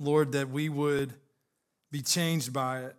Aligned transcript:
Lord, 0.00 0.32
that 0.32 0.48
we 0.48 0.70
would 0.70 1.12
be 1.92 2.00
changed 2.00 2.52
by 2.52 2.80
it. 2.80 2.96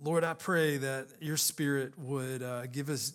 Lord, 0.00 0.24
I 0.24 0.32
pray 0.32 0.78
that 0.78 1.08
your 1.20 1.36
spirit 1.36 1.98
would 1.98 2.42
uh, 2.42 2.66
give 2.66 2.88
us 2.88 3.12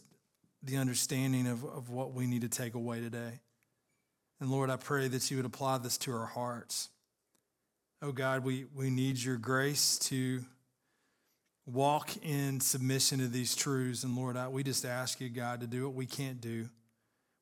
the 0.61 0.77
understanding 0.77 1.47
of, 1.47 1.63
of 1.63 1.89
what 1.89 2.13
we 2.13 2.27
need 2.27 2.41
to 2.41 2.49
take 2.49 2.75
away 2.75 3.01
today. 3.01 3.39
And 4.39 4.51
Lord, 4.51 4.69
I 4.69 4.75
pray 4.75 5.07
that 5.07 5.31
you 5.31 5.37
would 5.37 5.45
apply 5.45 5.79
this 5.79 5.97
to 5.99 6.13
our 6.13 6.27
hearts. 6.27 6.89
Oh 8.01 8.11
God, 8.11 8.43
we, 8.43 8.65
we 8.75 8.91
need 8.91 9.17
your 9.17 9.37
grace 9.37 9.97
to 9.99 10.43
walk 11.65 12.11
in 12.21 12.59
submission 12.59 13.19
to 13.19 13.27
these 13.27 13.55
truths. 13.55 14.03
And 14.03 14.15
Lord, 14.15 14.37
I, 14.37 14.49
we 14.49 14.61
just 14.61 14.85
ask 14.85 15.19
you, 15.19 15.29
God, 15.29 15.61
to 15.61 15.67
do 15.67 15.85
what 15.85 15.95
we 15.95 16.05
can't 16.05 16.41
do. 16.41 16.69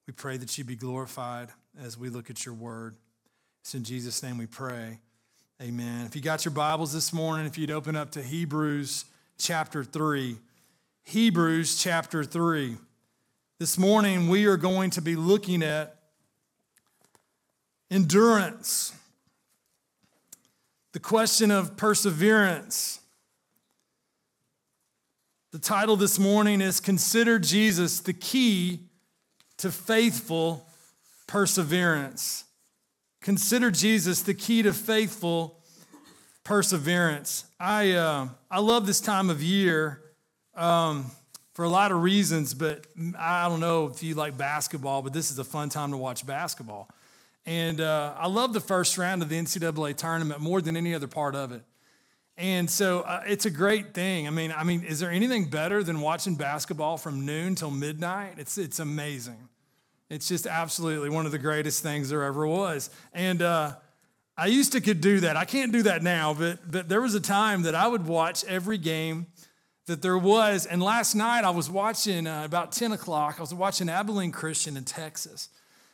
We 0.08 0.14
pray 0.14 0.38
that 0.38 0.58
you 0.58 0.64
be 0.64 0.76
glorified 0.76 1.50
as 1.80 1.98
we 1.98 2.10
look 2.10 2.30
at 2.30 2.46
your 2.46 2.56
word. 2.56 2.96
It's 3.62 3.76
in 3.76 3.84
Jesus' 3.84 4.24
name 4.24 4.40
we 4.40 4.48
pray. 4.48 4.98
Amen. 5.62 6.08
If 6.08 6.16
you 6.16 6.22
got 6.22 6.44
your 6.44 6.52
Bibles 6.52 6.94
this 6.94 7.14
morning, 7.14 7.46
if 7.46 7.60
you'd 7.60 7.70
open 7.70 7.96
up 7.96 8.12
to 8.14 8.24
Hebrews 8.24 9.06
chapter 9.38 9.84
3. 9.84 10.36
Hebrews 11.04 11.78
chapter 11.78 12.24
3. 12.24 12.76
This 13.60 13.78
morning 13.78 14.30
we 14.30 14.48
are 14.48 14.58
going 14.58 14.90
to 14.92 15.02
be 15.02 15.16
looking 15.16 15.62
at 15.62 15.96
endurance, 17.92 18.96
the 20.94 21.00
question 21.00 21.52
of 21.52 21.78
perseverance. 21.78 23.00
The 25.52 25.60
title 25.60 25.98
this 25.98 26.18
morning 26.18 26.62
is 26.62 26.80
Consider 26.80 27.38
Jesus 27.38 28.00
the 28.00 28.14
Key 28.14 28.80
to 29.58 29.70
Faithful 29.70 30.66
Perseverance. 31.28 32.46
Consider 33.22 33.70
Jesus 33.70 34.24
the 34.24 34.34
key 34.34 34.64
to 34.64 34.74
faithful 34.74 35.60
perseverance. 36.44 37.46
I, 37.60 37.92
uh, 37.92 38.30
I 38.50 38.60
love 38.60 38.88
this 38.88 39.00
time 39.00 39.30
of 39.30 39.44
year 39.44 40.02
um, 40.56 41.12
for 41.54 41.64
a 41.64 41.70
lot 41.70 41.92
of 41.92 42.02
reasons, 42.02 42.56
but 42.56 42.88
I 43.18 43.48
don't 43.48 43.60
know 43.60 43.86
if 43.86 44.02
you 44.02 44.16
like 44.16 44.38
basketball, 44.38 45.04
but 45.04 45.14
this 45.14 45.30
is 45.30 45.38
a 45.38 45.44
fun 45.44 45.70
time 45.70 45.92
to 45.92 45.98
watch 45.98 46.26
basketball. 46.26 46.90
And 47.46 47.80
uh, 47.80 48.16
I 48.18 48.28
love 48.28 48.54
the 48.54 48.60
first 48.60 48.98
round 48.98 49.22
of 49.22 49.30
the 49.30 49.36
NCAA 49.36 49.96
tournament 49.98 50.42
more 50.42 50.60
than 50.60 50.76
any 50.76 50.96
other 50.96 51.08
part 51.08 51.36
of 51.36 51.52
it. 51.52 51.62
And 52.38 52.68
so 52.68 53.02
uh, 53.02 53.22
it's 53.28 53.46
a 53.46 53.52
great 53.52 53.94
thing. 53.94 54.26
I 54.26 54.32
mean, 54.32 54.52
I 54.52 54.64
mean, 54.64 54.84
is 54.84 55.00
there 55.00 55.12
anything 55.12 55.46
better 55.46 55.84
than 55.84 56.02
watching 56.02 56.34
basketball 56.34 56.98
from 56.98 57.24
noon 57.24 57.54
till 57.54 57.70
midnight? 57.70 58.36
It's 58.38 58.58
it's 58.58 58.80
amazing. 58.80 59.48
It's 60.12 60.28
just 60.28 60.46
absolutely 60.46 61.10
one 61.10 61.26
of 61.26 61.32
the 61.32 61.40
greatest 61.40 61.82
things 61.82 62.10
there 62.10 62.24
ever 62.24 62.46
was. 62.46 62.90
And 63.14 63.42
uh, 63.42 63.76
I 64.36 64.48
used 64.48 64.74
to 64.74 64.82
could 64.82 65.00
do 65.00 65.22
that. 65.22 65.38
I 65.38 65.46
can't 65.46 65.72
do 65.72 65.84
that 65.84 66.04
now, 66.04 66.34
but 66.34 66.70
but 66.70 66.90
there 66.90 67.00
was 67.00 67.16
a 67.16 67.22
time 67.22 67.62
that 67.62 67.76
I 67.76 67.88
would 67.88 68.06
watch 68.06 68.44
every 68.44 68.78
game 68.78 69.28
that 69.86 70.02
there 70.02 70.18
was. 70.18 70.66
And 70.66 70.84
last 70.84 71.16
night 71.16 71.46
I 71.46 71.50
was 71.52 71.70
watching 71.70 72.28
uh, 72.28 72.44
about 72.44 72.74
10 72.74 72.92
o'clock. 72.92 73.36
I 73.38 73.42
was 73.42 73.54
watching 73.54 73.88
Abilene 73.88 74.34
Christian 74.34 74.76
in 74.76 74.84
Texas, 74.84 75.48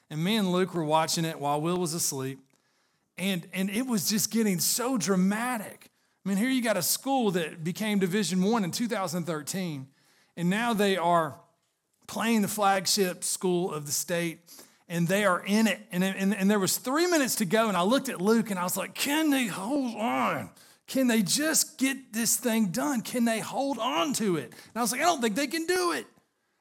and 0.09 0.23
me 0.23 0.35
and 0.35 0.51
Luke 0.51 0.73
were 0.73 0.83
watching 0.83 1.23
it 1.23 1.39
while 1.39 1.61
Will 1.61 1.77
was 1.77 1.93
asleep, 1.93 2.39
and 3.19 3.45
and 3.53 3.69
it 3.69 3.85
was 3.85 4.09
just 4.09 4.31
getting 4.31 4.59
so 4.59 4.97
dramatic. 4.97 5.91
I 6.25 6.29
mean, 6.29 6.39
here 6.39 6.49
you 6.49 6.63
got 6.63 6.75
a 6.75 6.81
school 6.81 7.29
that 7.31 7.63
became 7.63 7.99
Division 7.99 8.41
One 8.41 8.63
in 8.63 8.71
2013, 8.71 9.85
and 10.35 10.49
now 10.49 10.73
they 10.73 10.97
are 10.97 11.39
playing 12.07 12.41
the 12.41 12.47
flagship 12.47 13.23
school 13.23 13.71
of 13.71 13.85
the 13.85 13.91
state, 13.91 14.39
and 14.89 15.07
they 15.07 15.25
are 15.25 15.43
in 15.45 15.67
it. 15.67 15.79
And, 15.91 16.03
and, 16.03 16.33
and 16.33 16.49
there 16.49 16.59
was 16.59 16.77
three 16.77 17.07
minutes 17.07 17.35
to 17.35 17.45
go, 17.45 17.67
and 17.67 17.77
I 17.77 17.83
looked 17.83 18.09
at 18.09 18.21
Luke 18.21 18.49
and 18.49 18.59
I 18.59 18.63
was 18.63 18.77
like, 18.77 18.93
can 18.93 19.29
they 19.29 19.47
hold 19.47 19.95
on? 19.95 20.49
Can 20.87 21.07
they 21.07 21.21
just 21.21 21.77
get 21.77 22.13
this 22.13 22.37
thing 22.37 22.67
done? 22.67 23.01
Can 23.01 23.25
they 23.25 23.39
hold 23.39 23.77
on 23.77 24.13
to 24.13 24.37
it? 24.37 24.45
And 24.45 24.77
I 24.77 24.81
was 24.81 24.93
like, 24.93 25.01
I 25.01 25.03
don't 25.03 25.21
think 25.21 25.35
they 25.35 25.47
can 25.47 25.65
do 25.65 25.91
it. 25.91 26.07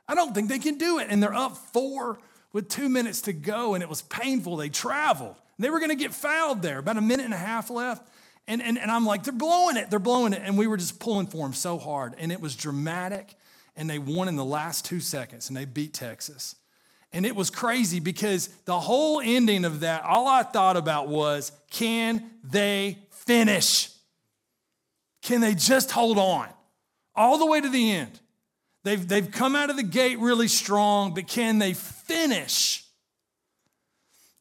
I 0.09 0.15
don't 0.17 0.35
think 0.35 0.49
they 0.49 0.59
can 0.59 0.79
do 0.79 0.99
it. 0.99 1.07
And 1.11 1.23
they're 1.23 1.35
up 1.35 1.57
four 1.57 2.19
with 2.53 2.69
two 2.69 2.89
minutes 2.89 3.23
to 3.23 3.33
go, 3.33 3.75
and 3.75 3.83
it 3.83 3.89
was 3.89 4.03
painful. 4.03 4.57
They 4.57 4.69
traveled. 4.69 5.37
They 5.59 5.71
were 5.71 5.79
going 5.79 5.91
to 5.91 5.97
get 5.97 6.13
fouled 6.13 6.63
there, 6.63 6.79
about 6.79 6.97
a 6.97 7.01
minute 7.01 7.25
and 7.25 7.35
a 7.35 7.39
half 7.39 7.71
left. 7.71 8.07
And, 8.49 8.63
and, 8.63 8.79
and 8.79 8.91
I'm 8.91 9.07
like, 9.07 9.25
they're 9.25 9.33
blowing 9.33 9.77
it, 9.77 9.91
they're 9.91 9.99
blowing 9.99 10.33
it. 10.33 10.43
And 10.45 10.59
we 10.59 10.67
were 10.67 10.77
just 10.77 10.99
pulling 10.99 11.27
for 11.27 11.39
them 11.39 11.53
so 11.53 11.79
hard. 11.79 12.15
And 12.19 12.33
it 12.33 12.41
was 12.41 12.57
dramatic. 12.57 13.35
And 13.77 13.89
they 13.91 13.99
won 13.99 14.29
in 14.29 14.37
the 14.37 14.45
last 14.45 14.85
two 14.85 15.01
seconds 15.01 15.49
and 15.49 15.57
they 15.57 15.65
beat 15.65 15.93
Texas. 15.93 16.57
And 17.13 17.25
it 17.25 17.37
was 17.37 17.51
crazy 17.51 18.01
because 18.01 18.49
the 18.65 18.81
whole 18.81 19.21
ending 19.21 19.65
of 19.65 19.81
that, 19.81 20.05
all 20.05 20.27
I 20.27 20.43
thought 20.43 20.77
about 20.77 21.09
was 21.09 21.53
can 21.71 22.31
they 22.43 22.99
finish? 23.11 23.91
Can 25.23 25.41
they 25.41 25.55
just 25.55 25.91
hold 25.91 26.19
on 26.19 26.49
all 27.15 27.39
the 27.39 27.47
way 27.47 27.61
to 27.61 27.69
the 27.69 27.93
end? 27.93 28.21
They've, 28.85 29.07
they've 29.07 29.31
come 29.31 29.57
out 29.57 29.69
of 29.69 29.77
the 29.77 29.83
gate 29.83 30.19
really 30.21 30.47
strong, 30.47 31.13
but 31.13 31.27
can 31.27 31.59
they 31.59 31.75
finish? 31.75 32.85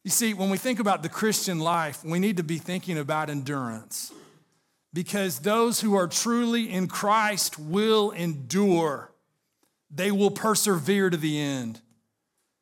You 0.03 0.11
see, 0.11 0.35
when 0.35 0.51
we 0.51 0.57
think 0.59 0.79
about 0.79 1.01
the 1.01 1.09
Christian 1.09 1.59
life, 1.59 2.03
we 2.03 2.19
need 2.19 2.37
to 2.37 2.43
be 2.43 2.59
thinking 2.59 2.99
about 2.99 3.31
endurance 3.31 4.13
because 4.93 5.39
those 5.39 5.81
who 5.81 5.95
are 5.95 6.07
truly 6.07 6.71
in 6.71 6.87
Christ 6.87 7.57
will 7.57 8.11
endure, 8.11 9.11
they 9.89 10.11
will 10.11 10.31
persevere 10.31 11.09
to 11.09 11.17
the 11.17 11.39
end. 11.39 11.81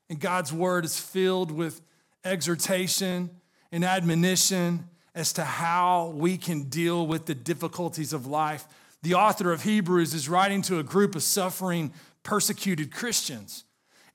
And 0.09 0.19
God's 0.19 0.53
word 0.53 0.85
is 0.85 0.99
filled 0.99 1.51
with 1.51 1.81
exhortation 2.23 3.29
and 3.71 3.83
admonition 3.83 4.89
as 5.15 5.33
to 5.33 5.43
how 5.43 6.13
we 6.15 6.37
can 6.37 6.63
deal 6.63 7.05
with 7.07 7.25
the 7.25 7.35
difficulties 7.35 8.13
of 8.13 8.27
life. 8.27 8.65
The 9.01 9.15
author 9.15 9.51
of 9.51 9.63
Hebrews 9.63 10.13
is 10.13 10.29
writing 10.29 10.61
to 10.63 10.79
a 10.79 10.83
group 10.83 11.15
of 11.15 11.23
suffering, 11.23 11.93
persecuted 12.23 12.91
Christians 12.91 13.65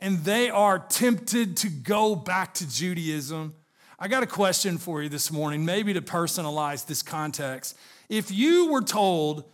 and 0.00 0.18
they 0.24 0.48
are 0.50 0.78
tempted 0.78 1.56
to 1.58 1.68
go 1.68 2.14
back 2.14 2.54
to 2.54 2.68
Judaism. 2.68 3.54
I 3.98 4.08
got 4.08 4.22
a 4.22 4.26
question 4.26 4.78
for 4.78 5.02
you 5.02 5.08
this 5.08 5.32
morning, 5.32 5.64
maybe 5.64 5.92
to 5.94 6.02
personalize 6.02 6.86
this 6.86 7.02
context. 7.02 7.76
If 8.08 8.30
you 8.30 8.70
were 8.70 8.82
told 8.82 9.44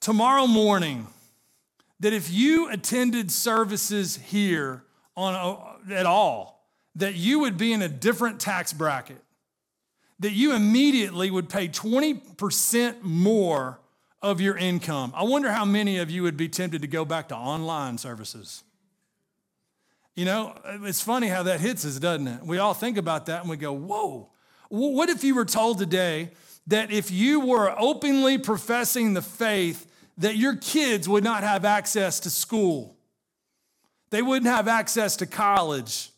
tomorrow 0.00 0.46
morning 0.46 1.08
that 2.00 2.12
if 2.12 2.30
you 2.30 2.68
attended 2.70 3.30
services 3.30 4.16
here 4.16 4.84
on 5.16 5.34
a, 5.34 5.94
at 5.94 6.06
all, 6.06 6.66
that 6.94 7.14
you 7.14 7.40
would 7.40 7.56
be 7.56 7.72
in 7.72 7.82
a 7.82 7.88
different 7.88 8.40
tax 8.40 8.72
bracket, 8.72 9.22
that 10.20 10.32
you 10.32 10.52
immediately 10.54 11.30
would 11.30 11.48
pay 11.48 11.68
20% 11.68 13.02
more 13.02 13.80
of 14.20 14.40
your 14.40 14.56
income. 14.56 15.12
I 15.14 15.22
wonder 15.22 15.52
how 15.52 15.64
many 15.64 15.98
of 15.98 16.10
you 16.10 16.22
would 16.24 16.36
be 16.36 16.48
tempted 16.48 16.82
to 16.82 16.88
go 16.88 17.04
back 17.04 17.28
to 17.28 17.36
online 17.36 17.98
services. 17.98 18.64
You 20.16 20.24
know, 20.24 20.58
it's 20.82 21.00
funny 21.00 21.28
how 21.28 21.44
that 21.44 21.60
hits 21.60 21.84
us, 21.84 21.98
doesn't 22.00 22.26
it? 22.26 22.44
We 22.44 22.58
all 22.58 22.74
think 22.74 22.96
about 22.96 23.26
that 23.26 23.42
and 23.42 23.50
we 23.50 23.56
go, 23.56 23.72
whoa. 23.72 24.30
What 24.68 25.08
if 25.08 25.22
you 25.22 25.36
were 25.36 25.44
told 25.44 25.78
today 25.78 26.32
that 26.66 26.90
if 26.90 27.10
you 27.10 27.40
were 27.40 27.74
openly 27.78 28.36
professing 28.36 29.14
the 29.14 29.22
faith, 29.22 29.87
that 30.18 30.36
your 30.36 30.56
kids 30.56 31.08
would 31.08 31.24
not 31.24 31.42
have 31.42 31.64
access 31.64 32.20
to 32.20 32.30
school? 32.30 32.96
They 34.10 34.22
wouldn't 34.22 34.50
have 34.50 34.68
access 34.68 35.16
to 35.16 35.26
college. 35.26 36.10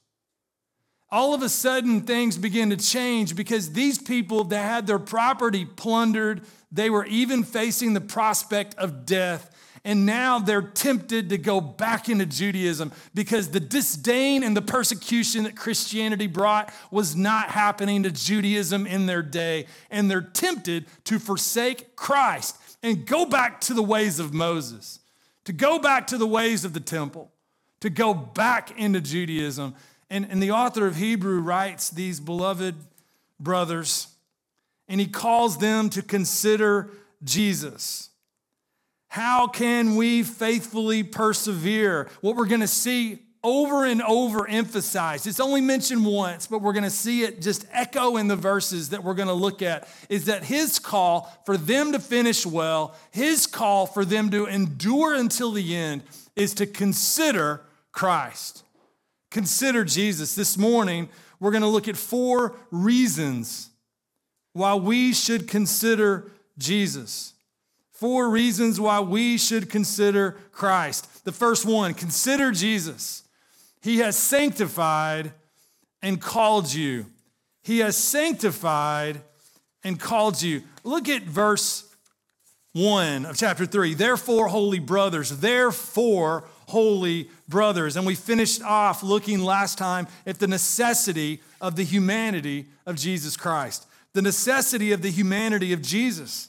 All 1.10 1.34
of 1.34 1.42
a 1.42 1.48
sudden, 1.48 2.02
things 2.02 2.38
begin 2.38 2.70
to 2.70 2.76
change 2.76 3.34
because 3.34 3.72
these 3.72 3.98
people 3.98 4.44
that 4.44 4.62
had 4.62 4.86
their 4.86 5.00
property 5.00 5.64
plundered, 5.64 6.42
they 6.70 6.88
were 6.88 7.04
even 7.06 7.42
facing 7.42 7.94
the 7.94 8.00
prospect 8.00 8.76
of 8.76 9.06
death. 9.06 9.48
And 9.82 10.04
now 10.04 10.38
they're 10.38 10.62
tempted 10.62 11.30
to 11.30 11.38
go 11.38 11.60
back 11.60 12.08
into 12.08 12.26
Judaism 12.26 12.92
because 13.14 13.48
the 13.48 13.60
disdain 13.60 14.44
and 14.44 14.54
the 14.56 14.62
persecution 14.62 15.44
that 15.44 15.56
Christianity 15.56 16.26
brought 16.26 16.72
was 16.90 17.16
not 17.16 17.50
happening 17.50 18.02
to 18.02 18.10
Judaism 18.10 18.86
in 18.86 19.06
their 19.06 19.22
day. 19.22 19.66
And 19.90 20.10
they're 20.10 20.20
tempted 20.20 20.86
to 21.04 21.18
forsake 21.18 21.96
Christ 21.96 22.56
and 22.82 23.06
go 23.06 23.26
back 23.26 23.60
to 23.62 23.74
the 23.74 23.82
ways 23.82 24.18
of 24.18 24.32
Moses, 24.32 25.00
to 25.44 25.52
go 25.52 25.78
back 25.78 26.06
to 26.08 26.18
the 26.18 26.26
ways 26.26 26.64
of 26.64 26.72
the 26.72 26.80
temple, 26.80 27.30
to 27.80 27.90
go 27.90 28.14
back 28.14 28.78
into 28.78 29.00
Judaism. 29.00 29.74
And, 30.08 30.26
and 30.30 30.42
the 30.42 30.50
author 30.50 30.86
of 30.86 30.96
Hebrew 30.96 31.40
writes 31.40 31.90
these 31.90 32.20
beloved 32.20 32.74
brothers, 33.38 34.08
and 34.88 35.00
he 35.00 35.06
calls 35.06 35.58
them 35.58 35.88
to 35.90 36.02
consider 36.02 36.90
Jesus. 37.22 38.10
How 39.08 39.46
can 39.46 39.96
we 39.96 40.22
faithfully 40.22 41.02
persevere? 41.02 42.08
What 42.20 42.36
we're 42.36 42.46
going 42.46 42.60
to 42.60 42.66
see 42.68 43.20
over 43.42 43.84
and 43.84 44.02
over 44.02 44.46
emphasized. 44.46 45.26
It's 45.26 45.40
only 45.40 45.60
mentioned 45.60 46.04
once, 46.04 46.46
but 46.46 46.60
we're 46.60 46.74
going 46.74 46.84
to 46.84 46.90
see 46.90 47.22
it 47.22 47.40
just 47.40 47.64
echo 47.72 48.16
in 48.16 48.28
the 48.28 48.36
verses 48.36 48.90
that 48.90 49.02
we're 49.02 49.14
going 49.14 49.28
to 49.28 49.34
look 49.34 49.62
at 49.62 49.88
is 50.08 50.26
that 50.26 50.44
his 50.44 50.78
call 50.78 51.32
for 51.46 51.56
them 51.56 51.92
to 51.92 51.98
finish 51.98 52.44
well, 52.44 52.94
his 53.10 53.46
call 53.46 53.86
for 53.86 54.04
them 54.04 54.30
to 54.30 54.46
endure 54.46 55.14
until 55.14 55.52
the 55.52 55.74
end 55.74 56.02
is 56.36 56.52
to 56.54 56.66
consider 56.66 57.62
Christ. 57.92 58.62
Consider 59.30 59.84
Jesus. 59.84 60.34
This 60.34 60.58
morning, 60.58 61.08
we're 61.38 61.52
going 61.52 61.62
to 61.62 61.68
look 61.68 61.88
at 61.88 61.96
four 61.96 62.56
reasons 62.70 63.70
why 64.52 64.74
we 64.74 65.14
should 65.14 65.48
consider 65.48 66.30
Jesus. 66.58 67.32
Four 67.92 68.30
reasons 68.30 68.80
why 68.80 69.00
we 69.00 69.38
should 69.38 69.70
consider 69.70 70.32
Christ. 70.52 71.24
The 71.24 71.32
first 71.32 71.64
one 71.64 71.94
consider 71.94 72.50
Jesus. 72.50 73.22
He 73.82 73.98
has 73.98 74.16
sanctified 74.16 75.32
and 76.02 76.20
called 76.20 76.72
you. 76.72 77.06
He 77.62 77.78
has 77.78 77.96
sanctified 77.96 79.20
and 79.84 79.98
called 79.98 80.40
you. 80.42 80.62
Look 80.84 81.08
at 81.08 81.22
verse 81.22 81.84
1 82.72 83.26
of 83.26 83.36
chapter 83.36 83.66
3. 83.66 83.94
Therefore, 83.94 84.48
holy 84.48 84.78
brothers, 84.78 85.38
therefore, 85.38 86.44
holy 86.68 87.28
brothers. 87.48 87.96
And 87.96 88.06
we 88.06 88.14
finished 88.14 88.62
off 88.62 89.02
looking 89.02 89.40
last 89.40 89.76
time 89.76 90.06
at 90.26 90.38
the 90.38 90.46
necessity 90.46 91.40
of 91.60 91.76
the 91.76 91.82
humanity 91.84 92.66
of 92.86 92.96
Jesus 92.96 93.36
Christ, 93.36 93.86
the 94.12 94.22
necessity 94.22 94.92
of 94.92 95.02
the 95.02 95.10
humanity 95.10 95.72
of 95.72 95.82
Jesus. 95.82 96.48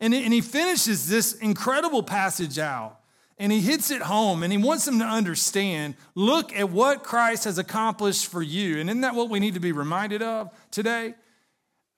And, 0.00 0.14
and 0.14 0.32
he 0.32 0.40
finishes 0.40 1.08
this 1.08 1.34
incredible 1.34 2.02
passage 2.02 2.58
out 2.58 3.01
and 3.42 3.50
he 3.50 3.60
hits 3.60 3.90
it 3.90 4.02
home 4.02 4.44
and 4.44 4.52
he 4.52 4.56
wants 4.56 4.84
them 4.84 5.00
to 5.00 5.04
understand 5.04 5.96
look 6.14 6.54
at 6.56 6.70
what 6.70 7.02
Christ 7.02 7.42
has 7.42 7.58
accomplished 7.58 8.28
for 8.28 8.40
you. 8.40 8.78
And 8.78 8.88
isn't 8.88 9.00
that 9.00 9.16
what 9.16 9.30
we 9.30 9.40
need 9.40 9.54
to 9.54 9.60
be 9.60 9.72
reminded 9.72 10.22
of 10.22 10.48
today? 10.70 11.14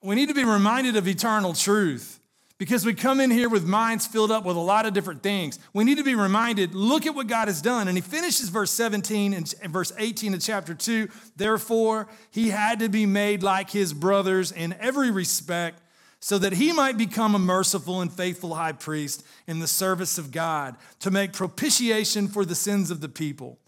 We 0.01 0.15
need 0.15 0.29
to 0.29 0.33
be 0.33 0.43
reminded 0.43 0.95
of 0.95 1.07
eternal 1.07 1.53
truth 1.53 2.19
because 2.57 2.83
we 2.83 2.95
come 2.95 3.19
in 3.19 3.29
here 3.29 3.47
with 3.47 3.63
minds 3.63 4.07
filled 4.07 4.31
up 4.31 4.43
with 4.43 4.57
a 4.57 4.59
lot 4.59 4.87
of 4.87 4.95
different 4.95 5.21
things. 5.21 5.59
We 5.71 5.83
need 5.83 5.99
to 5.99 6.03
be 6.03 6.15
reminded 6.15 6.73
look 6.73 7.05
at 7.05 7.13
what 7.13 7.27
God 7.27 7.47
has 7.47 7.61
done. 7.61 7.87
And 7.87 7.95
he 7.95 8.01
finishes 8.01 8.49
verse 8.49 8.71
17 8.71 9.35
and 9.35 9.47
verse 9.65 9.93
18 9.99 10.33
of 10.33 10.41
chapter 10.41 10.73
2. 10.73 11.09
Therefore, 11.35 12.07
he 12.31 12.49
had 12.49 12.79
to 12.79 12.89
be 12.89 13.05
made 13.05 13.43
like 13.43 13.69
his 13.69 13.93
brothers 13.93 14.51
in 14.51 14.73
every 14.79 15.11
respect 15.11 15.79
so 16.25 16.39
that 16.39 16.53
he 16.53 16.73
might 16.73 16.97
become 16.97 17.35
a 17.35 17.39
merciful 17.39 18.01
and 18.01 18.11
faithful 18.11 18.55
high 18.55 18.71
priest 18.71 19.23
in 19.45 19.59
the 19.59 19.67
service 19.67 20.17
of 20.17 20.31
God 20.31 20.75
to 20.99 21.11
make 21.11 21.33
propitiation 21.33 22.27
for 22.27 22.43
the 22.43 22.55
sins 22.55 22.89
of 22.89 22.99
the 22.99 23.07
people. 23.07 23.59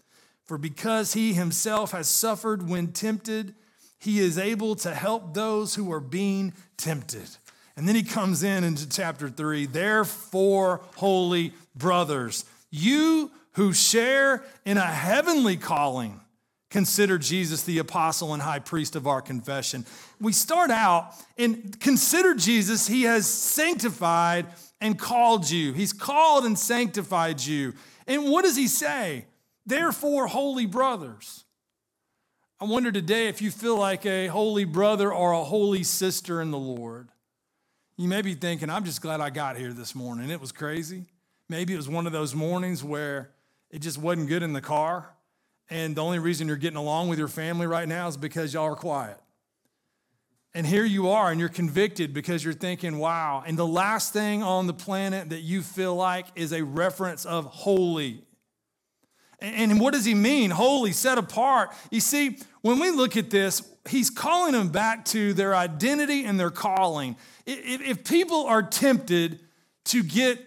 For 0.42 0.58
because 0.58 1.12
he 1.12 1.34
himself 1.34 1.92
has 1.92 2.08
suffered 2.08 2.68
when 2.68 2.88
tempted, 2.88 3.54
he 4.00 4.18
is 4.18 4.38
able 4.38 4.74
to 4.74 4.92
help 4.92 5.34
those 5.34 5.76
who 5.76 5.92
are 5.92 6.00
being 6.00 6.52
tempted. 6.76 7.28
And 7.76 7.86
then 7.86 7.94
he 7.94 8.02
comes 8.02 8.42
in 8.42 8.64
into 8.64 8.88
chapter 8.88 9.28
three. 9.28 9.64
Therefore, 9.66 10.80
holy 10.96 11.52
brothers, 11.76 12.44
you 12.72 13.30
who 13.52 13.72
share 13.72 14.42
in 14.64 14.78
a 14.78 14.84
heavenly 14.84 15.56
calling, 15.56 16.18
consider 16.70 17.18
Jesus 17.18 17.62
the 17.62 17.78
apostle 17.78 18.34
and 18.34 18.42
high 18.42 18.58
priest 18.58 18.96
of 18.96 19.06
our 19.06 19.22
confession. 19.22 19.86
We 20.20 20.32
start 20.32 20.70
out 20.70 21.14
and 21.36 21.78
consider 21.80 22.34
Jesus, 22.34 22.86
he 22.86 23.04
has 23.04 23.26
sanctified 23.26 24.46
and 24.80 24.98
called 24.98 25.50
you. 25.50 25.72
He's 25.72 25.92
called 25.92 26.44
and 26.44 26.58
sanctified 26.58 27.40
you. 27.40 27.74
And 28.06 28.30
what 28.30 28.42
does 28.42 28.56
he 28.56 28.68
say? 28.68 29.26
Therefore, 29.66 30.26
holy 30.26 30.66
brothers. 30.66 31.44
I 32.60 32.64
wonder 32.64 32.90
today 32.90 33.28
if 33.28 33.40
you 33.40 33.50
feel 33.50 33.76
like 33.76 34.04
a 34.04 34.26
holy 34.26 34.64
brother 34.64 35.12
or 35.12 35.32
a 35.32 35.44
holy 35.44 35.84
sister 35.84 36.40
in 36.40 36.50
the 36.50 36.58
Lord. 36.58 37.08
You 37.96 38.08
may 38.08 38.22
be 38.22 38.34
thinking, 38.34 38.70
I'm 38.70 38.84
just 38.84 39.02
glad 39.02 39.20
I 39.20 39.30
got 39.30 39.56
here 39.56 39.72
this 39.72 39.94
morning. 39.94 40.30
It 40.30 40.40
was 40.40 40.52
crazy. 40.52 41.06
Maybe 41.48 41.74
it 41.74 41.76
was 41.76 41.88
one 41.88 42.06
of 42.06 42.12
those 42.12 42.34
mornings 42.34 42.82
where 42.82 43.30
it 43.70 43.80
just 43.80 43.98
wasn't 43.98 44.28
good 44.28 44.42
in 44.42 44.52
the 44.52 44.60
car. 44.60 45.14
And 45.70 45.94
the 45.96 46.02
only 46.02 46.18
reason 46.18 46.48
you're 46.48 46.56
getting 46.56 46.78
along 46.78 47.08
with 47.08 47.18
your 47.18 47.28
family 47.28 47.66
right 47.66 47.86
now 47.86 48.08
is 48.08 48.16
because 48.16 48.54
y'all 48.54 48.64
are 48.64 48.76
quiet. 48.76 49.18
And 50.54 50.66
here 50.66 50.84
you 50.84 51.10
are, 51.10 51.30
and 51.30 51.38
you're 51.38 51.50
convicted 51.50 52.14
because 52.14 52.42
you're 52.42 52.54
thinking, 52.54 52.98
wow. 52.98 53.44
And 53.46 53.58
the 53.58 53.66
last 53.66 54.12
thing 54.12 54.42
on 54.42 54.66
the 54.66 54.72
planet 54.72 55.30
that 55.30 55.40
you 55.40 55.62
feel 55.62 55.94
like 55.94 56.26
is 56.34 56.52
a 56.52 56.62
reference 56.62 57.26
of 57.26 57.44
holy. 57.44 58.24
And 59.40 59.78
what 59.78 59.92
does 59.92 60.04
he 60.04 60.14
mean? 60.14 60.50
Holy, 60.50 60.90
set 60.90 61.16
apart. 61.18 61.70
You 61.90 62.00
see, 62.00 62.38
when 62.62 62.80
we 62.80 62.90
look 62.90 63.16
at 63.16 63.30
this, 63.30 63.62
he's 63.88 64.10
calling 64.10 64.52
them 64.52 64.68
back 64.70 65.04
to 65.06 65.32
their 65.32 65.54
identity 65.54 66.24
and 66.24 66.40
their 66.40 66.50
calling. 66.50 67.16
If 67.46 68.04
people 68.04 68.46
are 68.46 68.62
tempted 68.62 69.38
to 69.84 70.02
get, 70.02 70.44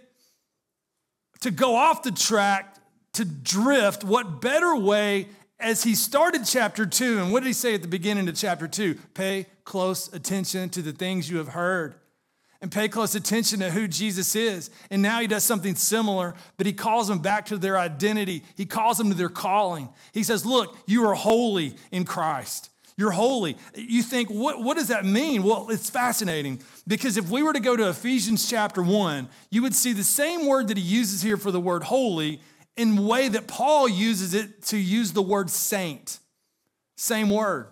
to 1.41 1.51
go 1.51 1.75
off 1.75 2.03
the 2.03 2.11
track, 2.11 2.70
to 3.13 3.25
drift, 3.25 4.03
what 4.03 4.41
better 4.41 4.75
way 4.75 5.27
as 5.59 5.83
he 5.83 5.95
started 5.95 6.45
chapter 6.45 6.85
two, 6.85 7.19
and 7.19 7.31
what 7.31 7.41
did 7.41 7.47
he 7.47 7.53
say 7.53 7.75
at 7.75 7.81
the 7.81 7.87
beginning 7.87 8.27
of 8.27 8.35
chapter 8.35 8.67
two? 8.67 8.95
Pay 9.13 9.45
close 9.63 10.11
attention 10.13 10.69
to 10.69 10.81
the 10.81 10.91
things 10.91 11.29
you 11.29 11.37
have 11.37 11.49
heard 11.49 11.95
and 12.61 12.71
pay 12.71 12.87
close 12.87 13.15
attention 13.15 13.59
to 13.59 13.71
who 13.71 13.87
Jesus 13.87 14.35
is. 14.35 14.69
And 14.89 15.01
now 15.01 15.19
he 15.19 15.27
does 15.27 15.43
something 15.43 15.75
similar, 15.75 16.35
but 16.57 16.67
he 16.67 16.73
calls 16.73 17.07
them 17.07 17.19
back 17.19 17.47
to 17.47 17.57
their 17.57 17.77
identity. 17.77 18.43
He 18.55 18.65
calls 18.65 18.97
them 18.97 19.09
to 19.09 19.15
their 19.15 19.29
calling. 19.29 19.89
He 20.13 20.23
says, 20.23 20.45
Look, 20.45 20.75
you 20.85 21.07
are 21.07 21.15
holy 21.15 21.75
in 21.91 22.05
Christ. 22.05 22.69
You're 22.97 23.11
holy. 23.11 23.57
You 23.73 24.03
think, 24.03 24.29
what, 24.29 24.61
what 24.61 24.77
does 24.77 24.89
that 24.89 25.05
mean? 25.05 25.41
Well, 25.41 25.67
it's 25.71 25.89
fascinating 25.89 26.61
because 26.87 27.17
if 27.17 27.29
we 27.29 27.41
were 27.41 27.53
to 27.53 27.59
go 27.59 27.75
to 27.75 27.89
Ephesians 27.89 28.47
chapter 28.47 28.83
1, 28.83 29.27
you 29.49 29.63
would 29.63 29.73
see 29.73 29.93
the 29.93 30.03
same 30.03 30.45
word 30.45 30.67
that 30.67 30.77
he 30.77 30.83
uses 30.83 31.21
here 31.21 31.37
for 31.37 31.49
the 31.49 31.59
word 31.59 31.83
holy 31.83 32.41
in 32.77 33.05
way 33.05 33.29
that 33.29 33.47
Paul 33.47 33.87
uses 33.87 34.33
it 34.33 34.63
to 34.63 34.77
use 34.77 35.11
the 35.11 35.21
word 35.21 35.49
saint. 35.49 36.19
Same 36.97 37.29
word. 37.29 37.67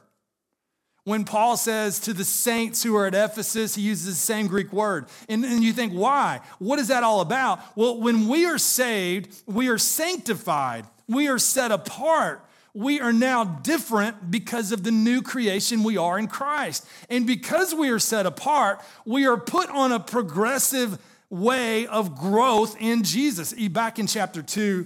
When 1.05 1.23
Paul 1.23 1.57
says 1.57 1.99
to 2.01 2.13
the 2.13 2.25
saints 2.25 2.83
who 2.83 2.95
are 2.95 3.07
at 3.07 3.15
Ephesus, 3.15 3.75
he 3.75 3.81
uses 3.81 4.05
the 4.05 4.13
same 4.13 4.47
Greek 4.47 4.71
word. 4.71 5.07
And, 5.27 5.43
and 5.43 5.63
you 5.63 5.73
think, 5.73 5.93
why? 5.93 6.41
What 6.59 6.77
is 6.77 6.89
that 6.89 7.03
all 7.03 7.21
about? 7.21 7.61
Well, 7.75 7.99
when 7.99 8.27
we 8.27 8.45
are 8.45 8.57
saved, 8.57 9.41
we 9.47 9.69
are 9.69 9.77
sanctified, 9.77 10.85
we 11.07 11.27
are 11.27 11.39
set 11.39 11.71
apart 11.71 12.45
we 12.73 13.01
are 13.01 13.13
now 13.13 13.43
different 13.43 14.29
because 14.29 14.71
of 14.71 14.83
the 14.83 14.91
new 14.91 15.21
creation 15.21 15.83
we 15.83 15.97
are 15.97 16.19
in 16.19 16.27
Christ. 16.27 16.85
And 17.09 17.25
because 17.25 17.73
we 17.73 17.89
are 17.89 17.99
set 17.99 18.25
apart, 18.25 18.81
we 19.06 19.25
are 19.25 19.37
put 19.37 19.69
on 19.69 19.91
a 19.91 19.99
progressive 19.99 20.99
way 21.30 21.88
of 21.88 22.18
growth 22.18 22.76
in 22.80 23.04
Jesus. 23.04 23.54
Back 23.69 24.00
in 24.00 24.07
chapter 24.07 24.42
2, 24.42 24.86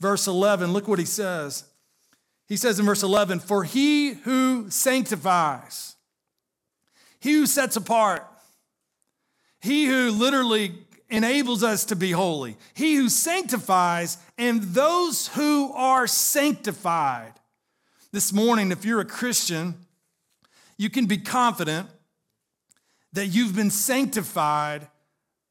verse 0.00 0.26
11, 0.26 0.72
look 0.72 0.88
what 0.88 0.98
he 0.98 1.04
says. 1.04 1.64
He 2.46 2.56
says 2.56 2.78
in 2.78 2.86
verse 2.86 3.02
11, 3.02 3.40
For 3.40 3.64
he 3.64 4.10
who 4.14 4.70
sanctifies, 4.70 5.96
he 7.20 7.32
who 7.32 7.46
sets 7.46 7.76
apart, 7.76 8.26
he 9.60 9.86
who 9.86 10.10
literally 10.10 10.72
enables 11.10 11.62
us 11.62 11.84
to 11.86 11.96
be 11.96 12.10
holy. 12.12 12.56
He 12.74 12.94
who 12.94 13.08
sanctifies 13.08 14.18
and 14.36 14.62
those 14.62 15.28
who 15.28 15.72
are 15.72 16.06
sanctified. 16.06 17.32
This 18.12 18.32
morning, 18.32 18.72
if 18.72 18.84
you're 18.84 19.00
a 19.00 19.06
Christian, 19.06 19.74
you 20.76 20.90
can 20.90 21.06
be 21.06 21.18
confident 21.18 21.88
that 23.12 23.26
you've 23.26 23.56
been 23.56 23.70
sanctified 23.70 24.86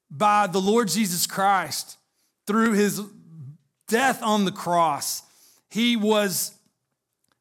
by 0.09 0.47
the 0.47 0.61
Lord 0.61 0.87
Jesus 0.87 1.27
Christ 1.27 1.97
through 2.45 2.73
his 2.73 3.01
death 3.87 4.21
on 4.23 4.45
the 4.45 4.51
cross. 4.51 5.23
He 5.69 5.95
was 5.95 6.53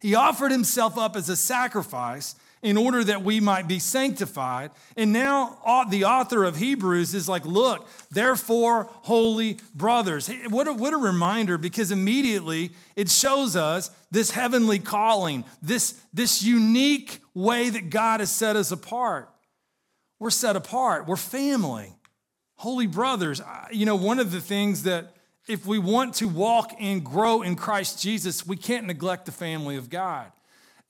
he 0.00 0.14
offered 0.14 0.52
himself 0.52 0.99
up 0.99 1.16
as 1.16 1.28
a 1.28 1.37
sacrifice 1.37 2.35
in 2.62 2.76
order 2.76 3.04
that 3.04 3.23
we 3.23 3.38
might 3.38 3.68
be 3.68 3.78
sanctified. 3.78 4.70
And 4.96 5.12
now 5.12 5.58
the 5.88 6.04
author 6.04 6.44
of 6.44 6.56
Hebrews 6.56 7.14
is 7.14 7.28
like, 7.28 7.44
look, 7.44 7.88
therefore, 8.11 8.88
holy 8.90 9.58
brothers. 9.75 10.28
What 10.49 10.66
a, 10.66 10.73
what 10.73 10.92
a 10.92 10.96
reminder, 10.96 11.58
because 11.58 11.90
immediately 11.90 12.73
it 12.96 13.08
shows 13.08 13.56
us 13.56 13.90
this 14.11 14.30
heavenly 14.30 14.78
calling, 14.78 15.44
this, 15.62 16.00
this 16.12 16.42
unique 16.42 17.20
way 17.35 17.70
that 17.70 17.90
God 17.90 18.20
has 18.20 18.30
set 18.30 18.56
us 18.56 18.70
apart. 18.70 19.30
We're 20.18 20.30
set 20.30 20.56
apart, 20.56 21.06
we're 21.06 21.16
family. 21.16 21.92
Holy 22.56 22.86
brothers, 22.86 23.40
you 23.70 23.86
know, 23.86 23.96
one 23.96 24.18
of 24.18 24.32
the 24.32 24.40
things 24.40 24.84
that 24.84 25.12
if 25.46 25.66
we 25.66 25.78
want 25.78 26.14
to 26.14 26.28
walk 26.28 26.75
and 26.80 27.04
grow 27.04 27.42
in 27.42 27.54
Christ 27.54 28.02
Jesus, 28.02 28.46
we 28.46 28.56
can't 28.56 28.86
neglect 28.86 29.26
the 29.26 29.32
family 29.32 29.76
of 29.76 29.90
God. 29.90 30.32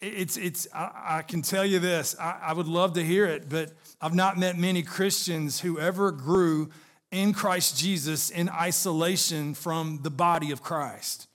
It's, 0.00 0.36
it's, 0.36 0.68
I, 0.74 1.22
can 1.26 1.42
tell 1.42 1.64
you 1.64 1.78
this, 1.78 2.14
I, 2.20 2.38
I 2.42 2.52
would 2.52 2.68
love 2.68 2.94
to 2.94 3.04
hear 3.04 3.26
it, 3.26 3.48
but 3.48 3.72
I've 4.00 4.14
not 4.14 4.38
met 4.38 4.58
many 4.58 4.82
Christians 4.82 5.60
who 5.60 5.78
ever 5.78 6.12
grew 6.12 6.70
in 7.10 7.32
Christ 7.32 7.78
Jesus 7.78 8.30
in 8.30 8.48
isolation 8.48 9.54
from 9.54 10.00
the 10.02 10.10
body 10.10 10.50
of 10.50 10.62
Christ. 10.62 11.28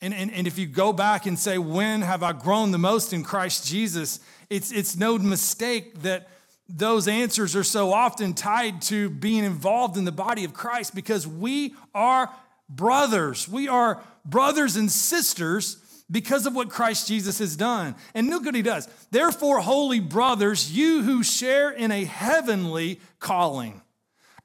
And, 0.00 0.14
and, 0.14 0.32
and 0.32 0.46
if 0.46 0.56
you 0.56 0.66
go 0.66 0.92
back 0.92 1.26
and 1.26 1.38
say, 1.38 1.58
when 1.58 2.02
have 2.02 2.22
I 2.22 2.32
grown 2.32 2.70
the 2.70 2.78
most 2.78 3.12
in 3.12 3.22
Christ 3.22 3.66
Jesus? 3.66 4.20
It's, 4.48 4.72
it's 4.72 4.96
no 4.96 5.18
mistake 5.18 6.02
that 6.02 6.28
those 6.76 7.08
answers 7.08 7.56
are 7.56 7.64
so 7.64 7.92
often 7.92 8.34
tied 8.34 8.82
to 8.82 9.10
being 9.10 9.44
involved 9.44 9.96
in 9.96 10.04
the 10.04 10.12
body 10.12 10.44
of 10.44 10.52
Christ 10.52 10.94
because 10.94 11.26
we 11.26 11.74
are 11.94 12.30
brothers. 12.68 13.48
We 13.48 13.68
are 13.68 14.02
brothers 14.24 14.76
and 14.76 14.90
sisters 14.90 15.76
because 16.10 16.46
of 16.46 16.54
what 16.54 16.68
Christ 16.68 17.08
Jesus 17.08 17.38
has 17.38 17.56
done. 17.56 17.94
And 18.14 18.28
look 18.28 18.44
what 18.44 18.54
he 18.54 18.62
does. 18.62 18.88
Therefore, 19.10 19.60
holy 19.60 20.00
brothers, 20.00 20.72
you 20.72 21.02
who 21.02 21.22
share 21.22 21.70
in 21.70 21.92
a 21.92 22.04
heavenly 22.04 23.00
calling. 23.18 23.80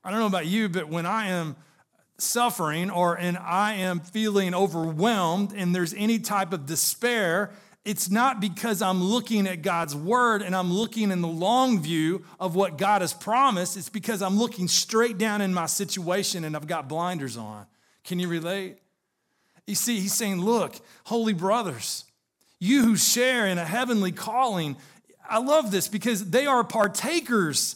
I 0.03 0.11
don't 0.11 0.19
know 0.19 0.27
about 0.27 0.45
you, 0.45 0.69
but 0.69 0.89
when 0.89 1.05
I 1.05 1.27
am 1.29 1.55
suffering 2.17 2.89
or 2.89 3.15
and 3.15 3.37
I 3.37 3.73
am 3.73 3.99
feeling 3.99 4.53
overwhelmed 4.53 5.53
and 5.53 5.75
there's 5.75 5.93
any 5.93 6.19
type 6.19 6.53
of 6.53 6.65
despair, 6.65 7.51
it's 7.85 8.09
not 8.09 8.41
because 8.41 8.81
I'm 8.81 9.03
looking 9.03 9.45
at 9.45 9.61
God's 9.61 9.95
word 9.95 10.41
and 10.41 10.55
I'm 10.55 10.73
looking 10.73 11.11
in 11.11 11.21
the 11.21 11.27
long 11.27 11.79
view 11.79 12.25
of 12.39 12.55
what 12.55 12.79
God 12.79 13.01
has 13.01 13.13
promised. 13.13 13.77
It's 13.77 13.89
because 13.89 14.23
I'm 14.23 14.37
looking 14.37 14.67
straight 14.67 15.19
down 15.19 15.39
in 15.39 15.53
my 15.53 15.67
situation 15.67 16.43
and 16.43 16.55
I've 16.55 16.65
got 16.65 16.89
blinders 16.89 17.37
on. 17.37 17.67
Can 18.03 18.17
you 18.19 18.27
relate? 18.27 18.79
You 19.67 19.75
see, 19.75 19.99
he's 19.99 20.13
saying, 20.13 20.41
Look, 20.41 20.75
holy 21.05 21.33
brothers, 21.33 22.05
you 22.59 22.83
who 22.83 22.95
share 22.95 23.45
in 23.45 23.59
a 23.59 23.65
heavenly 23.65 24.11
calling, 24.11 24.77
I 25.29 25.37
love 25.37 25.69
this 25.69 25.87
because 25.87 26.31
they 26.31 26.47
are 26.47 26.63
partakers 26.63 27.75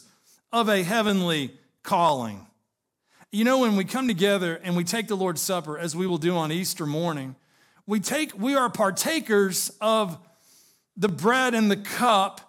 of 0.52 0.68
a 0.68 0.82
heavenly 0.82 1.52
calling. 1.84 2.46
You 3.30 3.44
know, 3.44 3.58
when 3.58 3.76
we 3.76 3.84
come 3.84 4.08
together 4.08 4.60
and 4.64 4.76
we 4.76 4.82
take 4.82 5.06
the 5.06 5.16
Lord's 5.16 5.40
Supper, 5.40 5.78
as 5.78 5.94
we 5.94 6.08
will 6.08 6.18
do 6.18 6.36
on 6.36 6.50
Easter 6.50 6.84
morning, 6.84 7.36
we 7.86 8.00
take 8.00 8.38
we 8.38 8.54
are 8.54 8.70
partakers 8.70 9.70
of 9.80 10.18
the 10.96 11.08
bread 11.08 11.54
and 11.54 11.70
the 11.70 11.76
cup, 11.76 12.40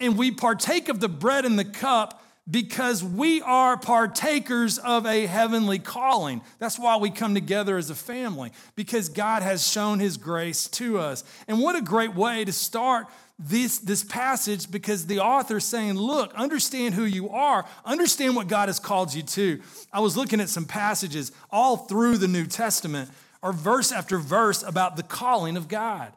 and 0.00 0.16
we 0.16 0.30
partake 0.30 0.88
of 0.88 1.00
the 1.00 1.08
bread 1.08 1.44
and 1.44 1.58
the 1.58 1.64
cup 1.64 2.22
because 2.50 3.02
we 3.02 3.40
are 3.40 3.78
partakers 3.78 4.76
of 4.78 5.06
a 5.06 5.26
heavenly 5.26 5.78
calling. 5.78 6.42
That's 6.58 6.78
why 6.78 6.96
we 6.98 7.10
come 7.10 7.34
together 7.34 7.78
as 7.78 7.88
a 7.88 7.94
family, 7.94 8.52
because 8.74 9.08
God 9.08 9.42
has 9.42 9.66
shown 9.66 9.98
his 9.98 10.18
grace 10.18 10.68
to 10.68 10.98
us. 10.98 11.24
And 11.48 11.60
what 11.60 11.76
a 11.76 11.80
great 11.80 12.14
way 12.14 12.44
to 12.44 12.52
start 12.52 13.06
this, 13.38 13.78
this 13.78 14.04
passage 14.04 14.70
because 14.70 15.06
the 15.06 15.20
author 15.20 15.56
is 15.56 15.64
saying, 15.64 15.94
Look, 15.94 16.34
understand 16.34 16.94
who 16.94 17.04
you 17.04 17.30
are, 17.30 17.64
understand 17.84 18.36
what 18.36 18.46
God 18.46 18.68
has 18.68 18.78
called 18.78 19.12
you 19.14 19.22
to. 19.22 19.60
I 19.92 20.00
was 20.00 20.16
looking 20.16 20.40
at 20.40 20.48
some 20.48 20.66
passages 20.66 21.32
all 21.50 21.76
through 21.76 22.18
the 22.18 22.28
New 22.28 22.46
Testament, 22.46 23.10
or 23.44 23.52
verse 23.52 23.92
after 23.92 24.16
verse 24.16 24.62
about 24.62 24.96
the 24.96 25.02
calling 25.02 25.58
of 25.58 25.68
God. 25.68 26.10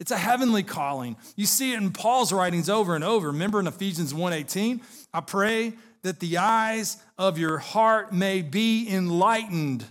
It's 0.00 0.10
a 0.10 0.16
heavenly 0.16 0.62
calling. 0.62 1.16
You 1.36 1.44
see 1.44 1.74
it 1.74 1.76
in 1.76 1.92
Paul's 1.92 2.32
writings 2.32 2.70
over 2.70 2.94
and 2.94 3.04
over. 3.04 3.26
Remember 3.26 3.60
in 3.60 3.66
Ephesians 3.66 4.14
1:18, 4.14 4.80
I 5.12 5.20
pray 5.20 5.74
that 6.02 6.20
the 6.20 6.38
eyes 6.38 6.96
of 7.18 7.38
your 7.38 7.58
heart 7.58 8.14
may 8.14 8.40
be 8.40 8.88
enlightened 8.90 9.84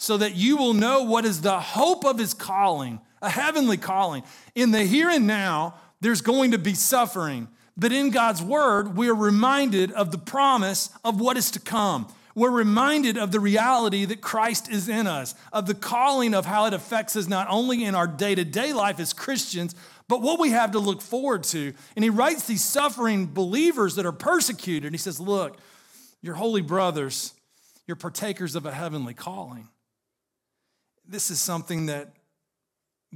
so 0.00 0.16
that 0.16 0.34
you 0.34 0.56
will 0.56 0.74
know 0.74 1.04
what 1.04 1.24
is 1.24 1.42
the 1.42 1.60
hope 1.60 2.04
of 2.04 2.18
his 2.18 2.34
calling, 2.34 3.00
a 3.22 3.30
heavenly 3.30 3.76
calling. 3.76 4.24
In 4.56 4.72
the 4.72 4.82
here 4.82 5.08
and 5.08 5.28
now, 5.28 5.74
there's 6.00 6.22
going 6.22 6.50
to 6.50 6.58
be 6.58 6.74
suffering, 6.74 7.46
but 7.76 7.92
in 7.92 8.10
God's 8.10 8.42
word, 8.42 8.96
we 8.96 9.08
are 9.08 9.14
reminded 9.14 9.92
of 9.92 10.10
the 10.10 10.18
promise 10.18 10.90
of 11.04 11.20
what 11.20 11.36
is 11.36 11.52
to 11.52 11.60
come 11.60 12.08
we're 12.34 12.50
reminded 12.50 13.18
of 13.18 13.32
the 13.32 13.40
reality 13.40 14.04
that 14.04 14.20
Christ 14.20 14.70
is 14.70 14.88
in 14.88 15.06
us, 15.06 15.34
of 15.52 15.66
the 15.66 15.74
calling 15.74 16.34
of 16.34 16.46
how 16.46 16.66
it 16.66 16.74
affects 16.74 17.16
us 17.16 17.26
not 17.26 17.48
only 17.50 17.84
in 17.84 17.94
our 17.94 18.06
day 18.06 18.34
to 18.34 18.44
day 18.44 18.72
life 18.72 19.00
as 19.00 19.12
Christians, 19.12 19.74
but 20.08 20.22
what 20.22 20.40
we 20.40 20.50
have 20.50 20.72
to 20.72 20.78
look 20.78 21.02
forward 21.02 21.44
to. 21.44 21.72
And 21.94 22.02
he 22.02 22.10
writes 22.10 22.46
these 22.46 22.64
suffering 22.64 23.26
believers 23.26 23.94
that 23.96 24.06
are 24.06 24.12
persecuted. 24.12 24.86
And 24.86 24.94
he 24.94 24.98
says, 24.98 25.20
Look, 25.20 25.58
you're 26.20 26.34
holy 26.34 26.62
brothers, 26.62 27.32
you're 27.86 27.96
partakers 27.96 28.54
of 28.54 28.66
a 28.66 28.72
heavenly 28.72 29.14
calling. 29.14 29.68
This 31.06 31.30
is 31.30 31.40
something 31.40 31.86
that 31.86 32.12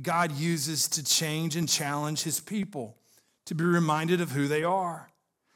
God 0.01 0.33
uses 0.33 0.89
to 0.89 1.05
change 1.05 1.55
and 1.55 1.69
challenge 1.69 2.23
his 2.23 2.41
people, 2.41 2.97
to 3.47 3.55
be 3.55 3.65
reminded 3.65 4.21
of 4.21 4.33
who 4.33 4.49
they 4.49 4.65
are. 4.65 5.09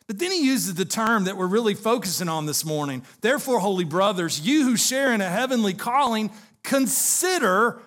But 0.08 0.18
then 0.18 0.32
he 0.32 0.44
uses 0.44 0.74
the 0.74 0.86
term 0.86 1.24
that 1.24 1.36
we're 1.36 1.46
really 1.46 1.74
focusing 1.74 2.30
on 2.30 2.46
this 2.46 2.64
morning. 2.64 3.04
Therefore, 3.20 3.60
holy 3.60 3.84
brothers, 3.84 4.40
you 4.40 4.64
who 4.64 4.76
share 4.76 5.12
in 5.12 5.20
a 5.20 5.28
heavenly 5.28 5.74
calling, 5.74 6.30
consider 6.64 7.78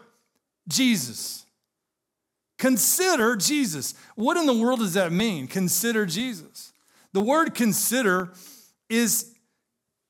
Jesus. 0.69 1.45
Consider 2.59 3.35
Jesus. 3.35 3.95
What 4.13 4.37
in 4.37 4.45
the 4.45 4.53
world 4.53 4.79
does 4.79 4.93
that 4.93 5.11
mean? 5.11 5.47
Consider 5.47 6.05
Jesus. 6.05 6.71
The 7.11 7.23
word 7.23 7.55
consider 7.55 8.31
is 8.87 9.33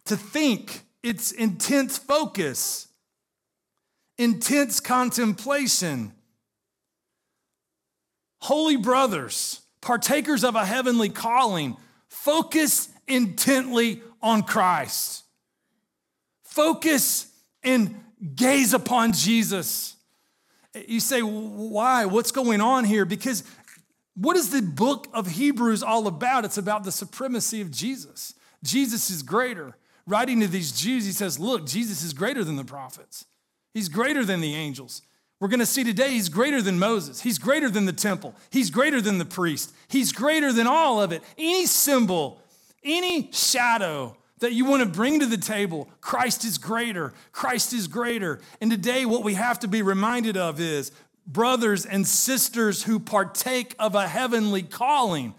to 0.06 0.18
think, 0.18 0.82
it's 1.02 1.32
intense 1.32 1.98
focus, 1.98 2.90
intense 4.18 4.82
contemplation. 4.82 6.12
Holy 8.42 8.76
brothers, 8.76 9.62
partakers 9.80 10.44
of 10.44 10.56
a 10.56 10.66
heavenly 10.66 11.10
calling, 11.10 11.78
Focus 12.12 12.90
intently 13.08 14.02
on 14.22 14.44
Christ. 14.44 15.24
Focus 16.44 17.28
and 17.64 17.96
gaze 18.36 18.74
upon 18.74 19.14
Jesus. 19.14 19.96
You 20.88 21.00
say, 21.00 21.22
why? 21.22 22.04
What's 22.06 22.32
going 22.32 22.60
on 22.60 22.84
here? 22.84 23.06
Because 23.06 23.46
what 24.14 24.36
is 24.36 24.52
the 24.52 24.62
book 24.62 25.08
of 25.14 25.32
Hebrews 25.32 25.82
all 25.82 26.06
about? 26.06 26.44
It's 26.44 26.58
about 26.58 26.84
the 26.84 26.92
supremacy 26.92 27.62
of 27.62 27.72
Jesus. 27.72 28.34
Jesus 28.62 29.10
is 29.10 29.24
greater. 29.24 29.78
Writing 30.06 30.42
to 30.42 30.48
these 30.48 30.74
Jews, 30.74 31.06
he 31.06 31.14
says, 31.14 31.40
Look, 31.40 31.66
Jesus 31.66 32.04
is 32.04 32.12
greater 32.12 32.44
than 32.44 32.58
the 32.58 32.66
prophets, 32.66 33.26
he's 33.74 33.88
greater 33.88 34.26
than 34.26 34.42
the 34.42 34.54
angels. 34.54 35.02
We're 35.42 35.48
going 35.48 35.60
to 35.60 35.66
see 35.66 35.84
today 35.84 36.12
he's 36.12 36.30
greater 36.30 36.62
than 36.62 36.78
Moses. 36.78 37.20
He's 37.20 37.40
greater 37.40 37.68
than 37.68 37.88
the 37.88 37.94
temple. 37.94 38.36
He's 38.52 38.70
greater 38.70 39.02
than 39.02 39.18
the 39.18 39.26
priest. 39.26 39.74
He's 39.88 40.12
greater 40.12 40.54
than 40.54 40.68
all 40.68 41.02
of 41.02 41.12
it. 41.12 41.24
Any 41.36 41.66
symbol, 41.66 42.40
any 42.84 43.32
shadow 43.32 44.16
that 44.38 44.54
you 44.54 44.66
want 44.66 44.84
to 44.84 44.88
bring 44.88 45.20
to 45.20 45.26
the 45.26 45.38
table, 45.38 45.90
Christ 46.00 46.46
is 46.46 46.60
greater. 46.60 47.12
Christ 47.32 47.74
is 47.74 47.88
greater. 47.88 48.40
And 48.62 48.70
today, 48.70 49.04
what 49.04 49.24
we 49.24 49.34
have 49.34 49.58
to 49.62 49.68
be 49.68 49.82
reminded 49.82 50.38
of 50.38 50.60
is 50.60 50.92
brothers 51.26 51.88
and 51.88 52.06
sisters 52.06 52.84
who 52.84 53.00
partake 53.00 53.74
of 53.80 53.96
a 53.96 54.08
heavenly 54.08 54.62
calling. 54.62 55.34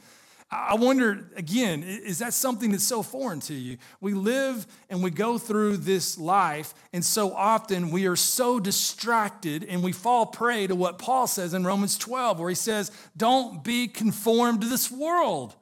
I 0.55 0.75
wonder, 0.75 1.31
again, 1.35 1.83
is 1.83 2.19
that 2.19 2.35
something 2.35 2.73
that's 2.73 2.87
so 2.87 3.03
foreign 3.03 3.41
to 3.41 3.55
you? 3.55 3.79
We 4.03 4.13
live 4.13 4.67
and 4.91 5.03
we 5.03 5.11
go 5.11 5.39
through 5.39 5.79
this 5.79 6.19
life, 6.19 6.75
and 6.93 7.03
so 7.03 7.33
often 7.33 7.91
we 7.91 8.07
are 8.07 8.17
so 8.17 8.61
distracted 8.61 9.65
and 9.65 9.83
we 9.83 9.93
fall 9.93 10.27
prey 10.27 10.67
to 10.67 10.75
what 10.75 10.99
Paul 10.99 11.27
says 11.27 11.55
in 11.55 11.65
Romans 11.65 11.97
12, 11.97 12.39
where 12.39 12.51
he 12.51 12.55
says, 12.55 12.91
Don't 13.17 13.65
be 13.65 13.89
conformed 13.89 14.61
to 14.61 14.69
this 14.69 14.91
world. 14.91 15.55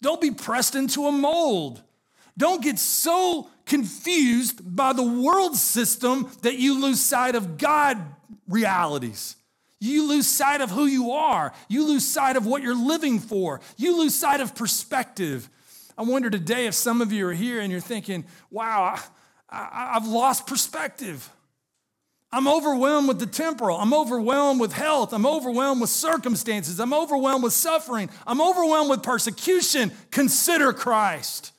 Don't 0.00 0.20
be 0.20 0.30
pressed 0.30 0.76
into 0.76 1.06
a 1.06 1.12
mold. 1.12 1.82
Don't 2.38 2.62
get 2.62 2.78
so 2.78 3.50
confused 3.66 4.76
by 4.76 4.92
the 4.92 5.02
world 5.02 5.56
system 5.56 6.30
that 6.42 6.56
you 6.56 6.80
lose 6.80 7.00
sight 7.00 7.34
of 7.34 7.58
God 7.58 7.98
realities. 8.46 9.34
You 9.84 10.08
lose 10.08 10.26
sight 10.26 10.62
of 10.62 10.70
who 10.70 10.86
you 10.86 11.10
are. 11.10 11.52
You 11.68 11.86
lose 11.86 12.08
sight 12.08 12.36
of 12.36 12.46
what 12.46 12.62
you're 12.62 12.74
living 12.74 13.18
for. 13.18 13.60
You 13.76 13.98
lose 13.98 14.14
sight 14.14 14.40
of 14.40 14.54
perspective. 14.54 15.50
I 15.98 16.02
wonder 16.02 16.30
today 16.30 16.66
if 16.66 16.74
some 16.74 17.02
of 17.02 17.12
you 17.12 17.28
are 17.28 17.34
here 17.34 17.60
and 17.60 17.70
you're 17.70 17.82
thinking, 17.82 18.24
wow, 18.50 18.98
I, 19.50 19.90
have 19.92 20.08
lost 20.08 20.46
perspective. 20.46 21.28
I'm 22.32 22.48
overwhelmed 22.48 23.08
with 23.08 23.20
the 23.20 23.26
temporal. 23.26 23.76
I'm 23.76 23.92
overwhelmed 23.92 24.58
with 24.58 24.72
health. 24.72 25.12
I'm 25.12 25.26
overwhelmed 25.26 25.82
with 25.82 25.90
circumstances. 25.90 26.80
I'm 26.80 26.94
overwhelmed 26.94 27.44
with 27.44 27.52
suffering. 27.52 28.08
I'm 28.26 28.40
overwhelmed 28.40 28.88
with 28.88 29.02
persecution. 29.02 29.92
Consider 30.10 30.72
Christ. 30.72 31.52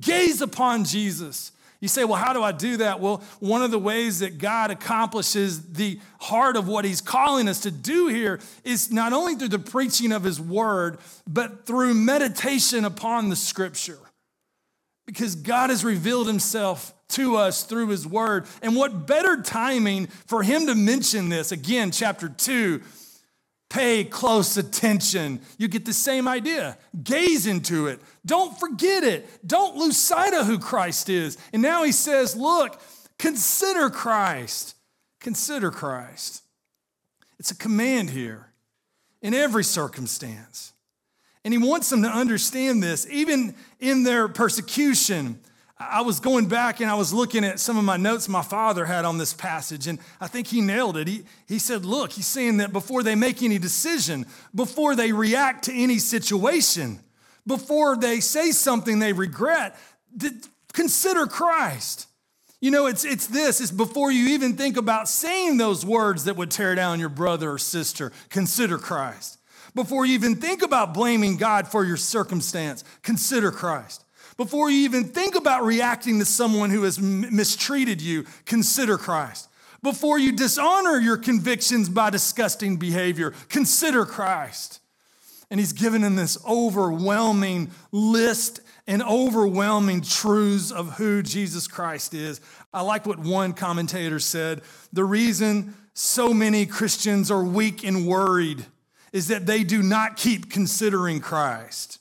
Gaze 0.00 0.42
upon 0.42 0.84
Jesus. 0.84 1.52
You 1.80 1.86
say, 1.86 2.04
well, 2.04 2.16
how 2.16 2.32
do 2.32 2.42
I 2.42 2.50
do 2.50 2.78
that? 2.78 2.98
Well, 2.98 3.22
one 3.38 3.62
of 3.62 3.70
the 3.70 3.78
ways 3.78 4.18
that 4.18 4.38
God 4.38 4.72
accomplishes 4.72 5.62
the 5.72 6.00
heart 6.18 6.56
of 6.56 6.66
what 6.66 6.84
He's 6.84 7.00
calling 7.00 7.48
us 7.48 7.60
to 7.60 7.70
do 7.70 8.08
here 8.08 8.40
is 8.64 8.90
not 8.90 9.12
only 9.12 9.36
through 9.36 9.48
the 9.48 9.60
preaching 9.60 10.10
of 10.10 10.24
His 10.24 10.40
word, 10.40 10.98
but 11.26 11.66
through 11.66 11.94
meditation 11.94 12.84
upon 12.84 13.28
the 13.28 13.36
scripture. 13.36 13.98
Because 15.06 15.36
God 15.36 15.70
has 15.70 15.84
revealed 15.84 16.26
Himself 16.26 16.92
to 17.10 17.36
us 17.36 17.62
through 17.62 17.88
His 17.88 18.06
word. 18.06 18.46
And 18.60 18.74
what 18.74 19.06
better 19.06 19.40
timing 19.40 20.08
for 20.26 20.42
Him 20.42 20.66
to 20.66 20.74
mention 20.74 21.28
this? 21.28 21.52
Again, 21.52 21.92
chapter 21.92 22.28
2 22.28 22.82
Pay 23.68 24.04
close 24.04 24.56
attention. 24.56 25.40
You 25.58 25.68
get 25.68 25.84
the 25.84 25.92
same 25.92 26.26
idea. 26.26 26.78
Gaze 27.02 27.46
into 27.46 27.86
it. 27.86 28.00
Don't 28.24 28.58
forget 28.58 29.04
it. 29.04 29.28
Don't 29.46 29.76
lose 29.76 29.96
sight 29.96 30.32
of 30.32 30.46
who 30.46 30.58
Christ 30.58 31.10
is. 31.10 31.36
And 31.52 31.60
now 31.60 31.84
he 31.84 31.92
says, 31.92 32.34
Look, 32.34 32.80
consider 33.18 33.90
Christ. 33.90 34.74
Consider 35.20 35.70
Christ. 35.70 36.42
It's 37.38 37.50
a 37.50 37.56
command 37.56 38.10
here 38.10 38.52
in 39.20 39.34
every 39.34 39.64
circumstance. 39.64 40.72
And 41.44 41.52
he 41.52 41.58
wants 41.58 41.90
them 41.90 42.02
to 42.02 42.08
understand 42.08 42.82
this, 42.82 43.06
even 43.10 43.54
in 43.80 44.02
their 44.02 44.28
persecution. 44.28 45.40
I 45.80 46.00
was 46.00 46.18
going 46.18 46.46
back 46.46 46.80
and 46.80 46.90
I 46.90 46.94
was 46.94 47.12
looking 47.12 47.44
at 47.44 47.60
some 47.60 47.78
of 47.78 47.84
my 47.84 47.96
notes 47.96 48.28
my 48.28 48.42
father 48.42 48.84
had 48.84 49.04
on 49.04 49.16
this 49.16 49.32
passage, 49.32 49.86
and 49.86 50.00
I 50.20 50.26
think 50.26 50.48
he 50.48 50.60
nailed 50.60 50.96
it. 50.96 51.06
He, 51.06 51.24
he 51.46 51.60
said, 51.60 51.84
Look, 51.84 52.12
he's 52.12 52.26
saying 52.26 52.56
that 52.56 52.72
before 52.72 53.04
they 53.04 53.14
make 53.14 53.42
any 53.42 53.58
decision, 53.58 54.26
before 54.54 54.96
they 54.96 55.12
react 55.12 55.64
to 55.64 55.72
any 55.72 55.98
situation, 55.98 56.98
before 57.46 57.96
they 57.96 58.18
say 58.18 58.50
something 58.50 58.98
they 58.98 59.12
regret, 59.12 59.78
consider 60.72 61.26
Christ. 61.26 62.08
You 62.60 62.72
know, 62.72 62.86
it's, 62.86 63.04
it's 63.04 63.28
this, 63.28 63.60
it's 63.60 63.70
before 63.70 64.10
you 64.10 64.30
even 64.30 64.56
think 64.56 64.76
about 64.76 65.08
saying 65.08 65.58
those 65.58 65.86
words 65.86 66.24
that 66.24 66.36
would 66.36 66.50
tear 66.50 66.74
down 66.74 66.98
your 66.98 67.08
brother 67.08 67.52
or 67.52 67.58
sister, 67.58 68.10
consider 68.30 68.78
Christ. 68.78 69.38
Before 69.76 70.04
you 70.04 70.14
even 70.14 70.34
think 70.34 70.62
about 70.62 70.92
blaming 70.92 71.36
God 71.36 71.68
for 71.68 71.84
your 71.84 71.96
circumstance, 71.96 72.82
consider 73.02 73.52
Christ. 73.52 74.04
Before 74.38 74.70
you 74.70 74.84
even 74.84 75.04
think 75.04 75.34
about 75.34 75.64
reacting 75.64 76.20
to 76.20 76.24
someone 76.24 76.70
who 76.70 76.84
has 76.84 76.98
mistreated 77.00 78.00
you, 78.00 78.24
consider 78.46 78.96
Christ. 78.96 79.48
Before 79.82 80.18
you 80.18 80.32
dishonor 80.32 80.98
your 80.98 81.16
convictions 81.16 81.88
by 81.88 82.10
disgusting 82.10 82.76
behavior, 82.76 83.34
consider 83.48 84.06
Christ. 84.06 84.80
And 85.50 85.58
he's 85.58 85.72
given 85.72 86.04
in 86.04 86.14
this 86.14 86.38
overwhelming 86.46 87.72
list 87.90 88.60
and 88.86 89.02
overwhelming 89.02 90.02
truths 90.02 90.70
of 90.70 90.94
who 90.98 91.22
Jesus 91.22 91.66
Christ 91.66 92.14
is. 92.14 92.40
I 92.72 92.82
like 92.82 93.06
what 93.06 93.18
one 93.18 93.54
commentator 93.54 94.20
said. 94.20 94.62
The 94.92 95.04
reason 95.04 95.74
so 95.94 96.32
many 96.32 96.64
Christians 96.64 97.28
are 97.30 97.42
weak 97.42 97.84
and 97.84 98.06
worried 98.06 98.66
is 99.12 99.28
that 99.28 99.46
they 99.46 99.64
do 99.64 99.82
not 99.82 100.16
keep 100.16 100.48
considering 100.48 101.18
Christ. 101.18 101.97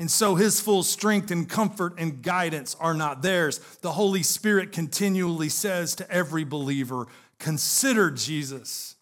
And 0.00 0.10
so 0.10 0.36
his 0.36 0.60
full 0.60 0.84
strength 0.84 1.32
and 1.32 1.48
comfort 1.48 1.94
and 1.98 2.22
guidance 2.22 2.76
are 2.78 2.94
not 2.94 3.22
theirs. 3.22 3.58
The 3.82 3.92
Holy 3.92 4.22
Spirit 4.22 4.70
continually 4.70 5.48
says 5.48 5.96
to 5.96 6.08
every 6.10 6.44
believer, 6.44 7.08
consider 7.40 8.10
Jesus. 8.10 8.94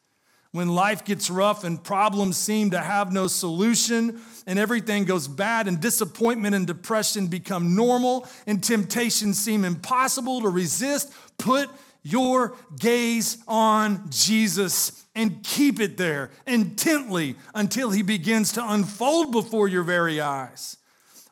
When 0.52 0.68
life 0.70 1.04
gets 1.04 1.28
rough 1.28 1.64
and 1.64 1.84
problems 1.84 2.38
seem 2.38 2.70
to 2.70 2.80
have 2.80 3.12
no 3.12 3.26
solution 3.26 4.22
and 4.46 4.58
everything 4.58 5.04
goes 5.04 5.28
bad 5.28 5.68
and 5.68 5.82
disappointment 5.82 6.54
and 6.54 6.66
depression 6.66 7.26
become 7.26 7.74
normal 7.74 8.26
and 8.46 8.64
temptations 8.64 9.38
seem 9.38 9.66
impossible 9.66 10.40
to 10.40 10.48
resist, 10.48 11.12
put 11.36 11.68
your 12.02 12.56
gaze 12.78 13.36
on 13.46 14.08
Jesus 14.08 15.04
and 15.14 15.42
keep 15.42 15.78
it 15.78 15.98
there 15.98 16.30
intently 16.46 17.36
until 17.54 17.90
he 17.90 18.00
begins 18.00 18.52
to 18.52 18.66
unfold 18.66 19.32
before 19.32 19.68
your 19.68 19.82
very 19.82 20.22
eyes 20.22 20.78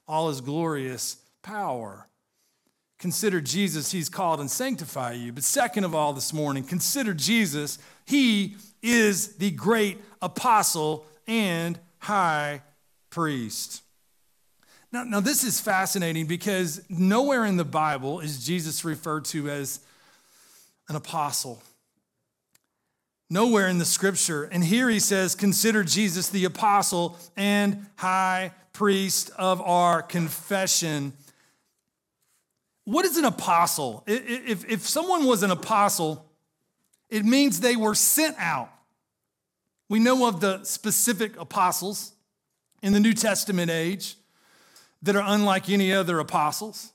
all 0.07 0.29
his 0.29 0.41
glorious 0.41 1.17
power. 1.43 2.09
Consider 2.99 3.41
Jesus, 3.41 3.93
he's 3.93 4.09
called 4.09 4.41
and 4.41 4.51
sanctify 4.51 5.13
you. 5.13 5.33
But 5.33 5.45
second 5.45 5.85
of 5.85 5.95
all, 5.95 6.13
this 6.13 6.33
morning, 6.33 6.65
consider 6.65 7.13
Jesus, 7.13 7.79
he 8.07 8.57
is 8.83 9.37
the 9.37 9.51
great 9.51 9.99
apostle 10.23 11.05
and 11.27 11.79
high 11.99 12.63
priest. 13.11 13.83
Now, 14.93 15.03
now, 15.03 15.21
this 15.21 15.43
is 15.43 15.61
fascinating 15.61 16.27
because 16.27 16.83
nowhere 16.89 17.45
in 17.45 17.57
the 17.57 17.65
Bible 17.65 18.21
is 18.21 18.47
Jesus 18.47 18.85
referred 18.85 19.25
to 19.27 19.51
as 19.51 19.81
an 20.89 20.95
apostle. 20.95 21.61
Nowhere 23.29 23.67
in 23.67 23.79
the 23.79 23.85
scripture. 23.85 24.45
And 24.45 24.63
here 24.63 24.89
he 24.89 25.01
says, 25.01 25.35
Consider 25.35 25.83
Jesus 25.83 26.29
the 26.29 26.45
apostle 26.45 27.19
and 27.37 27.87
high 27.97 28.53
priest 28.75 29.31
of 29.39 29.63
our 29.63 30.03
confession. 30.03 31.15
What 32.85 33.07
is 33.07 33.17
an 33.17 33.25
apostle? 33.25 34.05
If, 34.07 34.69
if 34.69 34.83
someone 34.83 35.25
was 35.25 35.43
an 35.43 35.51
apostle, 35.51 36.27
it 37.09 37.25
means 37.25 37.61
they 37.61 37.77
were 37.77 37.95
sent 37.95 38.37
out. 38.39 38.69
We 39.89 39.99
know 40.01 40.29
of 40.29 40.41
the 40.41 40.63
specific 40.65 41.41
apostles 41.41 42.13
in 42.83 42.93
the 42.93 43.01
New 43.01 43.15
Testament 43.15 43.71
age 43.71 44.17
that 45.03 45.17
are 45.17 45.25
unlike 45.25 45.71
any 45.71 45.93
other 45.93 46.19
apostles. 46.19 46.93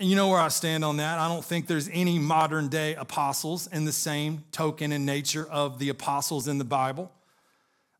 And 0.00 0.10
you 0.10 0.16
know 0.16 0.28
where 0.28 0.40
I 0.40 0.48
stand 0.48 0.84
on 0.84 0.96
that. 0.96 1.18
I 1.18 1.28
don't 1.28 1.44
think 1.44 1.68
there's 1.68 1.88
any 1.92 2.18
modern 2.18 2.68
day 2.68 2.96
apostles 2.96 3.68
in 3.68 3.84
the 3.84 3.92
same 3.92 4.42
token 4.50 4.90
and 4.90 5.06
nature 5.06 5.46
of 5.48 5.78
the 5.78 5.88
apostles 5.88 6.48
in 6.48 6.58
the 6.58 6.64
Bible. 6.64 7.12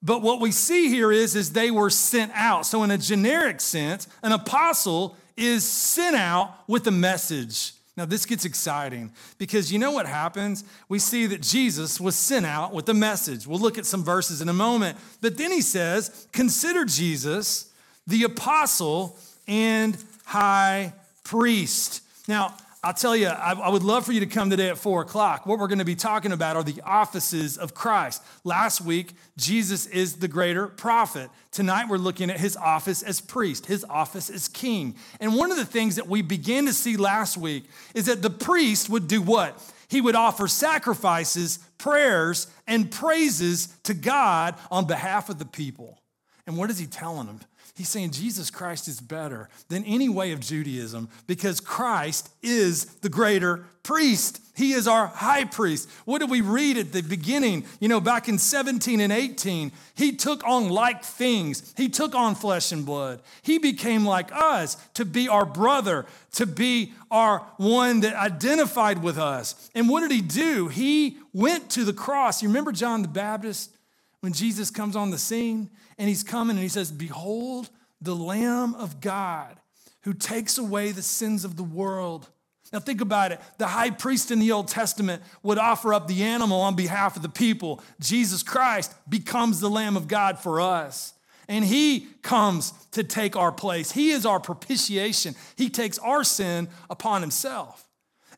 But 0.03 0.23
what 0.23 0.41
we 0.41 0.51
see 0.51 0.89
here 0.89 1.13
is, 1.13 1.37
is 1.37 1.53
they 1.53 1.71
were 1.71 1.91
sent 1.91 2.33
out. 2.35 2.67
So, 2.67 2.83
in 2.83 2.91
a 2.91 2.99
generic 2.99 3.61
sense, 3.61 4.09
an 4.23 4.33
apostle 4.33 5.17
is 5.37 5.65
sent 5.65 6.17
out 6.17 6.55
with 6.67 6.87
a 6.87 6.91
message. 6.91 7.73
Now, 7.97 8.07
this 8.07 8.25
gets 8.25 8.45
exciting 8.45 9.13
because 9.39 9.71
you 9.71 9.79
know 9.79 9.93
what 9.93 10.07
happens? 10.07 10.65
We 10.89 10.99
see 10.99 11.27
that 11.27 11.43
Jesus 11.43 12.01
was 12.01 12.17
sent 12.17 12.47
out 12.47 12.73
with 12.73 12.89
a 12.89 12.95
message. 12.95 13.47
We'll 13.47 13.61
look 13.61 13.77
at 13.79 13.85
some 13.85 14.03
verses 14.03 14.41
in 14.41 14.49
a 14.49 14.55
moment. 14.55 14.97
But 15.21 15.37
then 15.37 15.53
he 15.53 15.61
says, 15.61 16.27
Consider 16.33 16.85
Jesus 16.85 17.71
the 18.07 18.25
apostle 18.25 19.17
and 19.47 19.97
high 20.25 20.95
priest. 21.23 22.03
Now, 22.27 22.57
I'll 22.85 22.93
tell 22.93 23.15
you, 23.15 23.29
I, 23.29 23.53
I, 23.53 23.69
would 23.69 23.85
love 23.85 24.05
for 24.05 24.13
you 24.13 24.19
to 24.19 24.27
come 24.27 24.51
today 24.51 24.69
at 24.69 24.77
four 24.77 25.03
o'clock. 25.03 25.47
What 25.47 25.61
we're 25.61 25.69
going 25.69 25.79
to 25.79 25.85
be 25.85 25.95
talking 25.95 26.33
about 26.33 26.57
are 26.57 26.65
the 26.65 26.83
offices 26.85 27.57
of 27.57 27.75
Christ. 27.75 28.25
Last 28.43 28.81
week, 28.81 29.15
Jesus 29.37 29.87
is 29.87 30.17
the 30.17 30.27
greater 30.27 30.67
prophet. 30.67 31.31
Tonight, 31.53 31.89
we're 31.89 31.97
looking 31.97 32.29
at 32.29 32.41
his 32.41 32.57
office 32.57 33.05
as 33.05 33.21
priest, 33.21 33.67
his 33.67 33.85
office 33.89 34.29
as 34.29 34.49
king. 34.49 34.97
And 35.21 35.37
one 35.37 35.53
of 35.53 35.59
the 35.59 35.65
things 35.65 35.95
that 35.95 36.09
we 36.09 36.23
began 36.23 36.67
to 36.67 36.73
see 36.73 36.97
last 36.97 37.37
week 37.37 37.67
is 37.95 38.07
that 38.07 38.21
the 38.21 38.31
priest 38.31 38.91
would 38.91 39.07
do 39.07 39.23
what? 39.23 39.63
He 39.87 40.01
would 40.01 40.17
offer 40.17 40.49
sacrifices, 40.49 41.61
prayers, 41.79 42.49
and 42.67 42.91
praises 42.91 43.69
to 43.85 43.95
God 43.95 44.57
on 44.73 44.89
behalf 44.89 45.29
of 45.29 45.39
the 45.39 45.45
people. 45.45 46.01
And 46.49 46.57
what 46.57 46.69
is 46.69 46.81
he 46.81 46.87
telling 46.87 47.29
them? 47.29 47.41
He's 47.75 47.89
saying 47.89 48.11
Jesus 48.11 48.51
Christ 48.51 48.87
is 48.87 49.01
better 49.01 49.49
than 49.69 49.83
any 49.85 50.11
way 50.11 50.33
of 50.33 50.41
Judaism 50.41 51.09
because 51.27 51.59
Christ 51.59 52.29
is 52.43 52.85
the 52.97 53.09
greater 53.09 53.65
priest. 53.83 54.41
He 54.55 54.73
is 54.73 54.87
our 54.87 55.07
high 55.07 55.47
priest. 55.47 55.89
What 56.05 56.19
did 56.19 56.29
we 56.29 56.43
read 56.43 56.77
at 56.77 56.93
the 56.93 57.01
beginning? 57.01 57.65
You 57.81 57.89
know, 57.89 57.99
back 57.99 58.29
in 58.29 58.39
17 58.39 59.01
and 59.01 59.11
18, 59.11 59.73
he 59.95 60.13
took 60.13 60.47
on 60.47 60.69
like 60.69 61.03
things. 61.03 61.73
He 61.75 61.89
took 61.89 62.15
on 62.15 62.35
flesh 62.35 62.73
and 62.73 62.85
blood. 62.85 63.23
He 63.41 63.57
became 63.57 64.05
like 64.05 64.31
us 64.33 64.77
to 64.93 65.07
be 65.07 65.27
our 65.29 65.47
brother, 65.47 66.05
to 66.33 66.45
be 66.45 66.93
our 67.11 67.39
one 67.57 68.01
that 68.01 68.15
identified 68.15 69.03
with 69.03 69.17
us. 69.17 69.71
And 69.75 69.89
what 69.89 70.01
did 70.01 70.11
he 70.11 70.21
do? 70.21 70.69
He 70.69 71.17
went 71.33 71.71
to 71.71 71.85
the 71.85 71.95
cross. 71.95 72.43
You 72.43 72.49
remember 72.49 72.73
John 72.73 73.01
the 73.01 73.09
Baptist 73.09 73.75
when 74.21 74.35
Jesus 74.35 74.71
comes 74.71 74.95
on 74.95 75.11
the 75.11 75.19
scene? 75.19 75.71
And 76.03 76.09
he's 76.09 76.25
coming 76.25 76.57
and 76.57 76.63
he 76.65 76.69
says, 76.69 76.91
Behold, 76.91 77.71
the 78.01 78.17
Lamb 78.17 78.75
of 78.75 79.01
God 79.01 79.57
who 80.01 80.13
takes 80.13 80.59
away 80.59 80.91
the 80.91 81.01
sins 81.01 81.45
of 81.45 81.57
the 81.57 81.63
world. 81.63 82.29
Now, 82.73 82.81
think 82.81 83.01
about 83.01 83.31
it. 83.31 83.41
The 83.59 83.69
high 83.69 83.91
priest 83.91 84.33
in 84.33 84.41
the 84.41 84.51
Old 84.51 84.67
Testament 84.67 85.23
would 85.45 85.59
offer 85.59 85.95
up 85.95 86.09
the 86.09 86.25
animal 86.25 86.61
on 86.61 86.75
behalf 86.75 87.15
of 87.15 87.23
the 87.23 87.29
people. 87.29 87.81
Jesus 88.01 88.43
Christ 88.43 88.93
becomes 89.09 89.61
the 89.61 89.71
Lamb 89.71 89.97
of 89.97 90.09
God 90.09 90.41
for 90.41 90.61
us. 90.61 91.15
And 91.49 91.65
he 91.65 92.09
comes 92.23 92.73
to 92.91 93.05
take 93.05 93.37
our 93.37 93.53
place. 93.53 93.93
He 93.93 94.11
is 94.11 94.27
our 94.27 94.41
propitiation. 94.41 95.37
He 95.55 95.71
takes 95.71 95.99
our 96.01 96.25
sin 96.25 96.69
upon 96.91 97.21
himself. 97.21 97.89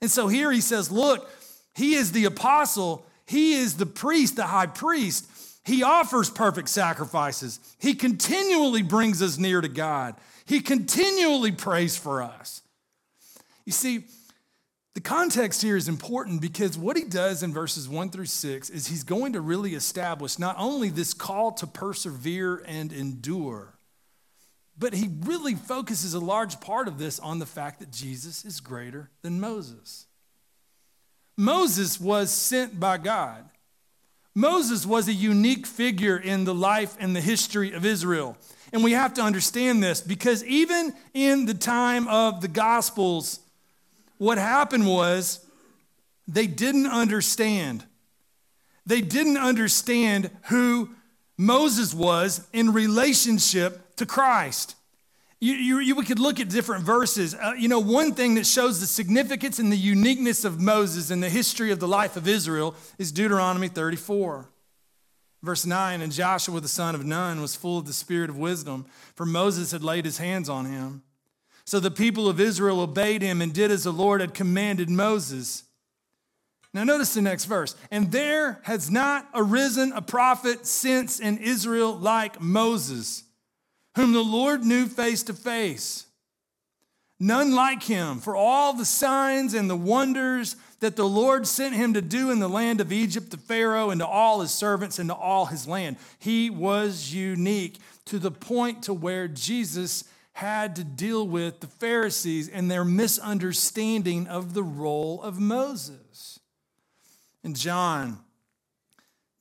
And 0.02 0.10
so 0.10 0.28
here 0.28 0.52
he 0.52 0.60
says, 0.60 0.90
Look, 0.90 1.30
he 1.74 1.94
is 1.94 2.12
the 2.12 2.26
apostle, 2.26 3.06
he 3.26 3.54
is 3.54 3.78
the 3.78 3.86
priest, 3.86 4.36
the 4.36 4.48
high 4.48 4.66
priest. 4.66 5.30
He 5.64 5.82
offers 5.82 6.28
perfect 6.28 6.68
sacrifices. 6.68 7.58
He 7.78 7.94
continually 7.94 8.82
brings 8.82 9.22
us 9.22 9.38
near 9.38 9.60
to 9.60 9.68
God. 9.68 10.14
He 10.44 10.60
continually 10.60 11.52
prays 11.52 11.96
for 11.96 12.22
us. 12.22 12.62
You 13.64 13.72
see, 13.72 14.04
the 14.94 15.00
context 15.00 15.62
here 15.62 15.76
is 15.76 15.88
important 15.88 16.40
because 16.40 16.78
what 16.78 16.96
he 16.96 17.04
does 17.04 17.42
in 17.42 17.52
verses 17.52 17.88
one 17.88 18.10
through 18.10 18.26
six 18.26 18.70
is 18.70 18.86
he's 18.86 19.02
going 19.02 19.32
to 19.32 19.40
really 19.40 19.74
establish 19.74 20.38
not 20.38 20.54
only 20.58 20.88
this 20.90 21.14
call 21.14 21.52
to 21.52 21.66
persevere 21.66 22.62
and 22.66 22.92
endure, 22.92 23.74
but 24.78 24.94
he 24.94 25.10
really 25.22 25.54
focuses 25.54 26.14
a 26.14 26.20
large 26.20 26.60
part 26.60 26.88
of 26.88 26.98
this 26.98 27.18
on 27.18 27.38
the 27.38 27.46
fact 27.46 27.80
that 27.80 27.90
Jesus 27.90 28.44
is 28.44 28.60
greater 28.60 29.10
than 29.22 29.40
Moses. 29.40 30.06
Moses 31.36 32.00
was 32.00 32.30
sent 32.30 32.78
by 32.78 32.98
God. 32.98 33.48
Moses 34.34 34.84
was 34.84 35.06
a 35.06 35.12
unique 35.12 35.66
figure 35.66 36.16
in 36.16 36.44
the 36.44 36.54
life 36.54 36.96
and 36.98 37.14
the 37.14 37.20
history 37.20 37.72
of 37.72 37.86
Israel. 37.86 38.36
And 38.72 38.82
we 38.82 38.92
have 38.92 39.14
to 39.14 39.22
understand 39.22 39.82
this 39.82 40.00
because 40.00 40.42
even 40.44 40.92
in 41.12 41.46
the 41.46 41.54
time 41.54 42.08
of 42.08 42.40
the 42.40 42.48
Gospels, 42.48 43.38
what 44.18 44.36
happened 44.38 44.88
was 44.88 45.46
they 46.26 46.48
didn't 46.48 46.86
understand. 46.86 47.84
They 48.84 49.00
didn't 49.00 49.36
understand 49.36 50.30
who 50.48 50.90
Moses 51.36 51.94
was 51.94 52.46
in 52.52 52.72
relationship 52.72 53.96
to 53.96 54.06
Christ. 54.06 54.74
You, 55.40 55.54
you, 55.54 55.78
you, 55.80 55.94
we 55.94 56.04
could 56.04 56.18
look 56.18 56.40
at 56.40 56.48
different 56.48 56.84
verses. 56.84 57.34
Uh, 57.34 57.52
you 57.58 57.68
know, 57.68 57.80
one 57.80 58.14
thing 58.14 58.34
that 58.36 58.46
shows 58.46 58.80
the 58.80 58.86
significance 58.86 59.58
and 59.58 59.70
the 59.70 59.76
uniqueness 59.76 60.44
of 60.44 60.60
Moses 60.60 61.10
in 61.10 61.20
the 61.20 61.28
history 61.28 61.70
of 61.70 61.80
the 61.80 61.88
life 61.88 62.16
of 62.16 62.26
Israel 62.26 62.74
is 62.98 63.12
Deuteronomy 63.12 63.68
34. 63.68 64.48
Verse 65.42 65.66
9, 65.66 66.00
and 66.00 66.10
Joshua 66.10 66.58
the 66.60 66.68
son 66.68 66.94
of 66.94 67.04
Nun 67.04 67.42
was 67.42 67.54
full 67.54 67.76
of 67.76 67.86
the 67.86 67.92
spirit 67.92 68.30
of 68.30 68.38
wisdom, 68.38 68.86
for 69.14 69.26
Moses 69.26 69.72
had 69.72 69.84
laid 69.84 70.06
his 70.06 70.16
hands 70.16 70.48
on 70.48 70.64
him. 70.64 71.02
So 71.66 71.80
the 71.80 71.90
people 71.90 72.28
of 72.28 72.40
Israel 72.40 72.80
obeyed 72.80 73.20
him 73.20 73.42
and 73.42 73.52
did 73.52 73.70
as 73.70 73.84
the 73.84 73.92
Lord 73.92 74.22
had 74.22 74.32
commanded 74.32 74.88
Moses. 74.88 75.64
Now, 76.72 76.84
notice 76.84 77.12
the 77.14 77.22
next 77.22 77.44
verse. 77.44 77.76
And 77.90 78.10
there 78.10 78.60
has 78.64 78.90
not 78.90 79.28
arisen 79.34 79.92
a 79.92 80.00
prophet 80.00 80.66
since 80.66 81.20
in 81.20 81.38
Israel 81.38 81.94
like 81.94 82.40
Moses, 82.40 83.23
whom 83.96 84.12
the 84.12 84.24
Lord 84.24 84.64
knew 84.64 84.86
face 84.86 85.22
to 85.24 85.34
face. 85.34 86.06
None 87.20 87.54
like 87.54 87.84
him, 87.84 88.18
for 88.18 88.34
all 88.34 88.72
the 88.72 88.84
signs 88.84 89.54
and 89.54 89.70
the 89.70 89.76
wonders 89.76 90.56
that 90.80 90.96
the 90.96 91.08
Lord 91.08 91.46
sent 91.46 91.74
him 91.74 91.94
to 91.94 92.02
do 92.02 92.30
in 92.30 92.40
the 92.40 92.48
land 92.48 92.80
of 92.80 92.92
Egypt 92.92 93.30
to 93.30 93.36
Pharaoh 93.36 93.90
and 93.90 94.00
to 94.00 94.06
all 94.06 94.40
his 94.40 94.50
servants 94.50 94.98
and 94.98 95.08
to 95.08 95.14
all 95.14 95.46
his 95.46 95.66
land. 95.66 95.96
He 96.18 96.50
was 96.50 97.14
unique 97.14 97.78
to 98.06 98.18
the 98.18 98.32
point 98.32 98.82
to 98.84 98.92
where 98.92 99.28
Jesus 99.28 100.04
had 100.32 100.74
to 100.76 100.84
deal 100.84 101.26
with 101.26 101.60
the 101.60 101.68
Pharisees 101.68 102.48
and 102.48 102.68
their 102.68 102.84
misunderstanding 102.84 104.26
of 104.26 104.52
the 104.52 104.64
role 104.64 105.22
of 105.22 105.38
Moses. 105.38 106.40
In 107.44 107.54
John, 107.54 108.18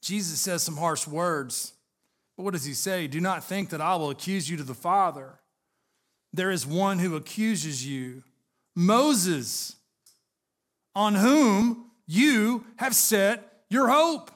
Jesus 0.01 0.39
says 0.39 0.61
some 0.61 0.77
harsh 0.77 1.07
words. 1.07 1.73
But 2.35 2.43
what 2.43 2.53
does 2.53 2.65
he 2.65 2.73
say? 2.73 3.07
Do 3.07 3.19
not 3.19 3.43
think 3.43 3.69
that 3.69 3.81
I 3.81 3.95
will 3.95 4.09
accuse 4.09 4.49
you 4.49 4.57
to 4.57 4.63
the 4.63 4.73
Father. 4.73 5.39
There 6.33 6.51
is 6.51 6.65
one 6.65 6.99
who 6.99 7.15
accuses 7.15 7.85
you, 7.85 8.23
Moses 8.75 9.75
on 10.95 11.15
whom 11.15 11.91
you 12.05 12.65
have 12.77 12.95
set 12.95 13.63
your 13.69 13.87
hope. 13.87 14.31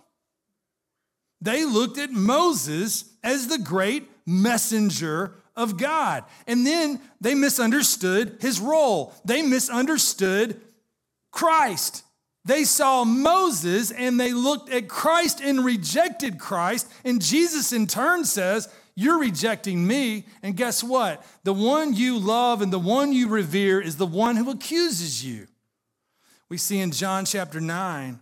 They 1.42 1.66
looked 1.66 1.98
at 1.98 2.12
Moses 2.12 3.06
as 3.24 3.48
the 3.48 3.60
great 3.60 4.10
messenger 4.26 5.36
of 5.56 5.78
God. 5.78 6.24
And 6.48 6.66
then 6.66 7.00
they 7.22 7.36
misunderstood 7.36 8.38
his 8.40 8.60
role. 8.60 9.14
They 9.26 9.42
misunderstood 9.42 10.60
Christ. 11.32 12.04
They 12.48 12.64
saw 12.64 13.04
Moses 13.04 13.92
and 13.92 14.20
they 14.20 14.34
looked 14.34 14.72
at 14.72 14.88
Christ 14.88 15.42
and 15.42 15.64
rejected 15.64 16.40
Christ. 16.40 16.90
And 17.06 17.22
Jesus, 17.22 17.72
in 17.74 17.86
turn, 17.86 18.26
says, 18.26 18.70
You're 18.96 19.20
rejecting 19.20 19.86
me. 19.86 20.26
And 20.42 20.58
guess 20.58 20.84
what? 20.84 21.24
The 21.44 21.54
one 21.54 21.94
you 21.94 22.18
love 22.18 22.62
and 22.62 22.74
the 22.74 22.80
one 22.80 23.14
you 23.14 23.28
revere 23.28 23.80
is 23.80 23.98
the 23.98 24.08
one 24.08 24.38
who 24.38 24.50
accuses 24.50 25.24
you 25.24 25.48
we 26.50 26.58
see 26.58 26.80
in 26.80 26.92
John 26.92 27.26
chapter 27.26 27.60
9. 27.60 28.20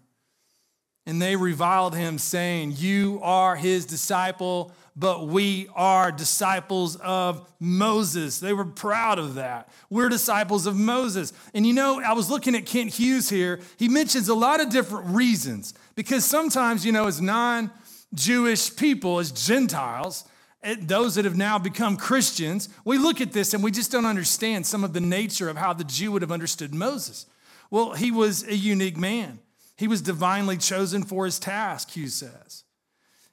And 1.08 1.22
they 1.22 1.36
reviled 1.36 1.96
him, 1.96 2.18
saying, 2.18 2.76
You 2.78 3.20
are 3.22 3.56
his 3.56 3.86
disciple, 3.86 4.72
but 4.96 5.28
we 5.28 5.68
are 5.76 6.12
disciples 6.12 6.96
of 6.96 7.48
Moses. 7.60 8.40
They 8.40 8.54
were 8.54 8.66
proud 8.66 9.20
of 9.20 9.36
that. 9.36 9.70
We're 9.90 10.10
disciples 10.10 10.66
of 10.66 10.76
Moses. 10.76 11.32
And 11.54 11.66
you 11.68 11.74
know, 11.74 12.02
I 12.02 12.14
was 12.14 12.30
looking 12.30 12.56
at 12.56 12.66
Kent 12.66 12.94
Hughes 12.96 13.30
here. 13.30 13.60
He 13.78 13.88
mentions 13.88 14.30
a 14.30 14.34
lot 14.34 14.62
of 14.62 14.70
different 14.70 15.08
reasons 15.08 15.74
because 15.96 16.26
sometimes, 16.26 16.86
you 16.86 16.92
know, 16.92 17.06
as 17.06 17.22
non 17.22 17.70
Jewish 18.16 18.76
people, 18.76 19.20
as 19.20 19.32
Gentiles, 19.32 20.24
eh, 20.64 20.76
those 20.80 21.16
that 21.16 21.26
have 21.26 21.38
now 21.38 21.60
become 21.60 21.98
Christians, 21.98 22.70
we 22.84 22.98
look 22.98 23.22
at 23.22 23.32
this 23.32 23.54
and 23.54 23.62
we 23.62 23.72
just 23.72 23.92
don't 23.92 24.06
understand 24.06 24.66
some 24.66 24.84
of 24.84 24.94
the 24.94 25.02
nature 25.02 25.50
of 25.50 25.58
how 25.58 25.74
the 25.74 25.84
Jew 25.84 26.14
would 26.14 26.22
have 26.22 26.32
understood 26.32 26.74
Moses. 26.74 27.26
Well, 27.70 27.94
he 27.94 28.12
was 28.12 28.48
a 28.48 28.56
unique 28.56 28.98
man. 28.98 29.40
He 29.78 29.88
was 29.88 30.02
divinely 30.02 30.58
chosen 30.58 31.04
for 31.04 31.26
his 31.26 31.40
task, 31.40 31.92
Hughes 31.92 32.16
says. 32.16 32.64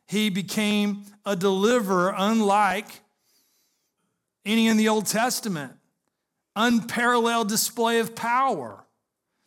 He 0.07 0.29
became 0.29 1.05
a 1.25 1.37
deliverer 1.37 2.15
unlike 2.17 3.01
any 4.45 4.67
in 4.67 4.77
the 4.77 4.89
Old 4.89 5.07
Testament. 5.07 5.73
Unparalleled 6.57 7.49
display 7.49 7.99
of 8.01 8.15
power. 8.15 8.85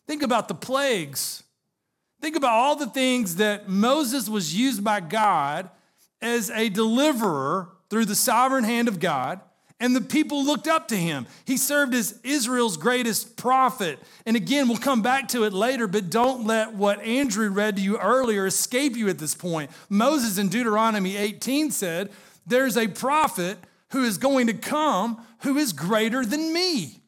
Think 0.08 0.23
about 0.23 0.47
the 0.47 0.55
plagues. 0.55 1.43
Think 2.21 2.36
about 2.36 2.53
all 2.53 2.75
the 2.75 2.88
things 2.88 3.36
that 3.36 3.69
Moses 3.69 4.29
was 4.29 4.55
used 4.55 4.84
by 4.84 5.01
God 5.01 5.69
as 6.21 6.49
a 6.49 6.69
deliverer 6.69 7.69
through 7.89 8.05
the 8.05 8.15
sovereign 8.15 8.63
hand 8.63 8.88
of 8.88 8.99
God 8.99 9.41
and 9.79 9.95
the 9.95 10.01
people 10.01 10.43
looked 10.43 10.67
up 10.67 10.88
to 10.88 10.95
him. 10.95 11.27
He 11.43 11.57
served 11.57 11.93
as 11.93 12.19
Israel's 12.23 12.77
greatest 12.77 13.35
prophet. 13.35 13.99
And 14.25 14.38
again, 14.38 14.69
we'll 14.69 14.77
come 14.77 15.01
back 15.01 15.27
to 15.29 15.43
it 15.43 15.51
later, 15.51 15.88
but 15.88 16.09
don't 16.09 16.47
let 16.47 16.73
what 16.73 17.01
Andrew 17.01 17.49
read 17.49 17.75
to 17.75 17.81
you 17.81 17.97
earlier 17.97 18.45
escape 18.45 18.95
you 18.95 19.09
at 19.09 19.19
this 19.19 19.35
point. 19.35 19.69
Moses 19.89 20.38
in 20.38 20.47
Deuteronomy 20.47 21.17
18 21.17 21.71
said, 21.71 22.09
There's 22.47 22.77
a 22.77 22.88
prophet 22.88 23.57
who 23.89 24.03
is 24.03 24.17
going 24.17 24.47
to 24.47 24.53
come 24.53 25.25
who 25.39 25.57
is 25.57 25.73
greater 25.73 26.25
than 26.25 26.53
me. 26.53 27.01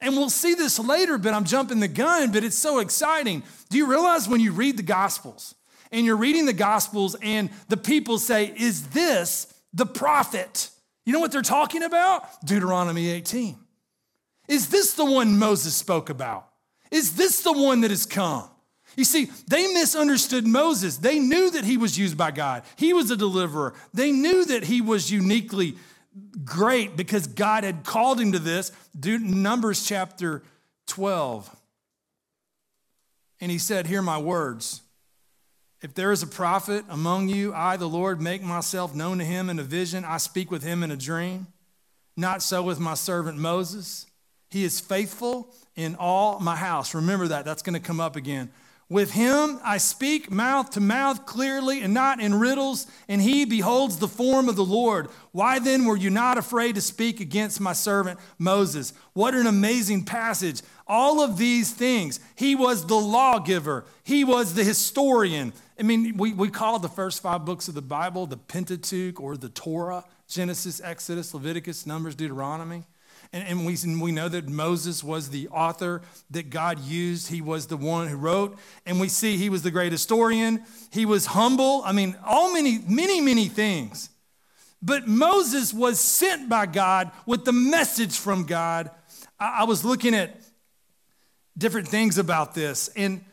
And 0.00 0.16
we'll 0.16 0.30
see 0.30 0.54
this 0.54 0.78
later, 0.78 1.18
but 1.18 1.34
I'm 1.34 1.44
jumping 1.44 1.80
the 1.80 1.88
gun, 1.88 2.32
but 2.32 2.44
it's 2.44 2.58
so 2.58 2.78
exciting. 2.78 3.42
Do 3.70 3.78
you 3.78 3.86
realize 3.86 4.28
when 4.28 4.40
you 4.40 4.52
read 4.52 4.76
the 4.76 4.82
Gospels 4.82 5.54
and 5.92 6.04
you're 6.04 6.16
reading 6.16 6.46
the 6.46 6.52
Gospels 6.52 7.14
and 7.22 7.50
the 7.68 7.76
people 7.76 8.18
say, 8.18 8.52
Is 8.56 8.88
this 8.88 9.52
the 9.72 9.86
prophet? 9.86 10.70
You 11.04 11.12
know 11.12 11.20
what 11.20 11.32
they're 11.32 11.42
talking 11.42 11.82
about? 11.82 12.24
Deuteronomy 12.44 13.08
18. 13.10 13.56
Is 14.48 14.68
this 14.68 14.94
the 14.94 15.04
one 15.04 15.38
Moses 15.38 15.74
spoke 15.74 16.10
about? 16.10 16.48
Is 16.90 17.16
this 17.16 17.40
the 17.40 17.52
one 17.52 17.80
that 17.82 17.90
has 17.90 18.06
come? 18.06 18.48
You 18.96 19.04
see, 19.04 19.30
they 19.48 19.66
misunderstood 19.72 20.46
Moses. 20.46 20.98
They 20.98 21.18
knew 21.18 21.50
that 21.50 21.64
he 21.64 21.76
was 21.76 21.98
used 21.98 22.16
by 22.16 22.30
God, 22.30 22.62
he 22.76 22.92
was 22.92 23.10
a 23.10 23.16
deliverer. 23.16 23.74
They 23.92 24.12
knew 24.12 24.44
that 24.46 24.64
he 24.64 24.80
was 24.80 25.10
uniquely 25.10 25.76
great 26.44 26.96
because 26.96 27.26
God 27.26 27.64
had 27.64 27.84
called 27.84 28.20
him 28.20 28.32
to 28.32 28.38
this. 28.38 28.70
Numbers 28.94 29.84
chapter 29.84 30.42
12. 30.86 31.54
And 33.40 33.50
he 33.50 33.58
said, 33.58 33.86
Hear 33.86 34.02
my 34.02 34.18
words. 34.18 34.80
If 35.84 35.92
there 35.92 36.12
is 36.12 36.22
a 36.22 36.26
prophet 36.26 36.82
among 36.88 37.28
you, 37.28 37.52
I, 37.52 37.76
the 37.76 37.86
Lord, 37.86 38.18
make 38.18 38.42
myself 38.42 38.94
known 38.94 39.18
to 39.18 39.24
him 39.24 39.50
in 39.50 39.58
a 39.58 39.62
vision. 39.62 40.02
I 40.02 40.16
speak 40.16 40.50
with 40.50 40.62
him 40.62 40.82
in 40.82 40.90
a 40.90 40.96
dream. 40.96 41.46
Not 42.16 42.42
so 42.42 42.62
with 42.62 42.80
my 42.80 42.94
servant 42.94 43.36
Moses. 43.36 44.06
He 44.48 44.64
is 44.64 44.80
faithful 44.80 45.54
in 45.76 45.94
all 45.96 46.40
my 46.40 46.56
house. 46.56 46.94
Remember 46.94 47.28
that. 47.28 47.44
That's 47.44 47.60
going 47.60 47.74
to 47.74 47.86
come 47.86 48.00
up 48.00 48.16
again. 48.16 48.50
With 48.88 49.12
him 49.12 49.60
I 49.62 49.76
speak 49.76 50.30
mouth 50.30 50.70
to 50.70 50.80
mouth 50.80 51.26
clearly 51.26 51.82
and 51.82 51.92
not 51.92 52.18
in 52.18 52.34
riddles, 52.34 52.86
and 53.06 53.20
he 53.20 53.44
beholds 53.44 53.98
the 53.98 54.08
form 54.08 54.48
of 54.48 54.56
the 54.56 54.64
Lord. 54.64 55.08
Why 55.32 55.58
then 55.58 55.84
were 55.84 55.98
you 55.98 56.08
not 56.08 56.38
afraid 56.38 56.76
to 56.76 56.80
speak 56.80 57.20
against 57.20 57.60
my 57.60 57.74
servant 57.74 58.18
Moses? 58.38 58.94
What 59.12 59.34
an 59.34 59.46
amazing 59.46 60.04
passage. 60.04 60.62
All 60.86 61.20
of 61.20 61.36
these 61.36 61.72
things. 61.72 62.20
He 62.36 62.54
was 62.54 62.86
the 62.86 62.94
lawgiver, 62.94 63.84
he 64.02 64.24
was 64.24 64.54
the 64.54 64.64
historian, 64.64 65.52
I 65.78 65.82
mean, 65.82 66.16
we, 66.16 66.32
we 66.32 66.50
call 66.50 66.78
the 66.78 66.88
first 66.88 67.22
five 67.22 67.44
books 67.44 67.66
of 67.68 67.74
the 67.74 67.82
Bible 67.82 68.26
the 68.26 68.36
Pentateuch 68.36 69.20
or 69.20 69.36
the 69.36 69.48
Torah 69.48 70.04
Genesis, 70.28 70.80
Exodus, 70.82 71.34
Leviticus, 71.34 71.86
Numbers, 71.86 72.14
Deuteronomy. 72.14 72.84
And, 73.32 73.48
and 73.48 73.66
we, 73.66 73.76
we 74.00 74.12
know 74.12 74.28
that 74.28 74.48
Moses 74.48 75.02
was 75.02 75.30
the 75.30 75.48
author 75.48 76.02
that 76.30 76.50
God 76.50 76.78
used. 76.78 77.28
He 77.28 77.40
was 77.40 77.66
the 77.66 77.76
one 77.76 78.08
who 78.08 78.16
wrote. 78.16 78.58
And 78.86 79.00
we 79.00 79.08
see 79.08 79.36
he 79.36 79.50
was 79.50 79.62
the 79.62 79.70
great 79.70 79.92
historian. 79.92 80.62
He 80.92 81.04
was 81.04 81.26
humble. 81.26 81.82
I 81.84 81.92
mean, 81.92 82.16
all 82.24 82.52
many, 82.52 82.78
many, 82.86 83.20
many 83.20 83.46
things. 83.46 84.10
But 84.80 85.08
Moses 85.08 85.74
was 85.74 85.98
sent 85.98 86.48
by 86.48 86.66
God 86.66 87.10
with 87.26 87.44
the 87.44 87.52
message 87.52 88.16
from 88.18 88.44
God. 88.44 88.90
I, 89.40 89.60
I 89.60 89.64
was 89.64 89.84
looking 89.84 90.14
at 90.14 90.40
different 91.56 91.88
things 91.88 92.18
about 92.18 92.54
this. 92.54 92.88
And 92.96 93.24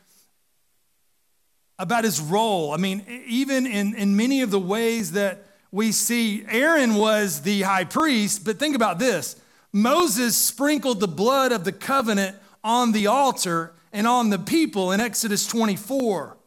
about 1.81 2.03
his 2.03 2.21
role. 2.21 2.73
I 2.73 2.77
mean, 2.77 3.03
even 3.25 3.65
in, 3.65 3.95
in 3.95 4.15
many 4.15 4.43
of 4.43 4.51
the 4.51 4.59
ways 4.59 5.13
that 5.13 5.43
we 5.71 5.91
see, 5.91 6.45
Aaron 6.47 6.93
was 6.93 7.41
the 7.41 7.63
high 7.63 7.85
priest, 7.85 8.45
but 8.45 8.59
think 8.59 8.75
about 8.75 8.99
this 8.99 9.35
Moses 9.73 10.37
sprinkled 10.37 10.99
the 10.99 11.07
blood 11.07 11.51
of 11.51 11.63
the 11.63 11.71
covenant 11.71 12.37
on 12.63 12.91
the 12.91 13.07
altar 13.07 13.73
and 13.91 14.05
on 14.05 14.29
the 14.29 14.37
people 14.37 14.91
in 14.91 14.99
Exodus 14.99 15.47
24. 15.47 16.37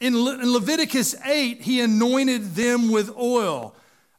In, 0.00 0.22
Le- 0.22 0.40
in 0.40 0.52
Leviticus 0.52 1.14
8, 1.24 1.62
he 1.62 1.80
anointed 1.80 2.54
them 2.54 2.90
with 2.90 3.16
oil. 3.16 3.74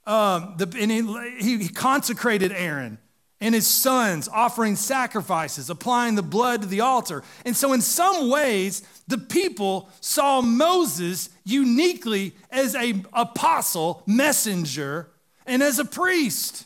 Um, 0.07 0.55
the, 0.57 0.75
and 0.79 0.91
he, 1.39 1.57
he 1.57 1.69
consecrated 1.69 2.51
Aaron 2.51 2.97
and 3.41 3.53
his 3.53 3.67
sons 3.67 4.27
offering 4.27 4.75
sacrifices, 4.75 5.69
applying 5.69 6.15
the 6.15 6.23
blood 6.23 6.61
to 6.61 6.67
the 6.67 6.81
altar. 6.81 7.23
And 7.45 7.55
so, 7.55 7.73
in 7.73 7.81
some 7.81 8.29
ways, 8.29 8.81
the 9.07 9.17
people 9.17 9.89
saw 10.01 10.41
Moses 10.41 11.29
uniquely 11.43 12.35
as 12.49 12.75
an 12.75 13.05
apostle, 13.13 14.03
messenger, 14.05 15.11
and 15.45 15.61
as 15.61 15.79
a 15.79 15.85
priest. 15.85 16.65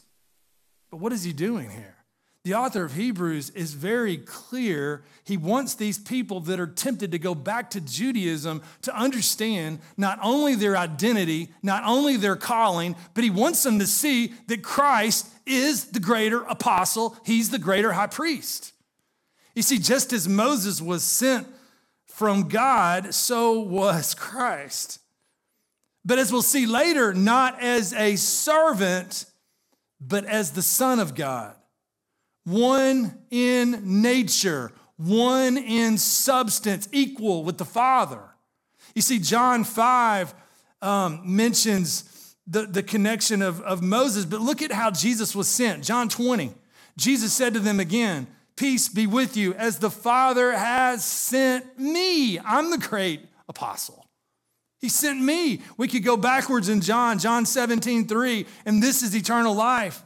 But 0.90 0.98
what 0.98 1.14
is 1.14 1.24
he 1.24 1.34
doing 1.34 1.70
here? 1.70 1.96
The 2.46 2.54
author 2.54 2.86
of 2.86 2.94
Hebrews 2.94 3.50
is 3.50 3.74
very 3.74 4.16
clear. 4.16 5.04
He 5.26 5.36
wants 5.36 5.76
these 5.76 6.00
people 6.00 6.40
that 6.42 6.60
are 6.60 6.68
tempted 6.68 7.12
to 7.12 7.20
go 7.20 7.36
back 7.36 7.70
to 7.72 7.82
Judaism 7.82 8.64
to 8.84 8.98
understand 8.98 9.80
not 9.98 10.20
only 10.24 10.56
their 10.56 10.78
identity, 10.78 11.50
not 11.62 11.84
only 11.86 12.16
their 12.16 12.38
calling, 12.38 12.96
but 13.14 13.26
he 13.26 13.30
wants 13.30 13.62
them 13.64 13.78
to 13.80 13.86
see 13.86 14.34
that 14.48 14.64
Christ 14.64 15.28
is 15.46 15.92
the 15.92 16.00
greater 16.00 16.42
apostle, 16.44 17.18
he's 17.26 17.50
the 17.50 17.60
greater 17.60 17.92
high 17.92 18.08
priest. 18.08 18.72
You 19.54 19.62
see, 19.62 19.78
just 19.78 20.14
as 20.14 20.28
Moses 20.28 20.82
was 20.82 21.04
sent 21.04 21.46
from 22.20 22.50
God, 22.50 23.16
so 23.16 23.62
was 23.62 24.14
Christ. 24.14 25.00
But 26.04 26.20
as 26.20 26.34
we'll 26.34 26.42
see 26.42 26.66
later, 26.66 27.14
not 27.14 27.64
as 27.64 27.94
a 27.94 28.18
servant, 28.18 29.24
but 30.02 30.26
as 30.26 30.52
the 30.52 30.62
Son 30.62 31.00
of 31.00 31.16
God. 31.16 31.56
One 32.44 33.20
in 33.32 34.02
nature, 34.02 34.74
one 34.98 35.58
in 35.58 35.98
substance, 35.98 36.90
equal 36.92 37.46
with 37.46 37.58
the 37.58 37.64
Father. 37.64 38.24
You 38.94 39.02
see, 39.02 39.20
John 39.20 39.64
5 39.64 40.34
um, 40.82 41.22
mentions 41.24 42.36
the, 42.46 42.64
the 42.64 42.84
connection 42.84 43.42
of, 43.42 43.62
of 43.62 43.82
Moses, 43.82 44.26
but 44.26 44.42
look 44.42 44.62
at 44.62 44.74
how 44.74 44.92
Jesus 44.92 45.34
was 45.34 45.48
sent. 45.48 45.86
John 45.86 46.10
20, 46.10 46.52
Jesus 46.98 47.32
said 47.32 47.54
to 47.54 47.62
them 47.62 47.80
again, 47.80 48.28
Peace 48.60 48.90
be 48.90 49.08
with 49.08 49.38
you, 49.38 49.54
as 49.54 49.80
the 49.80 49.90
Father 49.90 50.52
has 50.52 51.06
sent 51.06 51.80
me. 51.80 52.38
I'm 52.40 52.72
the 52.72 52.78
great 52.78 53.22
apostle. 53.48 54.06
He 54.82 54.90
sent 54.90 55.22
me. 55.22 55.62
We 55.78 55.88
could 55.88 56.04
go 56.04 56.18
backwards 56.18 56.68
in 56.68 56.82
John, 56.82 57.20
John 57.20 57.46
17, 57.46 58.06
3, 58.06 58.46
and 58.66 58.84
this 58.84 59.02
is 59.02 59.16
eternal 59.16 59.56
life 59.56 60.04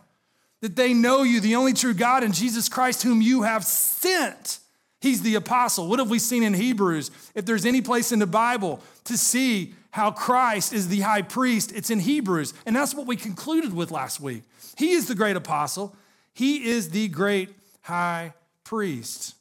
that 0.61 0.75
they 0.75 0.93
know 0.93 1.23
you, 1.23 1.39
the 1.39 1.55
only 1.55 1.73
true 1.73 1.95
God, 1.95 2.21
and 2.21 2.31
Jesus 2.31 2.69
Christ, 2.69 3.01
whom 3.01 3.23
you 3.23 3.41
have 3.41 3.63
sent. 3.63 4.59
He's 5.01 5.23
the 5.23 5.33
apostle. 5.33 5.87
What 5.87 5.97
have 5.97 6.11
we 6.11 6.19
seen 6.19 6.43
in 6.43 6.53
Hebrews? 6.53 7.09
If 7.33 7.47
there's 7.47 7.65
any 7.65 7.81
place 7.81 8.11
in 8.11 8.19
the 8.19 8.27
Bible 8.27 8.83
to 9.05 9.17
see 9.17 9.73
how 9.89 10.11
Christ 10.11 10.73
is 10.73 10.89
the 10.89 10.99
high 10.99 11.23
priest, 11.23 11.71
it's 11.71 11.89
in 11.89 12.01
Hebrews. 12.01 12.53
And 12.67 12.75
that's 12.75 12.93
what 12.93 13.07
we 13.07 13.15
concluded 13.15 13.73
with 13.73 13.89
last 13.89 14.19
week. 14.19 14.43
He 14.77 14.91
is 14.91 15.07
the 15.07 15.15
great 15.15 15.37
apostle, 15.37 15.95
he 16.35 16.69
is 16.69 16.91
the 16.91 17.07
great 17.07 17.49
high 17.81 18.33
priest. 18.63 19.35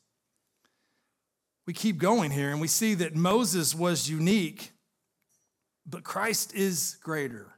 We 1.66 1.72
keep 1.72 1.98
going 1.98 2.30
here 2.30 2.50
and 2.50 2.60
we 2.60 2.68
see 2.68 2.94
that 2.94 3.14
Moses 3.14 3.74
was 3.74 4.10
unique, 4.10 4.72
but 5.86 6.04
Christ 6.04 6.54
is 6.54 6.96
greater. 7.02 7.52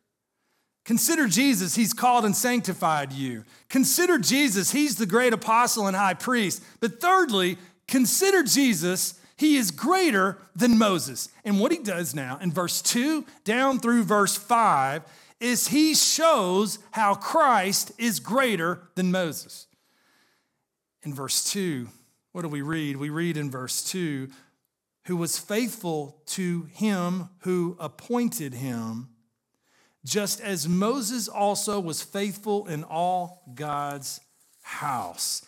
Consider 0.84 1.26
Jesus, 1.26 1.74
he's 1.74 1.94
called 1.94 2.26
and 2.26 2.36
sanctified 2.36 3.12
you. 3.12 3.44
Consider 3.70 4.18
Jesus, 4.18 4.72
he's 4.72 4.96
the 4.96 5.06
great 5.06 5.32
apostle 5.32 5.86
and 5.86 5.96
high 5.96 6.14
priest. 6.14 6.62
But 6.80 7.00
thirdly, 7.00 7.56
consider 7.88 8.42
Jesus, 8.42 9.18
he 9.36 9.56
is 9.56 9.70
greater 9.70 10.38
than 10.54 10.76
Moses. 10.76 11.30
And 11.44 11.58
what 11.58 11.72
he 11.72 11.78
does 11.78 12.14
now 12.14 12.38
in 12.40 12.52
verse 12.52 12.82
2 12.82 13.24
down 13.44 13.78
through 13.80 14.04
verse 14.04 14.36
5 14.36 15.02
is 15.40 15.68
he 15.68 15.94
shows 15.94 16.78
how 16.90 17.14
Christ 17.14 17.92
is 17.98 18.20
greater 18.20 18.82
than 18.94 19.10
Moses. 19.10 19.66
In 21.04 21.14
verse 21.14 21.44
2, 21.52 21.88
what 22.32 22.42
do 22.42 22.48
we 22.48 22.62
read? 22.62 22.96
We 22.96 23.10
read 23.10 23.36
in 23.36 23.50
verse 23.50 23.84
2 23.84 24.28
who 25.06 25.16
was 25.16 25.38
faithful 25.38 26.22
to 26.24 26.62
him 26.72 27.28
who 27.40 27.76
appointed 27.78 28.54
him 28.54 29.08
just 30.04 30.40
as 30.40 30.68
Moses 30.68 31.28
also 31.28 31.80
was 31.80 32.02
faithful 32.02 32.66
in 32.66 32.84
all 32.84 33.42
God's 33.54 34.20
house. 34.62 35.44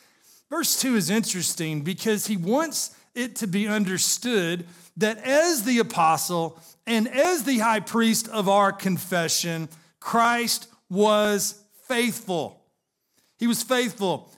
Verse 0.49 0.81
2 0.81 0.97
is 0.97 1.11
interesting 1.11 1.83
because 1.83 2.27
he 2.27 2.37
wants 2.37 2.95
it 3.15 3.37
to 3.37 3.47
be 3.47 3.67
understood 3.67 4.67
that 4.97 5.19
as 5.19 5.65
the 5.65 5.79
apostle 5.79 6.61
and 6.87 7.09
as 7.09 7.45
the 7.45 7.59
high 7.59 7.81
priest 7.81 8.29
of 8.29 8.49
our 8.49 8.73
confession, 8.73 9.69
Christ 10.01 10.69
was 10.89 11.61
faithful. 11.83 12.63
He 13.39 13.47
was 13.47 13.63
faithful. 13.63 14.31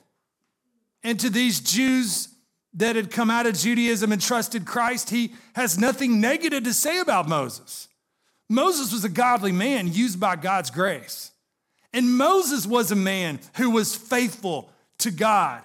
And 1.03 1.19
to 1.19 1.29
these 1.29 1.59
Jews 1.59 2.29
that 2.73 2.95
had 2.95 3.11
come 3.11 3.29
out 3.29 3.45
of 3.45 3.57
Judaism 3.57 4.11
and 4.11 4.21
trusted 4.21 4.65
Christ, 4.65 5.09
he 5.09 5.33
has 5.53 5.79
nothing 5.79 6.21
negative 6.21 6.63
to 6.63 6.73
say 6.73 6.99
about 6.99 7.27
Moses. 7.27 7.87
Moses 8.49 8.91
was 8.91 9.03
a 9.03 9.09
godly 9.09 9.51
man 9.51 9.91
used 9.91 10.19
by 10.19 10.35
God's 10.35 10.71
grace. 10.71 11.31
And 11.93 12.17
Moses 12.17 12.65
was 12.67 12.91
a 12.91 12.95
man 12.95 13.39
who 13.57 13.71
was 13.71 13.95
faithful 13.95 14.71
to 14.99 15.11
God. 15.11 15.63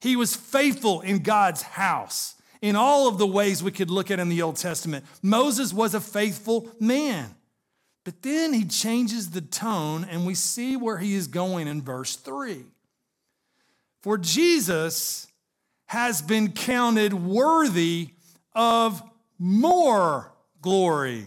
He 0.00 0.16
was 0.16 0.34
faithful 0.34 1.00
in 1.00 1.22
God's 1.22 1.62
house 1.62 2.34
in 2.60 2.76
all 2.76 3.08
of 3.08 3.18
the 3.18 3.26
ways 3.26 3.62
we 3.62 3.70
could 3.70 3.90
look 3.90 4.10
at 4.10 4.18
in 4.18 4.28
the 4.28 4.42
Old 4.42 4.56
Testament. 4.56 5.04
Moses 5.22 5.72
was 5.72 5.94
a 5.94 6.00
faithful 6.00 6.68
man. 6.80 7.34
But 8.04 8.22
then 8.22 8.52
he 8.52 8.64
changes 8.64 9.30
the 9.30 9.40
tone, 9.40 10.04
and 10.08 10.26
we 10.26 10.34
see 10.34 10.76
where 10.76 10.98
he 10.98 11.14
is 11.14 11.28
going 11.28 11.68
in 11.68 11.82
verse 11.82 12.16
3. 12.16 12.64
For 14.02 14.18
Jesus 14.18 15.28
has 15.86 16.20
been 16.20 16.52
counted 16.52 17.14
worthy 17.14 18.10
of 18.54 19.02
more 19.38 20.32
glory. 20.60 21.26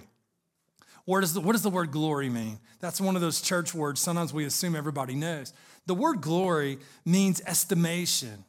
What 1.05 1.21
does, 1.21 1.33
the, 1.33 1.41
what 1.41 1.53
does 1.53 1.61
the 1.61 1.69
word 1.69 1.91
glory 1.91 2.29
mean? 2.29 2.59
That's 2.79 2.99
one 2.99 3.15
of 3.15 3.21
those 3.21 3.41
church 3.41 3.73
words 3.73 4.01
sometimes 4.01 4.33
we 4.33 4.45
assume 4.45 4.75
everybody 4.75 5.15
knows. 5.15 5.53
The 5.85 5.95
word 5.95 6.21
glory 6.21 6.79
means 7.05 7.41
estimation, 7.45 8.43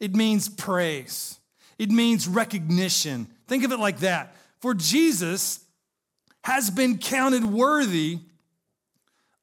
it 0.00 0.14
means 0.14 0.48
praise, 0.48 1.38
it 1.78 1.90
means 1.90 2.28
recognition. 2.28 3.28
Think 3.46 3.64
of 3.64 3.72
it 3.72 3.78
like 3.78 4.00
that. 4.00 4.36
For 4.60 4.72
Jesus 4.72 5.64
has 6.44 6.70
been 6.70 6.98
counted 6.98 7.44
worthy 7.44 8.20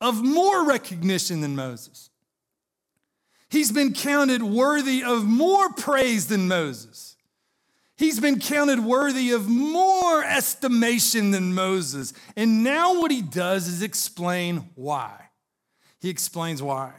of 0.02 0.24
more 0.24 0.66
recognition 0.66 1.42
than 1.42 1.56
Moses. 1.56 2.10
He's 3.54 3.72
been 3.72 3.94
counted 3.94 4.42
worthy 4.42 5.04
of 5.04 5.26
more 5.26 5.70
praise 5.70 6.26
than 6.26 6.48
Moses. 6.48 7.16
He's 7.96 8.20
been 8.20 8.40
counted 8.40 8.80
worthy 8.80 9.30
of 9.30 9.48
more 9.48 10.24
estimation 10.24 11.30
than 11.30 11.54
Moses. 11.54 12.14
And 12.36 12.64
now 12.64 13.00
what 13.00 13.12
he 13.12 13.22
does 13.22 13.68
is 13.68 13.84
explain 13.84 14.72
why. 14.74 15.30
He 16.02 16.10
explains 16.10 16.64
why. 16.64 16.94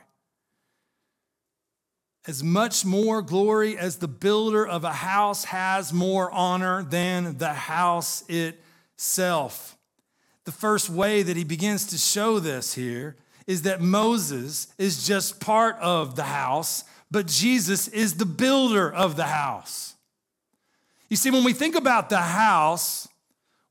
As 2.25 2.45
much 2.45 2.85
more 2.85 3.21
glory 3.21 3.77
as 3.77 3.97
the 3.97 4.07
builder 4.07 4.65
of 4.65 4.85
a 4.85 4.93
house 4.93 5.47
has 5.47 5.93
more 5.93 6.31
honor 6.31 6.85
than 6.85 7.37
the 7.37 7.53
house 7.53 8.23
itself. 8.29 9.77
The 10.45 10.53
first 10.53 10.89
way 10.89 11.25
that 11.25 11.37
he 11.37 11.43
begins 11.43 11.87
to 11.87 11.99
show 11.99 12.39
this 12.39 12.75
here 12.75 13.17
is 13.47 13.63
that 13.63 13.81
Moses 13.81 14.69
is 14.79 15.07
just 15.07 15.41
part 15.41 15.77
of 15.77 16.17
the 16.17 16.25
house, 16.25 16.85
but 17.11 17.27
Jesus 17.27 17.89
is 17.89 18.15
the 18.15 18.27
builder 18.27 18.93
of 18.93 19.17
the 19.17 19.25
house. 19.25 19.95
You 21.11 21.17
see, 21.17 21.31
when 21.31 21.45
we 21.45 21.53
think 21.53 21.77
about 21.77 22.09
the 22.09 22.19
house, 22.19 23.07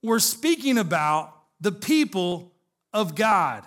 we're 0.02 0.20
speaking 0.20 0.78
about 0.78 1.34
the 1.60 1.72
people 1.72 2.52
of 2.94 3.16
God. 3.16 3.66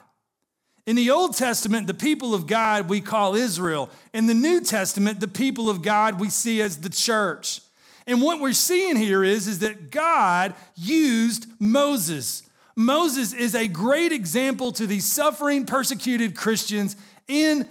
In 0.87 0.95
the 0.95 1.11
Old 1.11 1.37
Testament, 1.37 1.89
the 1.89 1.95
people 1.95 2.35
of 2.35 2.47
God 2.47 2.89
we 2.89 3.01
call 3.01 3.35
Israel. 3.35 3.91
In 4.15 4.27
the 4.27 4.35
New 4.35 4.61
Testament, 4.61 5.19
the 5.19 5.27
people 5.27 5.69
of 5.69 5.83
God 5.83 6.21
we 6.21 6.31
see 6.31 6.63
as 6.63 6.79
the 6.79 6.89
church. 6.89 7.61
And 8.07 8.23
what 8.23 8.41
we're 8.41 8.53
seeing 8.53 8.95
here 8.95 9.25
is, 9.25 9.49
is 9.49 9.59
that 9.59 9.91
God 9.91 10.55
used 10.77 11.49
Moses. 11.59 12.45
Moses 12.77 13.33
is 13.33 13.55
a 13.55 13.69
great 13.69 14.13
example 14.13 14.71
to 14.73 14.87
these 14.87 15.07
suffering, 15.07 15.65
persecuted 15.65 16.37
Christians 16.37 16.97
in, 17.27 17.69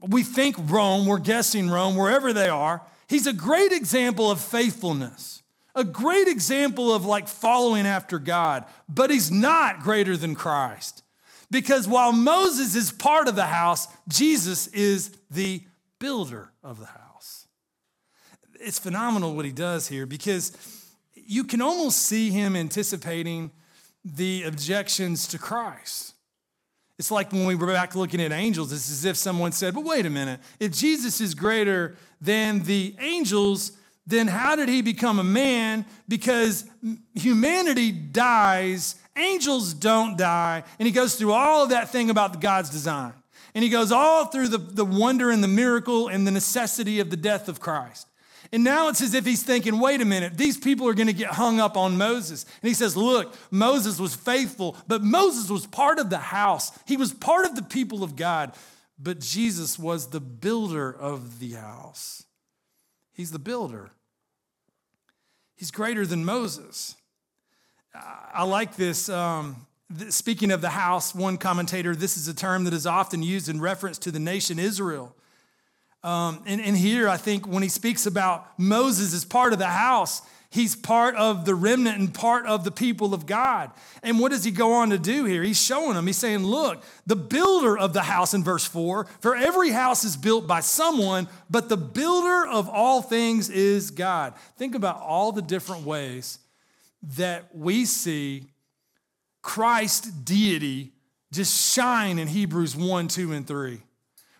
we 0.00 0.22
think 0.22 0.56
Rome, 0.58 1.06
we're 1.06 1.18
guessing 1.18 1.68
Rome, 1.68 1.96
wherever 1.96 2.32
they 2.32 2.48
are. 2.48 2.82
He's 3.08 3.26
a 3.26 3.32
great 3.32 3.72
example 3.72 4.30
of 4.30 4.40
faithfulness 4.40 5.42
a 5.76 5.84
great 5.84 6.26
example 6.26 6.92
of 6.92 7.04
like 7.04 7.28
following 7.28 7.86
after 7.86 8.18
God, 8.18 8.64
but 8.88 9.10
he's 9.10 9.30
not 9.30 9.80
greater 9.80 10.16
than 10.16 10.34
Christ. 10.34 11.04
Because 11.50 11.86
while 11.86 12.12
Moses 12.12 12.74
is 12.74 12.90
part 12.90 13.28
of 13.28 13.36
the 13.36 13.46
house, 13.46 13.86
Jesus 14.08 14.66
is 14.68 15.16
the 15.30 15.62
builder 16.00 16.50
of 16.64 16.80
the 16.80 16.86
house. 16.86 17.46
It's 18.58 18.78
phenomenal 18.78 19.36
what 19.36 19.44
he 19.44 19.52
does 19.52 19.86
here 19.86 20.06
because 20.06 20.56
you 21.14 21.44
can 21.44 21.60
almost 21.60 21.98
see 21.98 22.30
him 22.30 22.56
anticipating 22.56 23.50
the 24.14 24.44
objections 24.44 25.26
to 25.28 25.38
Christ. 25.38 26.14
It's 26.98 27.10
like 27.10 27.32
when 27.32 27.44
we 27.44 27.54
were 27.54 27.66
back 27.66 27.94
looking 27.94 28.22
at 28.22 28.32
angels, 28.32 28.72
it's 28.72 28.90
as 28.90 29.04
if 29.04 29.16
someone 29.16 29.52
said, 29.52 29.74
But 29.74 29.84
wait 29.84 30.06
a 30.06 30.10
minute, 30.10 30.40
if 30.60 30.72
Jesus 30.72 31.20
is 31.20 31.34
greater 31.34 31.96
than 32.20 32.62
the 32.62 32.94
angels, 33.00 33.72
then 34.06 34.28
how 34.28 34.56
did 34.56 34.68
he 34.68 34.80
become 34.80 35.18
a 35.18 35.24
man? 35.24 35.84
Because 36.08 36.64
humanity 37.14 37.90
dies, 37.90 38.94
angels 39.16 39.74
don't 39.74 40.16
die. 40.16 40.62
And 40.78 40.86
he 40.86 40.92
goes 40.92 41.16
through 41.16 41.32
all 41.32 41.64
of 41.64 41.70
that 41.70 41.90
thing 41.90 42.08
about 42.08 42.40
God's 42.40 42.70
design. 42.70 43.12
And 43.54 43.64
he 43.64 43.70
goes 43.70 43.90
all 43.90 44.26
through 44.26 44.48
the, 44.48 44.58
the 44.58 44.84
wonder 44.84 45.30
and 45.30 45.42
the 45.42 45.48
miracle 45.48 46.08
and 46.08 46.26
the 46.26 46.30
necessity 46.30 47.00
of 47.00 47.10
the 47.10 47.16
death 47.16 47.48
of 47.48 47.58
Christ. 47.58 48.06
And 48.52 48.64
now 48.64 48.88
it's 48.88 49.00
as 49.00 49.14
if 49.14 49.26
he's 49.26 49.42
thinking, 49.42 49.78
wait 49.80 50.00
a 50.00 50.04
minute, 50.04 50.36
these 50.36 50.56
people 50.56 50.88
are 50.88 50.94
going 50.94 51.06
to 51.06 51.12
get 51.12 51.30
hung 51.30 51.60
up 51.60 51.76
on 51.76 51.98
Moses. 51.98 52.44
And 52.62 52.68
he 52.68 52.74
says, 52.74 52.96
look, 52.96 53.34
Moses 53.50 53.98
was 53.98 54.14
faithful, 54.14 54.76
but 54.86 55.02
Moses 55.02 55.50
was 55.50 55.66
part 55.66 55.98
of 55.98 56.10
the 56.10 56.18
house. 56.18 56.70
He 56.86 56.96
was 56.96 57.12
part 57.12 57.46
of 57.46 57.56
the 57.56 57.62
people 57.62 58.02
of 58.02 58.16
God, 58.16 58.52
but 58.98 59.20
Jesus 59.20 59.78
was 59.78 60.08
the 60.08 60.20
builder 60.20 60.90
of 60.90 61.38
the 61.38 61.52
house. 61.52 62.24
He's 63.12 63.30
the 63.30 63.38
builder. 63.38 63.90
He's 65.56 65.70
greater 65.70 66.06
than 66.06 66.24
Moses. 66.24 66.96
I 68.34 68.44
like 68.44 68.76
this. 68.76 69.08
Um, 69.08 69.66
speaking 70.10 70.50
of 70.50 70.60
the 70.60 70.70
house, 70.70 71.14
one 71.14 71.38
commentator, 71.38 71.96
this 71.96 72.16
is 72.16 72.28
a 72.28 72.34
term 72.34 72.64
that 72.64 72.74
is 72.74 72.86
often 72.86 73.22
used 73.22 73.48
in 73.48 73.60
reference 73.60 73.98
to 73.98 74.10
the 74.10 74.18
nation 74.18 74.58
Israel. 74.58 75.16
Um, 76.06 76.40
and, 76.46 76.60
and 76.60 76.76
here, 76.76 77.08
I 77.08 77.16
think 77.16 77.48
when 77.48 77.64
he 77.64 77.68
speaks 77.68 78.06
about 78.06 78.46
Moses 78.60 79.12
as 79.12 79.24
part 79.24 79.52
of 79.52 79.58
the 79.58 79.66
house, 79.66 80.22
he's 80.50 80.76
part 80.76 81.16
of 81.16 81.44
the 81.44 81.54
remnant 81.56 81.98
and 81.98 82.14
part 82.14 82.46
of 82.46 82.62
the 82.62 82.70
people 82.70 83.12
of 83.12 83.26
God. 83.26 83.72
And 84.04 84.20
what 84.20 84.30
does 84.30 84.44
he 84.44 84.52
go 84.52 84.74
on 84.74 84.90
to 84.90 84.98
do 84.98 85.24
here? 85.24 85.42
He's 85.42 85.60
showing 85.60 85.94
them, 85.94 86.06
he's 86.06 86.16
saying, 86.16 86.44
Look, 86.44 86.84
the 87.06 87.16
builder 87.16 87.76
of 87.76 87.92
the 87.92 88.02
house 88.02 88.34
in 88.34 88.44
verse 88.44 88.64
4 88.64 89.06
for 89.18 89.34
every 89.34 89.70
house 89.70 90.04
is 90.04 90.16
built 90.16 90.46
by 90.46 90.60
someone, 90.60 91.26
but 91.50 91.68
the 91.68 91.76
builder 91.76 92.46
of 92.46 92.68
all 92.68 93.02
things 93.02 93.50
is 93.50 93.90
God. 93.90 94.34
Think 94.56 94.76
about 94.76 95.00
all 95.00 95.32
the 95.32 95.42
different 95.42 95.84
ways 95.84 96.38
that 97.16 97.48
we 97.52 97.84
see 97.84 98.44
Christ's 99.42 100.08
deity 100.12 100.92
just 101.32 101.74
shine 101.74 102.20
in 102.20 102.28
Hebrews 102.28 102.76
1, 102.76 103.08
2, 103.08 103.32
and 103.32 103.44
3. 103.44 103.82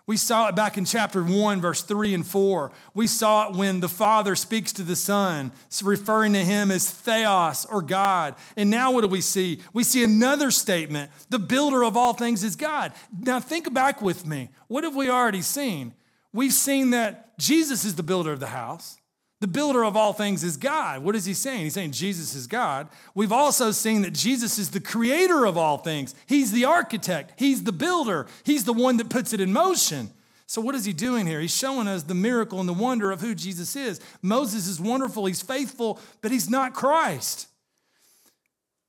We 0.07 0.16
saw 0.16 0.47
it 0.47 0.55
back 0.55 0.79
in 0.79 0.85
chapter 0.85 1.21
1, 1.21 1.61
verse 1.61 1.83
3 1.83 2.14
and 2.14 2.25
4. 2.25 2.71
We 2.95 3.09
saw 3.09 3.49
it 3.49 3.57
when 3.57 3.81
the 3.81 3.88
Father 3.88 4.37
speaks 4.37 4.73
to 4.75 4.85
the 4.85 4.95
Son, 4.95 5.51
referring 5.83 6.33
to 6.35 6.45
him 6.45 6.71
as 6.71 6.88
Theos 6.88 7.64
or 7.64 7.83
God. 7.83 8.37
And 8.57 8.71
now 8.71 8.92
what 8.92 9.01
do 9.01 9.09
we 9.09 9.21
see? 9.21 9.61
We 9.73 9.83
see 9.83 10.05
another 10.05 10.53
statement 10.53 11.11
the 11.29 11.40
builder 11.40 11.83
of 11.83 11.97
all 11.97 12.12
things 12.12 12.45
is 12.45 12.55
God. 12.55 12.92
Now 13.21 13.40
think 13.40 13.73
back 13.75 14.01
with 14.01 14.25
me. 14.25 14.51
What 14.69 14.85
have 14.85 14.95
we 14.95 15.11
already 15.11 15.42
seen? 15.42 15.92
We've 16.33 16.53
seen 16.53 16.90
that 16.90 17.37
Jesus 17.38 17.85
is 17.85 17.97
the 17.97 18.05
builder 18.05 18.31
of 18.31 18.38
the 18.40 18.47
house. 18.47 18.99
The 19.40 19.46
builder 19.46 19.85
of 19.85 19.96
all 19.96 20.14
things 20.14 20.42
is 20.42 20.57
God. 20.57 21.03
What 21.03 21.14
is 21.14 21.27
he 21.27 21.35
saying? 21.35 21.64
He's 21.64 21.75
saying 21.75 21.92
Jesus 21.92 22.35
is 22.35 22.46
God. 22.46 22.88
We've 23.14 23.33
also 23.33 23.70
seen 23.70 24.01
that 24.03 24.14
Jesus 24.14 24.59
is 24.59 24.70
the 24.70 24.81
creator 24.81 25.44
of 25.44 25.59
all 25.59 25.77
things. 25.77 26.14
He's 26.27 26.53
the 26.53 26.64
architect, 26.64 27.35
he's 27.37 27.64
the 27.64 27.72
builder, 27.72 28.27
he's 28.44 28.64
the 28.64 28.72
one 28.72 28.96
that 28.96 29.11
puts 29.11 29.35
it 29.35 29.40
in 29.40 29.53
motion. 29.53 30.11
So, 30.46 30.61
what 30.61 30.75
is 30.75 30.85
he 30.85 30.92
doing 30.92 31.27
here? 31.27 31.40
He's 31.40 31.55
showing 31.55 31.88
us 31.88 32.05
the 32.05 32.14
miracle 32.14 32.61
and 32.61 32.68
the 32.68 32.72
wonder 32.72 33.11
of 33.11 33.20
who 33.20 33.35
Jesus 33.35 33.77
is. 33.77 34.01
Moses 34.22 34.68
is 34.68 34.81
wonderful, 34.81 35.27
he's 35.27 35.42
faithful, 35.42 36.01
but 36.22 36.31
he's 36.31 36.49
not 36.49 36.72
Christ. 36.72 37.49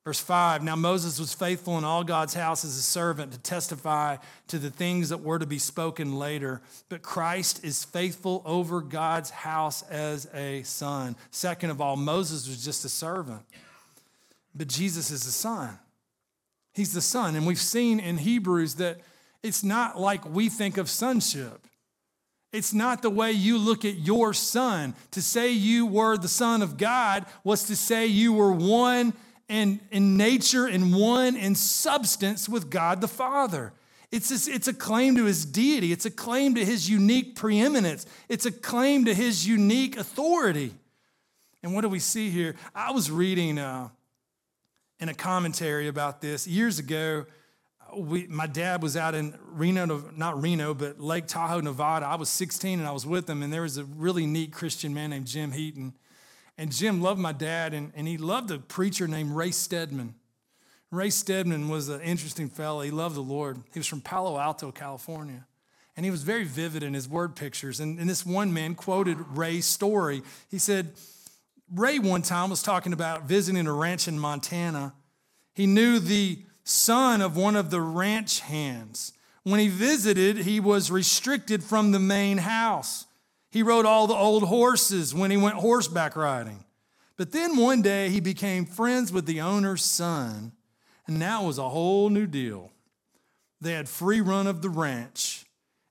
Verse 0.08 0.22
5 0.22 0.63
Now 0.63 0.78
Moses 0.78 1.20
was 1.20 1.34
faithful 1.34 1.78
in 1.78 1.84
all 1.84 2.02
God's 2.02 2.34
house 2.34 2.63
as 2.63 2.78
a 2.78 2.82
servant 2.82 3.34
to 3.34 3.39
testify 3.39 4.15
to 4.48 4.58
the 4.58 4.70
things 4.70 5.10
that 5.10 5.17
were 5.17 5.38
to 5.38 5.46
be 5.46 5.60
spoken 5.60 6.17
later, 6.17 6.62
but 6.88 7.02
Christ 7.02 7.65
is 7.65 7.84
faithful 7.84 8.41
over 8.46 8.80
God's 8.80 9.32
house 9.32 9.82
as 9.89 10.26
a 10.34 10.63
son. 10.63 11.17
Second 11.30 11.72
of 11.72 11.82
all, 11.82 11.98
Moses 11.98 12.48
was 12.48 12.63
just 12.63 12.86
a 12.86 12.89
servant, 12.89 13.41
but 14.56 14.70
Jesus 14.70 15.12
is 15.12 15.26
the 15.26 15.32
son. 15.32 15.78
He's 16.74 16.93
the 16.93 17.02
son. 17.02 17.36
And 17.36 17.46
we've 17.46 17.60
seen 17.60 18.00
in 18.00 18.17
Hebrews 18.17 18.76
that 18.76 19.02
it's 19.43 19.62
not 19.62 20.00
like 20.00 20.26
we 20.26 20.48
think 20.48 20.78
of 20.78 20.89
sonship. 20.89 21.67
It's 22.54 22.74
not 22.74 23.02
the 23.02 23.10
way 23.10 23.34
you 23.34 23.58
look 23.58 23.84
at 23.84 23.96
your 23.96 24.34
son. 24.34 24.96
To 25.12 25.22
say 25.22 25.52
you 25.52 25.86
were 25.86 26.15
the 26.15 26.30
son 26.30 26.62
of 26.62 26.78
God 26.78 27.26
was 27.43 27.63
to 27.63 27.76
say 27.76 28.08
you 28.08 28.32
were 28.32 28.54
one 28.54 29.12
and 29.49 29.79
in 29.91 30.17
nature 30.17 30.65
and 30.65 30.93
one 30.93 31.36
in 31.36 31.55
substance 31.55 32.49
with 32.49 32.69
God 32.69 33.01
the 33.01 33.07
Father. 33.07 33.73
It's 34.12 34.47
a, 34.47 34.51
it's 34.51 34.67
a 34.67 34.73
claim 34.73 35.15
to 35.17 35.25
his 35.25 35.45
deity. 35.45 35.91
It's 35.91 36.05
a 36.05 36.12
claim 36.12 36.55
to 36.55 36.63
his 36.63 36.89
unique 36.89 37.36
preeminence. 37.36 38.05
It's 38.29 38.45
a 38.45 38.51
claim 38.51 39.05
to 39.05 39.13
his 39.13 39.45
unique 39.45 39.97
authority. 39.97 40.73
And 41.62 41.73
what 41.73 41.81
do 41.81 41.89
we 41.89 41.99
see 41.99 42.29
here? 42.29 42.55
I 42.73 42.91
was 42.91 43.12
reading 43.12 43.60
uh, 43.60 43.89
in 44.99 45.10
a 45.10 45.13
commentary 45.13 45.88
about 45.88 46.21
this 46.21 46.47
years 46.47 46.79
ago. 46.79 47.25
We, 47.95 48.27
my 48.27 48.47
dad 48.47 48.81
was 48.81 48.95
out 48.95 49.15
in 49.15 49.33
Reno, 49.51 50.03
not 50.15 50.41
Reno, 50.41 50.73
but 50.73 50.99
Lake 50.99 51.27
Tahoe, 51.27 51.62
Nevada. 51.62 52.05
I 52.05 52.15
was 52.15 52.29
16 52.29 52.79
and 52.79 52.88
I 52.88 52.91
was 52.91 53.05
with 53.05 53.29
him, 53.29 53.43
and 53.43 53.51
there 53.51 53.62
was 53.63 53.77
a 53.77 53.86
really 53.86 54.25
neat 54.25 54.51
Christian 54.51 54.93
man 54.93 55.10
named 55.10 55.25
Jim 55.25 55.51
Heaton. 55.51 55.93
And 56.58 56.72
Jim 56.72 57.02
loved 57.02 57.20
my 57.20 57.32
dad, 57.32 57.74
and, 57.74 57.91
and 57.96 58.08
he 58.08 58.17
loved 58.17 58.50
a 58.50 58.58
preacher 58.58 59.08
named 59.08 59.32
Ray 59.32 59.52
Stedman. 59.52 60.15
Ray 60.89 61.10
Stedman 61.10 61.70
was 61.70 61.89
an 61.89 62.02
interesting 62.02 62.50
fellow. 62.50 62.82
He 62.82 62.91
loved 62.91 63.15
the 63.15 63.22
Lord. 63.22 63.60
He 63.74 63.80
was 63.80 63.88
from 63.88 64.02
Palo 64.02 64.39
Alto, 64.39 64.72
California. 64.72 65.46
And 65.96 66.06
he 66.06 66.12
was 66.12 66.24
very 66.24 66.43
vivid 66.43 66.84
in 66.84 66.93
his 66.93 67.10
word 67.10 67.36
pictures. 67.36 67.80
And, 67.80 68.00
and 68.00 68.10
this 68.10 68.26
one 68.26 68.54
man 68.54 68.76
quoted 68.76 69.17
Ray's 69.36 69.65
story. 69.65 70.22
He 70.50 70.60
said, 70.60 70.93
Ray 71.74 72.00
one 72.00 72.22
time 72.22 72.50
was 72.50 72.63
talking 72.63 72.93
about 72.93 73.24
visiting 73.24 73.67
a 73.67 73.74
ranch 73.74 74.08
in 74.08 74.17
Montana. 74.17 74.93
He 75.54 75.67
knew 75.67 76.00
the 76.00 76.43
son 76.63 77.22
of 77.22 77.36
one 77.36 77.56
of 77.56 77.70
the 77.70 77.82
ranch 77.82 78.39
hands. 78.41 79.13
When 79.43 79.60
he 79.60 79.67
visited, 79.67 80.38
he 80.38 80.60
was 80.60 80.91
restricted 80.91 81.63
from 81.63 81.91
the 81.91 82.00
main 82.00 82.38
house. 82.38 83.06
He 83.49 83.63
rode 83.63 83.86
all 83.86 84.07
the 84.07 84.13
old 84.13 84.43
horses 84.43 85.13
when 85.13 85.31
he 85.31 85.38
went 85.38 85.55
horseback 85.55 86.15
riding. 86.15 86.65
But 87.15 87.31
then 87.31 87.57
one 87.57 87.81
day 87.81 88.10
he 88.10 88.19
became 88.19 88.65
friends 88.65 89.12
with 89.12 89.25
the 89.25 89.41
owner's 89.41 89.83
son, 89.83 90.51
and 91.07 91.21
that 91.21 91.43
was 91.43 91.57
a 91.57 91.69
whole 91.69 92.10
new 92.10 92.27
deal. 92.27 92.71
They 93.60 93.73
had 93.73 93.89
free 93.89 94.21
run 94.21 94.45
of 94.45 94.62
the 94.62 94.69
ranch 94.69 95.45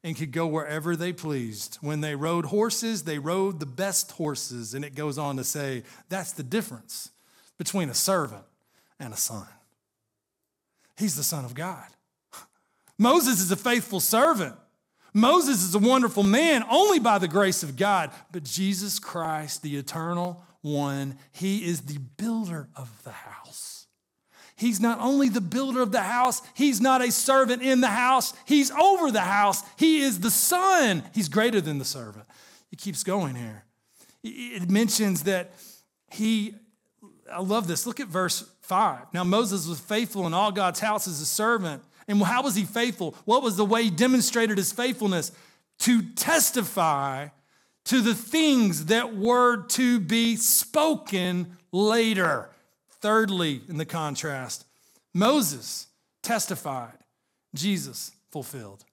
and 0.05 0.17
could 0.17 0.31
go 0.31 0.47
wherever 0.47 0.95
they 0.95 1.13
pleased. 1.13 1.79
When 1.81 2.01
they 2.01 2.15
rode 2.15 2.47
horses, 2.47 3.03
they 3.03 3.19
rode 3.19 3.59
the 3.59 3.67
best 3.67 4.13
horses. 4.13 4.73
And 4.73 4.85
it 4.85 4.95
goes 4.95 5.19
on 5.19 5.37
to 5.37 5.43
say 5.43 5.83
that's 6.09 6.31
the 6.31 6.45
difference 6.45 7.11
between 7.59 7.89
a 7.89 7.95
servant 7.95 8.45
and 9.01 9.13
a 9.13 9.17
son. 9.17 9.49
He's 10.97 11.17
the 11.17 11.25
Son 11.25 11.45
of 11.45 11.55
God. 11.55 11.87
Moses 12.99 13.41
is 13.41 13.51
a 13.51 13.57
faithful 13.57 13.99
servant. 13.99 14.55
Moses 15.17 15.63
is 15.63 15.75
a 15.75 15.79
wonderful 15.79 16.25
man 16.25 16.63
only 16.71 16.99
by 16.99 17.17
the 17.17 17.27
grace 17.27 17.63
of 17.63 17.75
God, 17.75 18.11
but 18.33 18.45
Jesus 18.45 18.99
Christ, 18.99 19.63
the 19.63 19.79
eternal 19.79 20.45
one, 20.61 21.17
he 21.33 21.65
is 21.65 21.81
the 21.81 21.99
builder 22.19 22.69
of 22.77 22.91
the 23.03 23.13
house. 23.13 23.87
He's 24.57 24.79
not 24.79 25.01
only 25.01 25.31
the 25.31 25.41
builder 25.41 25.81
of 25.81 25.91
the 25.91 26.03
house, 26.03 26.43
he's 26.53 26.83
not 26.83 27.03
a 27.03 27.11
servant 27.11 27.63
in 27.63 27.81
the 27.81 27.89
house, 27.89 28.35
he's 28.45 28.71
over 28.73 29.11
the 29.11 29.23
house. 29.23 29.63
He 29.79 30.03
is 30.03 30.21
the 30.21 30.31
son. 30.31 31.03
He's 31.15 31.31
greater 31.31 31.63
than 31.63 31.79
the 31.79 31.87
servant. 31.87 32.27
He 32.69 32.77
keeps 32.77 33.03
going 33.03 33.37
here. 33.37 33.65
It 34.23 34.69
mentions 34.69 35.23
that 35.23 35.53
he, 36.11 36.57
I 37.33 37.41
love 37.41 37.69
this. 37.69 37.87
Look 37.87 38.01
at 38.01 38.09
verse 38.09 38.47
5. 38.61 39.15
Now, 39.15 39.25
Moses 39.25 39.67
was 39.67 39.81
faithful 39.81 40.27
in 40.27 40.35
all 40.35 40.53
God's 40.53 40.81
house 40.81 41.09
as 41.09 41.23
a 41.23 41.27
servant 41.27 41.83
and 42.09 42.23
how 42.23 42.43
was 42.43 42.55
he 42.55 42.65
faithful? 42.65 43.15
What 43.25 43.43
was 43.43 43.57
the 43.57 43.65
way 43.65 43.85
he 43.85 43.91
demonstrated 43.91 44.59
his 44.59 44.73
faithfulness? 44.73 45.33
To 45.81 46.03
testify 46.03 47.29
to 47.87 48.01
the 48.01 48.15
things 48.15 48.87
that 48.87 49.17
were 49.17 49.63
to 49.63 50.01
be 50.01 50.37
spoken 50.37 51.57
later. 51.73 52.51
Thirdly, 53.01 53.61
in 53.69 53.77
the 53.77 53.85
contrast, 53.85 54.67
Moses 55.15 55.87
testified, 56.23 56.99
Jesus 57.55 58.13
fulfilled. 58.31 58.85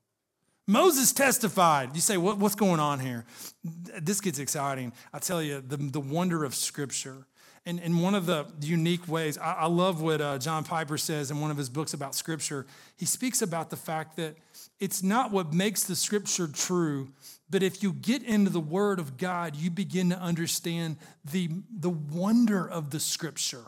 Moses 0.68 1.12
testified. 1.12 1.96
You 1.96 2.02
say, 2.02 2.18
what, 2.18 2.38
what's 2.38 2.56
going 2.56 2.80
on 2.80 3.00
here? 3.00 3.26
This 3.64 4.22
gets 4.22 4.40
exciting. 4.40 4.94
I 5.12 5.20
tell 5.20 5.42
you, 5.42 5.62
the, 5.62 5.78
the 5.78 6.00
wonder 6.00 6.44
of 6.44 6.56
Scripture. 6.56 7.26
And, 7.66 7.80
and 7.80 8.02
one 8.04 8.14
of 8.14 8.26
the 8.26 8.46
unique 8.60 9.08
ways, 9.08 9.38
I, 9.38 9.54
I 9.54 9.66
love 9.68 10.02
what 10.02 10.20
uh, 10.20 10.38
John 10.38 10.64
Piper 10.64 10.98
says 10.98 11.32
in 11.32 11.40
one 11.40 11.50
of 11.50 11.58
his 11.58 11.70
books 11.70 11.94
about 11.94 12.14
Scripture. 12.14 12.66
He 12.98 13.06
speaks 13.06 13.42
about 13.42 13.70
the 13.70 13.78
fact 13.78 14.18
that 14.18 14.36
it's 14.80 15.02
not 15.02 15.32
what 15.32 15.54
makes 15.54 15.84
the 15.84 15.96
Scripture 15.96 16.48
true, 16.48 17.10
but 17.50 17.64
if 17.64 17.82
you 17.82 17.94
get 17.94 18.22
into 18.24 18.50
the 18.50 18.60
Word 18.60 19.00
of 19.00 19.18
God, 19.18 19.56
you 19.56 19.70
begin 19.70 20.10
to 20.10 20.20
understand 20.20 20.98
the, 21.24 21.50
the 21.72 21.90
wonder 21.90 22.68
of 22.68 22.90
the 22.90 23.00
Scripture. 23.00 23.64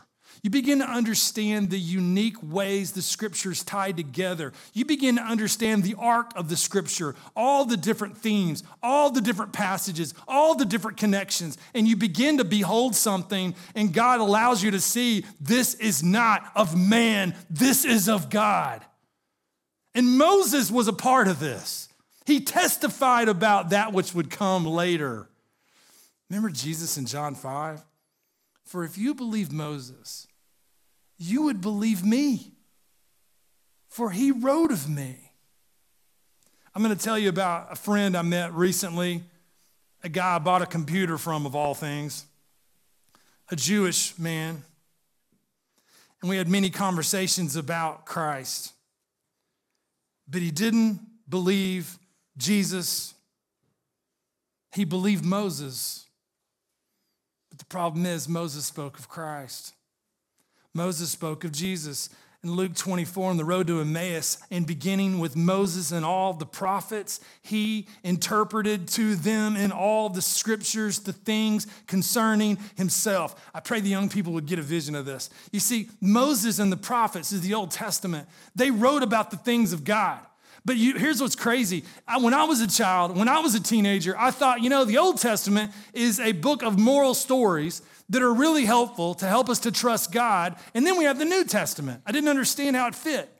You 0.46 0.50
begin 0.50 0.78
to 0.78 0.88
understand 0.88 1.70
the 1.70 1.76
unique 1.76 2.36
ways 2.40 2.92
the 2.92 3.02
scriptures 3.02 3.64
tie 3.64 3.90
together. 3.90 4.52
You 4.74 4.84
begin 4.84 5.16
to 5.16 5.22
understand 5.22 5.82
the 5.82 5.96
arc 5.98 6.30
of 6.36 6.48
the 6.48 6.56
scripture, 6.56 7.16
all 7.34 7.64
the 7.64 7.76
different 7.76 8.16
themes, 8.16 8.62
all 8.80 9.10
the 9.10 9.20
different 9.20 9.52
passages, 9.52 10.14
all 10.28 10.54
the 10.54 10.64
different 10.64 10.98
connections. 10.98 11.58
And 11.74 11.88
you 11.88 11.96
begin 11.96 12.38
to 12.38 12.44
behold 12.44 12.94
something, 12.94 13.56
and 13.74 13.92
God 13.92 14.20
allows 14.20 14.62
you 14.62 14.70
to 14.70 14.80
see 14.80 15.24
this 15.40 15.74
is 15.74 16.04
not 16.04 16.48
of 16.54 16.78
man, 16.78 17.34
this 17.50 17.84
is 17.84 18.08
of 18.08 18.30
God. 18.30 18.84
And 19.96 20.16
Moses 20.16 20.70
was 20.70 20.86
a 20.86 20.92
part 20.92 21.26
of 21.26 21.40
this. 21.40 21.88
He 22.24 22.38
testified 22.38 23.28
about 23.28 23.70
that 23.70 23.92
which 23.92 24.14
would 24.14 24.30
come 24.30 24.64
later. 24.64 25.28
Remember 26.30 26.50
Jesus 26.50 26.96
in 26.96 27.06
John 27.06 27.34
5? 27.34 27.84
For 28.64 28.84
if 28.84 28.96
you 28.96 29.12
believe 29.12 29.50
Moses, 29.50 30.25
you 31.18 31.42
would 31.42 31.60
believe 31.60 32.04
me, 32.04 32.52
for 33.88 34.10
he 34.10 34.30
wrote 34.30 34.70
of 34.70 34.88
me. 34.88 35.30
I'm 36.74 36.82
going 36.82 36.94
to 36.94 37.02
tell 37.02 37.18
you 37.18 37.30
about 37.30 37.72
a 37.72 37.76
friend 37.76 38.16
I 38.16 38.22
met 38.22 38.52
recently, 38.52 39.22
a 40.04 40.10
guy 40.10 40.36
I 40.36 40.38
bought 40.38 40.60
a 40.60 40.66
computer 40.66 41.16
from, 41.16 41.46
of 41.46 41.56
all 41.56 41.74
things, 41.74 42.26
a 43.50 43.56
Jewish 43.56 44.18
man. 44.18 44.62
And 46.20 46.28
we 46.28 46.36
had 46.36 46.48
many 46.48 46.68
conversations 46.68 47.56
about 47.56 48.04
Christ. 48.04 48.72
But 50.28 50.42
he 50.42 50.50
didn't 50.50 51.00
believe 51.28 51.98
Jesus, 52.36 53.14
he 54.72 54.84
believed 54.84 55.24
Moses. 55.24 56.06
But 57.48 57.58
the 57.58 57.64
problem 57.64 58.04
is, 58.04 58.28
Moses 58.28 58.66
spoke 58.66 58.98
of 58.98 59.08
Christ. 59.08 59.72
Moses 60.76 61.10
spoke 61.10 61.42
of 61.42 61.52
Jesus. 61.52 62.10
In 62.44 62.52
Luke 62.52 62.74
24, 62.74 63.30
on 63.30 63.38
the 63.38 63.46
road 63.46 63.66
to 63.66 63.80
Emmaus, 63.80 64.38
and 64.50 64.66
beginning 64.66 65.18
with 65.18 65.34
Moses 65.34 65.90
and 65.90 66.04
all 66.04 66.34
the 66.34 66.44
prophets, 66.44 67.18
he 67.42 67.88
interpreted 68.04 68.86
to 68.88 69.16
them 69.16 69.56
in 69.56 69.72
all 69.72 70.10
the 70.10 70.20
scriptures 70.20 70.98
the 71.00 71.14
things 71.14 71.66
concerning 71.86 72.58
himself. 72.76 73.50
I 73.54 73.60
pray 73.60 73.80
the 73.80 73.88
young 73.88 74.10
people 74.10 74.34
would 74.34 74.44
get 74.44 74.58
a 74.58 74.62
vision 74.62 74.94
of 74.94 75.06
this. 75.06 75.30
You 75.50 75.60
see, 75.60 75.88
Moses 76.00 76.58
and 76.58 76.70
the 76.70 76.76
prophets 76.76 77.32
is 77.32 77.40
the 77.40 77.54
Old 77.54 77.70
Testament. 77.70 78.28
They 78.54 78.70
wrote 78.70 79.02
about 79.02 79.30
the 79.30 79.38
things 79.38 79.72
of 79.72 79.82
God. 79.82 80.20
But 80.66 80.76
you, 80.76 80.98
here's 80.98 81.22
what's 81.22 81.36
crazy. 81.36 81.84
I, 82.06 82.18
when 82.18 82.34
I 82.34 82.44
was 82.44 82.60
a 82.60 82.66
child, 82.66 83.16
when 83.16 83.28
I 83.28 83.38
was 83.38 83.54
a 83.54 83.62
teenager, 83.62 84.14
I 84.18 84.30
thought, 84.30 84.60
you 84.60 84.68
know, 84.68 84.84
the 84.84 84.98
Old 84.98 85.18
Testament 85.18 85.72
is 85.94 86.20
a 86.20 86.32
book 86.32 86.62
of 86.62 86.78
moral 86.78 87.14
stories 87.14 87.82
that 88.08 88.22
are 88.22 88.32
really 88.32 88.64
helpful 88.64 89.14
to 89.14 89.26
help 89.26 89.48
us 89.48 89.58
to 89.60 89.72
trust 89.72 90.12
God. 90.12 90.56
And 90.74 90.86
then 90.86 90.96
we 90.98 91.04
have 91.04 91.18
the 91.18 91.24
New 91.24 91.44
Testament. 91.44 92.02
I 92.06 92.12
didn't 92.12 92.28
understand 92.28 92.76
how 92.76 92.86
it 92.86 92.94
fit. 92.94 93.30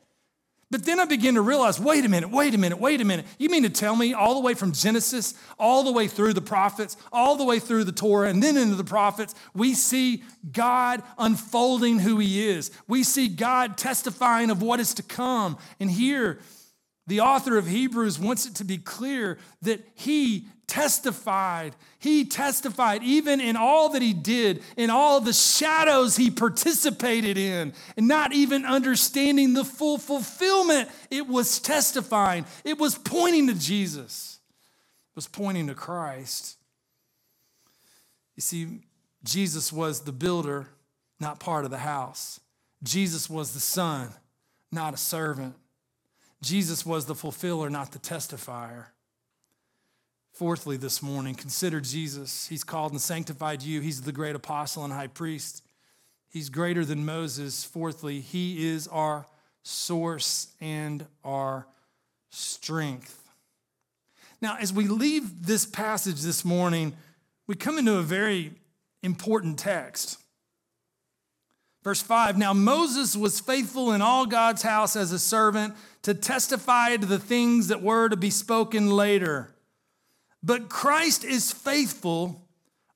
But 0.69 0.83
then 0.83 0.99
I 0.99 1.05
began 1.05 1.35
to 1.35 1.41
realize 1.41 1.79
wait 1.79 2.03
a 2.03 2.09
minute, 2.09 2.29
wait 2.29 2.53
a 2.53 2.57
minute, 2.57 2.77
wait 2.77 2.99
a 2.99 3.05
minute. 3.05 3.25
You 3.37 3.49
mean 3.49 3.63
to 3.63 3.69
tell 3.69 3.95
me 3.95 4.13
all 4.13 4.33
the 4.33 4.41
way 4.41 4.53
from 4.53 4.73
Genesis, 4.73 5.33
all 5.57 5.83
the 5.83 5.93
way 5.93 6.09
through 6.09 6.33
the 6.33 6.41
prophets, 6.41 6.97
all 7.13 7.37
the 7.37 7.45
way 7.45 7.59
through 7.59 7.85
the 7.85 7.93
Torah, 7.93 8.27
and 8.27 8.43
then 8.43 8.57
into 8.57 8.75
the 8.75 8.83
prophets, 8.83 9.33
we 9.53 9.73
see 9.73 10.23
God 10.51 11.03
unfolding 11.17 11.99
who 11.99 12.19
He 12.19 12.45
is. 12.49 12.71
We 12.85 13.03
see 13.03 13.29
God 13.29 13.77
testifying 13.77 14.49
of 14.49 14.61
what 14.61 14.81
is 14.81 14.93
to 14.95 15.03
come. 15.03 15.57
And 15.79 15.89
here, 15.89 16.39
the 17.07 17.21
author 17.21 17.57
of 17.57 17.67
Hebrews 17.67 18.19
wants 18.19 18.45
it 18.45 18.55
to 18.55 18.65
be 18.65 18.77
clear 18.77 19.37
that 19.61 19.81
he 19.95 20.47
testified. 20.67 21.75
He 21.99 22.25
testified 22.25 23.01
even 23.03 23.39
in 23.39 23.55
all 23.55 23.89
that 23.89 24.01
he 24.01 24.13
did, 24.13 24.61
in 24.75 24.89
all 24.89 25.21
the 25.21 25.33
shadows 25.33 26.17
he 26.17 26.29
participated 26.29 27.37
in, 27.37 27.73
and 27.95 28.07
not 28.07 28.33
even 28.33 28.65
understanding 28.65 29.53
the 29.53 29.63
full 29.63 29.97
fulfillment. 29.97 30.89
It 31.09 31.27
was 31.27 31.59
testifying, 31.59 32.45
it 32.63 32.77
was 32.77 32.97
pointing 32.97 33.47
to 33.47 33.55
Jesus, 33.55 34.39
it 35.11 35.15
was 35.15 35.27
pointing 35.27 35.67
to 35.67 35.73
Christ. 35.73 36.57
You 38.35 38.41
see, 38.41 38.67
Jesus 39.23 39.73
was 39.73 40.01
the 40.01 40.11
builder, 40.11 40.67
not 41.19 41.39
part 41.39 41.65
of 41.65 41.71
the 41.71 41.79
house. 41.79 42.39
Jesus 42.83 43.29
was 43.29 43.53
the 43.53 43.59
son, 43.59 44.09
not 44.71 44.93
a 44.93 44.97
servant. 44.97 45.55
Jesus 46.43 46.85
was 46.85 47.07
the 47.07 47.15
fulfiller, 47.15 47.69
not 47.69 47.91
the 47.91 47.99
testifier. 47.99 48.87
Fourthly, 50.37 50.77
this 50.77 51.01
morning, 51.01 51.33
consider 51.33 51.81
Jesus. 51.81 52.47
He's 52.47 52.63
called 52.63 52.91
and 52.91 53.01
sanctified 53.01 53.63
you. 53.63 53.81
He's 53.81 54.03
the 54.03 54.11
great 54.11 54.35
apostle 54.35 54.83
and 54.83 54.93
high 54.93 55.07
priest. 55.07 55.63
He's 56.29 56.49
greater 56.49 56.85
than 56.85 57.03
Moses. 57.07 57.63
Fourthly, 57.63 58.19
he 58.19 58.67
is 58.67 58.87
our 58.89 59.25
source 59.63 60.49
and 60.61 61.07
our 61.23 61.65
strength. 62.29 63.27
Now, 64.39 64.57
as 64.59 64.71
we 64.71 64.87
leave 64.87 65.47
this 65.47 65.65
passage 65.65 66.21
this 66.21 66.45
morning, 66.45 66.93
we 67.47 67.55
come 67.55 67.79
into 67.79 67.97
a 67.97 68.03
very 68.03 68.51
important 69.01 69.57
text. 69.57 70.19
Verse 71.83 72.03
5 72.03 72.37
Now 72.37 72.53
Moses 72.53 73.15
was 73.15 73.39
faithful 73.39 73.91
in 73.91 74.03
all 74.03 74.27
God's 74.27 74.61
house 74.61 74.95
as 74.95 75.11
a 75.11 75.17
servant 75.17 75.73
to 76.03 76.13
testify 76.13 76.95
to 76.95 77.07
the 77.07 77.17
things 77.17 77.69
that 77.69 77.81
were 77.81 78.07
to 78.07 78.15
be 78.15 78.29
spoken 78.29 78.91
later. 78.91 79.55
But 80.43 80.69
Christ 80.69 81.23
is 81.23 81.51
faithful 81.51 82.47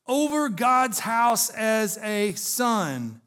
over 0.07 0.49
God's 0.49 0.99
house 0.99 1.49
as 1.49 1.97
a 1.99 2.33
son. 2.33 3.21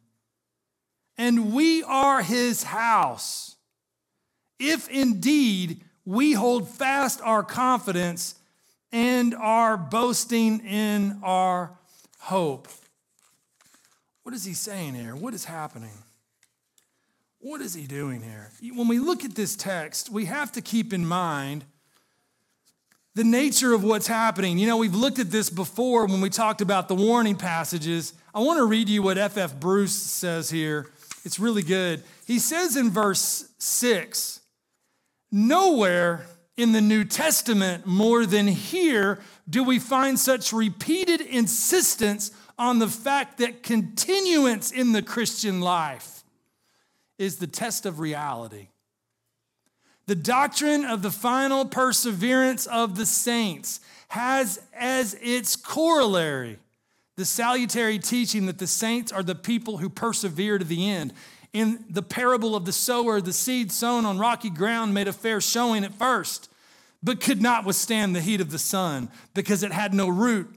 And 1.16 1.52
we 1.52 1.82
are 1.82 2.22
his 2.22 2.64
house. 2.64 3.56
If 4.58 4.88
indeed 4.88 5.82
we 6.04 6.32
hold 6.32 6.68
fast 6.68 7.20
our 7.22 7.42
confidence 7.42 8.34
and 8.92 9.34
are 9.34 9.76
boasting 9.76 10.60
in 10.60 11.18
our 11.22 11.76
hope. 12.18 12.68
What 14.22 14.34
is 14.34 14.44
he 14.44 14.54
saying 14.54 14.94
here? 14.94 15.16
What 15.16 15.34
is 15.34 15.44
happening? 15.44 16.02
What 17.40 17.60
is 17.60 17.74
he 17.74 17.86
doing 17.86 18.22
here? 18.22 18.50
When 18.74 18.88
we 18.88 18.98
look 18.98 19.24
at 19.24 19.34
this 19.34 19.56
text, 19.56 20.10
we 20.10 20.24
have 20.26 20.52
to 20.52 20.62
keep 20.62 20.92
in 20.92 21.04
mind 21.04 21.64
the 23.14 23.24
nature 23.24 23.72
of 23.72 23.84
what's 23.84 24.06
happening. 24.06 24.58
You 24.58 24.66
know, 24.66 24.76
we've 24.76 24.94
looked 24.94 25.18
at 25.18 25.30
this 25.30 25.48
before 25.50 26.06
when 26.06 26.20
we 26.20 26.30
talked 26.30 26.60
about 26.60 26.88
the 26.88 26.94
warning 26.94 27.36
passages. 27.36 28.12
I 28.34 28.40
want 28.40 28.58
to 28.58 28.64
read 28.64 28.88
you 28.88 29.02
what 29.02 29.18
F.F. 29.18 29.52
F. 29.52 29.60
Bruce 29.60 29.94
says 29.94 30.50
here. 30.50 30.90
It's 31.24 31.38
really 31.38 31.62
good. 31.62 32.02
He 32.26 32.38
says 32.38 32.76
in 32.76 32.90
verse 32.90 33.48
6 33.58 34.40
Nowhere 35.30 36.26
in 36.56 36.72
the 36.72 36.80
New 36.80 37.04
Testament 37.04 37.86
more 37.86 38.26
than 38.26 38.46
here 38.46 39.20
do 39.48 39.64
we 39.64 39.78
find 39.78 40.18
such 40.18 40.52
repeated 40.52 41.20
insistence 41.20 42.30
on 42.58 42.78
the 42.78 42.88
fact 42.88 43.38
that 43.38 43.62
continuance 43.62 44.70
in 44.70 44.92
the 44.92 45.02
Christian 45.02 45.60
life 45.60 46.22
is 47.18 47.36
the 47.36 47.46
test 47.46 47.86
of 47.86 47.98
reality. 47.98 48.68
The 50.07 50.14
doctrine 50.14 50.84
of 50.84 51.02
the 51.02 51.11
final 51.11 51.64
perseverance 51.64 52.66
of 52.66 52.96
the 52.96 53.07
saints 53.07 53.80
has 54.09 54.61
as 54.74 55.14
its 55.20 55.57
corollary 55.57 56.59
the 57.16 57.24
salutary 57.24 57.98
teaching 57.98 58.46
that 58.46 58.59
the 58.59 58.66
saints 58.66 59.12
are 59.12 59.22
the 59.22 59.34
people 59.34 59.78
who 59.78 59.88
persevere 59.88 60.59
to 60.59 60.64
the 60.64 60.88
end. 60.88 61.12
In 61.52 61.84
the 61.88 62.02
parable 62.02 62.57
of 62.57 62.64
the 62.64 62.72
sower, 62.72 63.20
the 63.20 63.32
seed 63.32 63.70
sown 63.70 64.05
on 64.05 64.18
rocky 64.18 64.50
ground 64.50 64.92
made 64.92 65.07
a 65.07 65.12
fair 65.12 65.40
showing 65.40 65.84
at 65.84 65.94
first, 65.94 66.50
but 67.02 67.20
could 67.20 67.40
not 67.40 67.64
withstand 67.64 68.14
the 68.14 68.20
heat 68.20 68.40
of 68.40 68.50
the 68.50 68.59
sun 68.59 69.09
because 69.32 69.62
it 69.62 69.72
had 69.72 69.94
no 69.94 70.09
root 70.09 70.55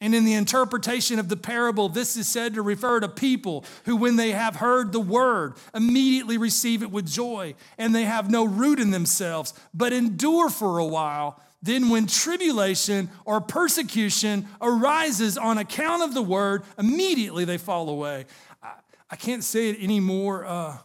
and 0.00 0.14
in 0.14 0.24
the 0.24 0.32
interpretation 0.32 1.18
of 1.18 1.28
the 1.28 1.36
parable, 1.36 1.90
this 1.90 2.16
is 2.16 2.26
said 2.26 2.54
to 2.54 2.62
refer 2.62 3.00
to 3.00 3.08
people 3.08 3.64
who, 3.84 3.96
when 3.96 4.16
they 4.16 4.32
have 4.32 4.56
heard 4.56 4.92
the 4.92 5.00
word, 5.00 5.54
immediately 5.74 6.38
receive 6.38 6.82
it 6.82 6.90
with 6.90 7.06
joy, 7.06 7.54
and 7.76 7.94
they 7.94 8.04
have 8.04 8.30
no 8.30 8.44
root 8.44 8.80
in 8.80 8.92
themselves, 8.92 9.52
but 9.74 9.92
endure 9.92 10.48
for 10.48 10.78
a 10.78 10.86
while. 10.86 11.40
Then, 11.62 11.90
when 11.90 12.06
tribulation 12.06 13.10
or 13.26 13.42
persecution 13.42 14.48
arises 14.62 15.36
on 15.36 15.58
account 15.58 16.02
of 16.02 16.14
the 16.14 16.22
word, 16.22 16.62
immediately 16.78 17.44
they 17.44 17.58
fall 17.58 17.90
away. 17.90 18.24
I, 18.62 18.72
I 19.10 19.16
can't 19.16 19.44
say 19.44 19.68
it 19.68 19.76
any 19.78 20.00
more 20.00 20.46
uh, 20.46 20.78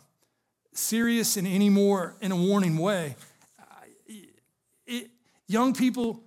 serious 0.74 1.38
and 1.38 1.48
any 1.48 1.70
more 1.70 2.16
in 2.20 2.34
a 2.34 2.36
warning 2.36 2.78
way. 2.78 3.16
It, 4.86 5.10
young 5.48 5.74
people, 5.74 6.22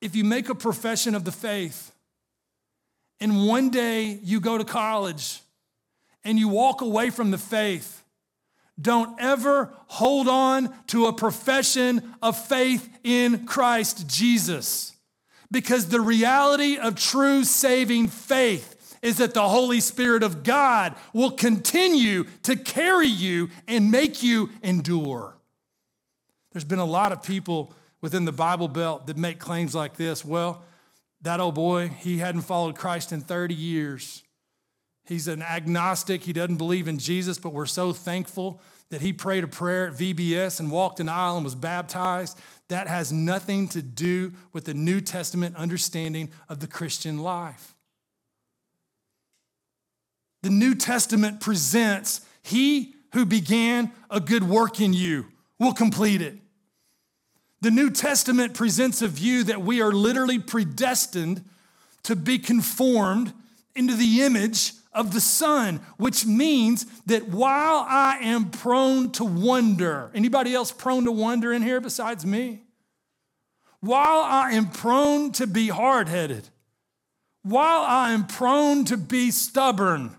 if 0.00 0.16
you 0.16 0.24
make 0.24 0.48
a 0.48 0.54
profession 0.54 1.14
of 1.14 1.24
the 1.24 1.32
faith, 1.32 1.92
and 3.20 3.46
one 3.46 3.70
day 3.70 4.18
you 4.22 4.40
go 4.40 4.58
to 4.58 4.64
college 4.64 5.40
and 6.24 6.38
you 6.38 6.48
walk 6.48 6.80
away 6.80 7.10
from 7.10 7.30
the 7.30 7.38
faith, 7.38 8.02
don't 8.80 9.20
ever 9.20 9.72
hold 9.86 10.28
on 10.28 10.74
to 10.88 11.06
a 11.06 11.12
profession 11.12 12.14
of 12.22 12.36
faith 12.36 12.88
in 13.02 13.46
Christ 13.46 14.06
Jesus. 14.08 14.92
Because 15.50 15.88
the 15.88 16.00
reality 16.00 16.76
of 16.76 16.96
true 16.96 17.44
saving 17.44 18.08
faith 18.08 18.98
is 19.00 19.18
that 19.18 19.34
the 19.34 19.48
Holy 19.48 19.80
Spirit 19.80 20.22
of 20.22 20.42
God 20.42 20.94
will 21.12 21.30
continue 21.30 22.24
to 22.42 22.56
carry 22.56 23.06
you 23.06 23.48
and 23.68 23.90
make 23.90 24.22
you 24.22 24.50
endure. 24.62 25.36
There's 26.52 26.64
been 26.64 26.78
a 26.80 26.84
lot 26.84 27.12
of 27.12 27.22
people 27.22 27.72
within 28.00 28.24
the 28.24 28.32
Bible 28.32 28.68
Belt 28.68 29.06
that 29.06 29.16
make 29.16 29.38
claims 29.38 29.74
like 29.74 29.96
this. 29.96 30.24
Well, 30.24 30.62
that 31.22 31.40
old 31.40 31.54
boy, 31.54 31.88
he 31.88 32.18
hadn't 32.18 32.42
followed 32.42 32.76
Christ 32.76 33.12
in 33.12 33.20
30 33.20 33.54
years. 33.54 34.22
He's 35.06 35.28
an 35.28 35.42
agnostic. 35.42 36.22
He 36.22 36.32
doesn't 36.32 36.56
believe 36.56 36.88
in 36.88 36.98
Jesus, 36.98 37.38
but 37.38 37.52
we're 37.52 37.66
so 37.66 37.92
thankful 37.92 38.60
that 38.90 39.00
he 39.00 39.12
prayed 39.12 39.44
a 39.44 39.48
prayer 39.48 39.88
at 39.88 39.94
VBS 39.94 40.60
and 40.60 40.70
walked 40.70 41.00
an 41.00 41.08
aisle 41.08 41.36
and 41.36 41.44
was 41.44 41.54
baptized. 41.54 42.38
That 42.68 42.88
has 42.88 43.12
nothing 43.12 43.68
to 43.68 43.82
do 43.82 44.32
with 44.52 44.64
the 44.64 44.74
New 44.74 45.00
Testament 45.00 45.56
understanding 45.56 46.30
of 46.48 46.60
the 46.60 46.66
Christian 46.66 47.18
life. 47.18 47.74
The 50.42 50.50
New 50.50 50.74
Testament 50.74 51.40
presents 51.40 52.20
He 52.42 52.94
who 53.12 53.24
began 53.24 53.92
a 54.10 54.20
good 54.20 54.44
work 54.44 54.80
in 54.80 54.92
you 54.92 55.26
will 55.58 55.72
complete 55.72 56.20
it. 56.20 56.38
The 57.60 57.70
New 57.70 57.90
Testament 57.90 58.54
presents 58.54 59.02
a 59.02 59.08
view 59.08 59.44
that 59.44 59.62
we 59.62 59.80
are 59.80 59.92
literally 59.92 60.38
predestined 60.38 61.42
to 62.02 62.14
be 62.14 62.38
conformed 62.38 63.32
into 63.74 63.94
the 63.94 64.22
image 64.22 64.72
of 64.92 65.12
the 65.12 65.20
Son, 65.20 65.80
which 65.98 66.24
means 66.24 66.86
that 67.06 67.28
while 67.28 67.84
I 67.88 68.18
am 68.22 68.50
prone 68.50 69.12
to 69.12 69.24
wonder, 69.24 70.10
anybody 70.14 70.54
else 70.54 70.72
prone 70.72 71.04
to 71.04 71.12
wonder 71.12 71.52
in 71.52 71.62
here 71.62 71.80
besides 71.80 72.24
me? 72.24 72.62
While 73.80 74.20
I 74.20 74.52
am 74.52 74.70
prone 74.70 75.32
to 75.32 75.46
be 75.46 75.68
hard 75.68 76.08
headed, 76.08 76.48
while 77.42 77.82
I 77.82 78.12
am 78.12 78.26
prone 78.26 78.84
to 78.86 78.96
be 78.96 79.30
stubborn, 79.30 80.16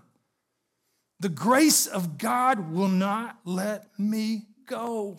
the 1.20 1.28
grace 1.28 1.86
of 1.86 2.16
God 2.16 2.72
will 2.72 2.88
not 2.88 3.36
let 3.44 3.86
me 3.98 4.46
go. 4.66 5.18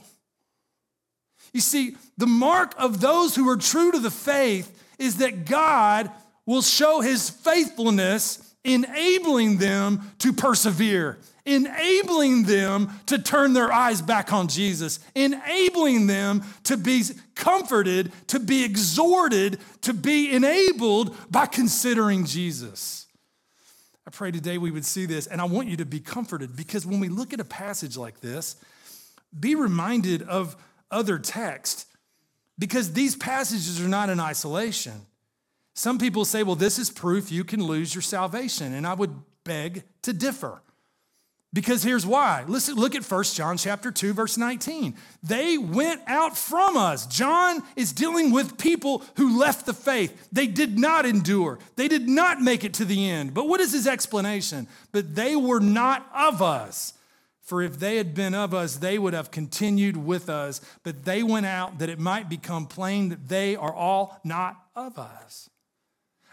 You 1.53 1.61
see, 1.61 1.95
the 2.17 2.27
mark 2.27 2.73
of 2.77 3.01
those 3.01 3.35
who 3.35 3.49
are 3.49 3.57
true 3.57 3.91
to 3.91 3.99
the 3.99 4.11
faith 4.11 4.75
is 4.99 5.17
that 5.17 5.45
God 5.45 6.11
will 6.45 6.61
show 6.61 7.01
his 7.01 7.29
faithfulness 7.29 8.45
enabling 8.63 9.57
them 9.57 10.01
to 10.19 10.33
persevere, 10.33 11.17
enabling 11.45 12.43
them 12.43 12.89
to 13.05 13.17
turn 13.17 13.53
their 13.53 13.71
eyes 13.71 14.01
back 14.01 14.33
on 14.33 14.47
Jesus, 14.47 14.99
enabling 15.15 16.07
them 16.07 16.43
to 16.63 16.77
be 16.77 17.03
comforted, 17.35 18.11
to 18.27 18.39
be 18.39 18.63
exhorted, 18.63 19.59
to 19.81 19.93
be 19.93 20.31
enabled 20.31 21.15
by 21.31 21.45
considering 21.45 22.25
Jesus. 22.25 23.07
I 24.05 24.11
pray 24.11 24.31
today 24.31 24.57
we 24.57 24.71
would 24.71 24.85
see 24.85 25.05
this, 25.05 25.27
and 25.27 25.39
I 25.39 25.45
want 25.45 25.67
you 25.67 25.77
to 25.77 25.85
be 25.85 25.99
comforted 25.99 26.55
because 26.55 26.85
when 26.85 26.99
we 26.99 27.09
look 27.09 27.31
at 27.31 27.39
a 27.39 27.45
passage 27.45 27.95
like 27.95 28.21
this, 28.21 28.55
be 29.39 29.53
reminded 29.55 30.23
of 30.23 30.55
other 30.91 31.19
text 31.19 31.85
because 32.57 32.93
these 32.93 33.15
passages 33.15 33.81
are 33.81 33.87
not 33.87 34.09
in 34.09 34.19
isolation. 34.19 35.05
Some 35.73 35.97
people 35.97 36.25
say, 36.25 36.43
well, 36.43 36.55
this 36.55 36.77
is 36.77 36.89
proof 36.89 37.31
you 37.31 37.43
can 37.43 37.63
lose 37.63 37.95
your 37.95 38.01
salvation. 38.01 38.73
And 38.73 38.85
I 38.85 38.93
would 38.93 39.15
beg 39.45 39.83
to 40.01 40.13
differ. 40.13 40.61
Because 41.51 41.81
here's 41.81 42.05
why. 42.05 42.43
Listen, 42.47 42.75
look 42.75 42.93
at 42.93 43.09
1 43.09 43.23
John 43.23 43.57
chapter 43.57 43.89
2, 43.91 44.13
verse 44.13 44.37
19. 44.37 44.93
They 45.23 45.57
went 45.57 46.01
out 46.05 46.37
from 46.37 46.77
us. 46.77 47.07
John 47.07 47.63
is 47.75 47.91
dealing 47.91 48.31
with 48.31 48.59
people 48.59 49.03
who 49.15 49.39
left 49.39 49.65
the 49.65 49.73
faith. 49.73 50.27
They 50.31 50.45
did 50.45 50.77
not 50.77 51.07
endure. 51.07 51.57
They 51.75 51.87
did 51.87 52.07
not 52.07 52.39
make 52.39 52.63
it 52.63 52.75
to 52.75 52.85
the 52.85 53.09
end. 53.09 53.33
But 53.33 53.47
what 53.47 53.61
is 53.61 53.71
his 53.71 53.87
explanation? 53.87 54.67
But 54.91 55.15
they 55.15 55.35
were 55.35 55.59
not 55.59 56.07
of 56.13 56.43
us. 56.43 56.93
For 57.49 57.63
if 57.63 57.79
they 57.79 57.97
had 57.97 58.13
been 58.13 58.35
of 58.35 58.53
us, 58.53 58.75
they 58.75 58.99
would 58.99 59.15
have 59.15 59.31
continued 59.31 59.97
with 59.97 60.29
us. 60.29 60.61
But 60.83 61.03
they 61.03 61.23
went 61.23 61.47
out 61.47 61.79
that 61.79 61.89
it 61.89 61.97
might 61.97 62.29
become 62.29 62.67
plain 62.67 63.09
that 63.09 63.27
they 63.27 63.55
are 63.55 63.73
all 63.73 64.21
not 64.23 64.55
of 64.75 64.99
us. 64.99 65.49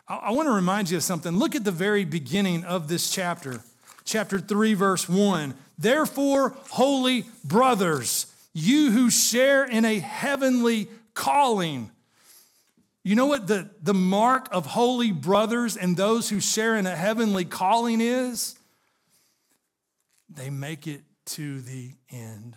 I 0.07 0.33
want 0.33 0.47
to 0.47 0.53
remind 0.53 0.91
you 0.91 0.99
of 0.99 1.03
something. 1.03 1.35
Look 1.39 1.55
at 1.55 1.65
the 1.65 1.73
very 1.73 2.05
beginning 2.05 2.65
of 2.65 2.89
this 2.89 3.11
chapter, 3.11 3.63
chapter 4.05 4.39
3, 4.39 4.75
verse 4.75 5.09
1. 5.09 5.55
Therefore, 5.79 6.55
holy 6.69 7.25
brothers, 7.43 8.27
you 8.53 8.91
who 8.91 9.09
share 9.09 9.65
in 9.65 9.87
a 9.87 9.99
heavenly 9.99 10.87
calling. 11.15 11.91
You 13.05 13.15
know 13.15 13.25
what 13.25 13.47
the, 13.47 13.71
the 13.83 13.95
mark 13.95 14.49
of 14.53 14.67
holy 14.67 15.13
brothers 15.13 15.79
and 15.79 15.97
those 15.97 16.29
who 16.29 16.41
share 16.41 16.77
in 16.77 16.87
a 16.87 16.95
heavenly 16.95 17.47
calling 17.47 18.03
is? 18.03 18.56
They 20.37 20.51
make 20.51 20.87
it 20.87 21.03
to 21.27 21.61
the 21.61 21.91
end, 22.11 22.57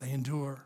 they 0.00 0.10
endure. 0.10 0.64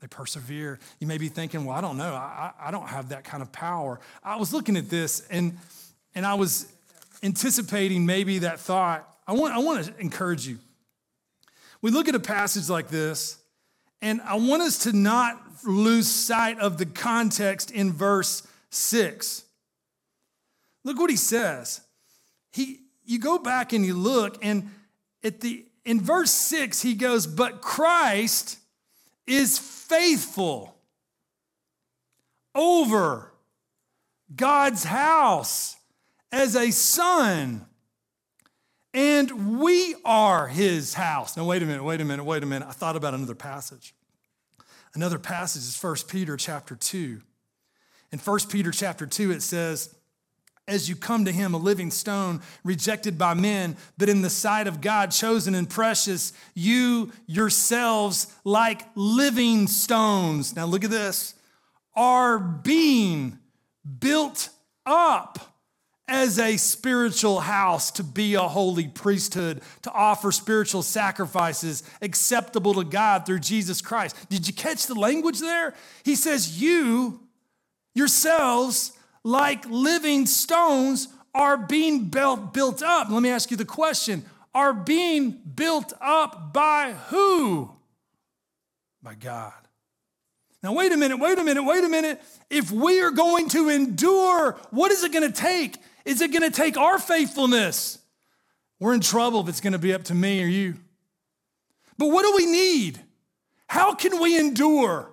They 0.00 0.06
persevere. 0.06 0.78
You 0.98 1.06
may 1.06 1.18
be 1.18 1.28
thinking, 1.28 1.66
well, 1.66 1.76
I 1.76 1.82
don't 1.82 1.98
know. 1.98 2.14
I, 2.14 2.52
I 2.58 2.70
don't 2.70 2.88
have 2.88 3.10
that 3.10 3.22
kind 3.22 3.42
of 3.42 3.52
power. 3.52 4.00
I 4.24 4.36
was 4.36 4.50
looking 4.50 4.78
at 4.78 4.88
this 4.88 5.26
and, 5.28 5.58
and 6.14 6.24
I 6.24 6.34
was 6.34 6.72
anticipating 7.22 8.06
maybe 8.06 8.38
that 8.38 8.60
thought. 8.60 9.06
I 9.26 9.34
want, 9.34 9.54
I 9.54 9.58
want 9.58 9.84
to 9.84 10.00
encourage 10.00 10.46
you. 10.46 10.58
We 11.82 11.90
look 11.90 12.08
at 12.08 12.14
a 12.14 12.20
passage 12.20 12.68
like 12.68 12.88
this, 12.88 13.38
and 14.02 14.20
I 14.22 14.36
want 14.36 14.62
us 14.62 14.78
to 14.84 14.92
not 14.92 15.40
lose 15.64 16.08
sight 16.08 16.58
of 16.58 16.78
the 16.78 16.86
context 16.86 17.70
in 17.70 17.92
verse 17.92 18.46
6. 18.70 19.44
Look 20.84 20.98
what 20.98 21.10
he 21.10 21.16
says. 21.16 21.80
He, 22.52 22.80
you 23.10 23.18
go 23.18 23.38
back 23.38 23.72
and 23.72 23.84
you 23.84 23.94
look, 23.94 24.38
and 24.42 24.70
at 25.24 25.40
the 25.40 25.66
in 25.84 26.00
verse 26.00 26.30
6, 26.30 26.82
he 26.82 26.94
goes, 26.94 27.26
But 27.26 27.60
Christ 27.62 28.58
is 29.26 29.58
faithful 29.58 30.76
over 32.54 33.32
God's 34.34 34.84
house 34.84 35.76
as 36.30 36.54
a 36.54 36.70
son. 36.70 37.66
And 38.92 39.60
we 39.60 39.94
are 40.04 40.48
his 40.48 40.94
house. 40.94 41.36
Now, 41.36 41.44
wait 41.44 41.62
a 41.62 41.66
minute, 41.66 41.84
wait 41.84 42.00
a 42.00 42.04
minute, 42.04 42.24
wait 42.24 42.42
a 42.42 42.46
minute. 42.46 42.68
I 42.68 42.72
thought 42.72 42.96
about 42.96 43.14
another 43.14 43.36
passage. 43.36 43.94
Another 44.94 45.18
passage 45.18 45.62
is 45.62 45.80
1 45.80 45.96
Peter 46.08 46.36
chapter 46.36 46.74
2. 46.74 47.20
In 48.12 48.18
1 48.18 48.38
Peter 48.48 48.72
chapter 48.72 49.06
2, 49.06 49.30
it 49.30 49.42
says, 49.42 49.94
as 50.70 50.88
you 50.88 50.96
come 50.96 51.24
to 51.24 51.32
him, 51.32 51.52
a 51.52 51.58
living 51.58 51.90
stone, 51.90 52.40
rejected 52.64 53.18
by 53.18 53.34
men, 53.34 53.76
but 53.98 54.08
in 54.08 54.22
the 54.22 54.30
sight 54.30 54.66
of 54.66 54.80
God, 54.80 55.10
chosen 55.10 55.54
and 55.54 55.68
precious, 55.68 56.32
you 56.54 57.12
yourselves, 57.26 58.28
like 58.44 58.82
living 58.94 59.66
stones. 59.66 60.54
Now, 60.54 60.66
look 60.66 60.84
at 60.84 60.90
this 60.90 61.34
are 61.96 62.38
being 62.38 63.38
built 63.98 64.48
up 64.86 65.38
as 66.08 66.38
a 66.38 66.56
spiritual 66.56 67.40
house 67.40 67.90
to 67.92 68.02
be 68.02 68.34
a 68.34 68.40
holy 68.40 68.88
priesthood, 68.88 69.60
to 69.82 69.92
offer 69.92 70.32
spiritual 70.32 70.82
sacrifices 70.82 71.82
acceptable 72.00 72.74
to 72.74 72.84
God 72.84 73.26
through 73.26 73.40
Jesus 73.40 73.80
Christ. 73.80 74.16
Did 74.28 74.46
you 74.46 74.54
catch 74.54 74.86
the 74.86 74.94
language 74.94 75.40
there? 75.40 75.74
He 76.04 76.16
says, 76.16 76.60
You 76.60 77.20
yourselves, 77.94 78.92
like 79.24 79.66
living 79.66 80.26
stones, 80.26 81.08
are 81.34 81.56
being 81.56 82.06
built, 82.06 82.52
built 82.52 82.82
up. 82.82 83.08
Let 83.10 83.22
me 83.22 83.28
ask 83.28 83.50
you 83.50 83.56
the 83.56 83.64
question 83.64 84.24
are 84.52 84.72
being 84.72 85.30
built 85.30 85.92
up 86.00 86.52
by 86.52 86.92
who? 87.08 87.70
By 89.00 89.14
God. 89.14 89.52
Now, 90.62 90.72
wait 90.74 90.92
a 90.92 90.96
minute, 90.96 91.18
wait 91.18 91.38
a 91.38 91.44
minute, 91.44 91.62
wait 91.62 91.84
a 91.84 91.88
minute. 91.88 92.20
If 92.50 92.70
we 92.70 93.00
are 93.00 93.12
going 93.12 93.48
to 93.50 93.68
endure, 93.68 94.58
what 94.70 94.90
is 94.90 95.04
it 95.04 95.12
going 95.12 95.30
to 95.30 95.40
take? 95.40 95.76
Is 96.04 96.20
it 96.20 96.32
going 96.32 96.42
to 96.42 96.50
take 96.50 96.76
our 96.76 96.98
faithfulness? 96.98 97.98
We're 98.80 98.92
in 98.92 99.00
trouble 99.00 99.40
if 99.40 99.48
it's 99.48 99.60
going 99.60 99.72
to 99.72 99.78
be 99.78 99.94
up 99.94 100.04
to 100.04 100.14
me 100.14 100.42
or 100.42 100.46
you. 100.46 100.74
But 101.96 102.08
what 102.08 102.24
do 102.24 102.32
we 102.36 102.50
need? 102.50 103.00
How 103.68 103.94
can 103.94 104.20
we 104.20 104.38
endure? 104.38 105.12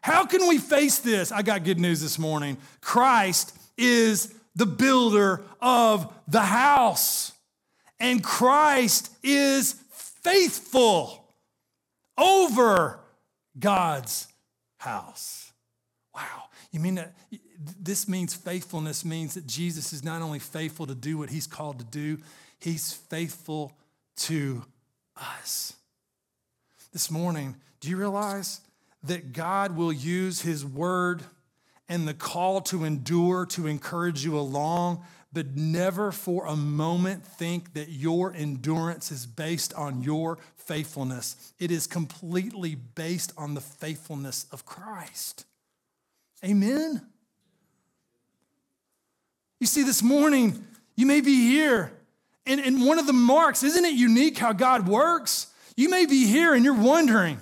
How 0.00 0.24
can 0.24 0.46
we 0.48 0.58
face 0.58 0.98
this? 0.98 1.32
I 1.32 1.42
got 1.42 1.64
good 1.64 1.78
news 1.78 2.00
this 2.00 2.18
morning. 2.18 2.56
Christ 2.80 3.56
is 3.76 4.34
the 4.54 4.66
builder 4.66 5.42
of 5.60 6.12
the 6.26 6.42
house, 6.42 7.32
and 8.00 8.22
Christ 8.22 9.12
is 9.22 9.74
faithful 10.22 11.24
over 12.16 13.00
God's 13.58 14.28
house. 14.78 15.52
Wow. 16.14 16.44
You 16.70 16.80
mean 16.80 16.96
that 16.96 17.14
this 17.80 18.08
means 18.08 18.34
faithfulness 18.34 19.04
means 19.04 19.34
that 19.34 19.46
Jesus 19.46 19.92
is 19.92 20.04
not 20.04 20.22
only 20.22 20.38
faithful 20.38 20.86
to 20.86 20.94
do 20.94 21.18
what 21.18 21.30
he's 21.30 21.46
called 21.46 21.78
to 21.78 21.84
do, 21.84 22.18
he's 22.58 22.92
faithful 22.92 23.76
to 24.16 24.64
us. 25.16 25.74
This 26.92 27.10
morning, 27.10 27.56
do 27.80 27.88
you 27.88 27.96
realize 27.96 28.60
that 29.02 29.32
God 29.32 29.76
will 29.76 29.92
use 29.92 30.42
His 30.42 30.64
word 30.64 31.22
and 31.88 32.06
the 32.06 32.14
call 32.14 32.60
to 32.62 32.84
endure 32.84 33.46
to 33.46 33.66
encourage 33.66 34.24
you 34.24 34.38
along, 34.38 35.04
but 35.32 35.56
never 35.56 36.12
for 36.12 36.46
a 36.46 36.56
moment 36.56 37.24
think 37.24 37.74
that 37.74 37.88
your 37.88 38.32
endurance 38.34 39.10
is 39.10 39.26
based 39.26 39.72
on 39.74 40.02
your 40.02 40.38
faithfulness. 40.56 41.52
It 41.58 41.70
is 41.70 41.86
completely 41.86 42.74
based 42.74 43.32
on 43.36 43.54
the 43.54 43.60
faithfulness 43.60 44.46
of 44.52 44.66
Christ. 44.66 45.46
Amen. 46.44 47.02
You 49.60 49.66
see, 49.66 49.82
this 49.82 50.02
morning, 50.02 50.64
you 50.94 51.06
may 51.06 51.20
be 51.20 51.34
here 51.48 51.92
And, 52.46 52.60
and 52.60 52.86
one 52.86 52.98
of 52.98 53.06
the 53.06 53.12
marks, 53.12 53.62
isn't 53.62 53.84
it 53.84 53.92
unique 53.92 54.38
how 54.38 54.54
God 54.54 54.88
works? 54.88 55.48
You 55.76 55.90
may 55.90 56.06
be 56.06 56.26
here 56.26 56.54
and 56.54 56.64
you're 56.64 56.74
wondering. 56.74 57.38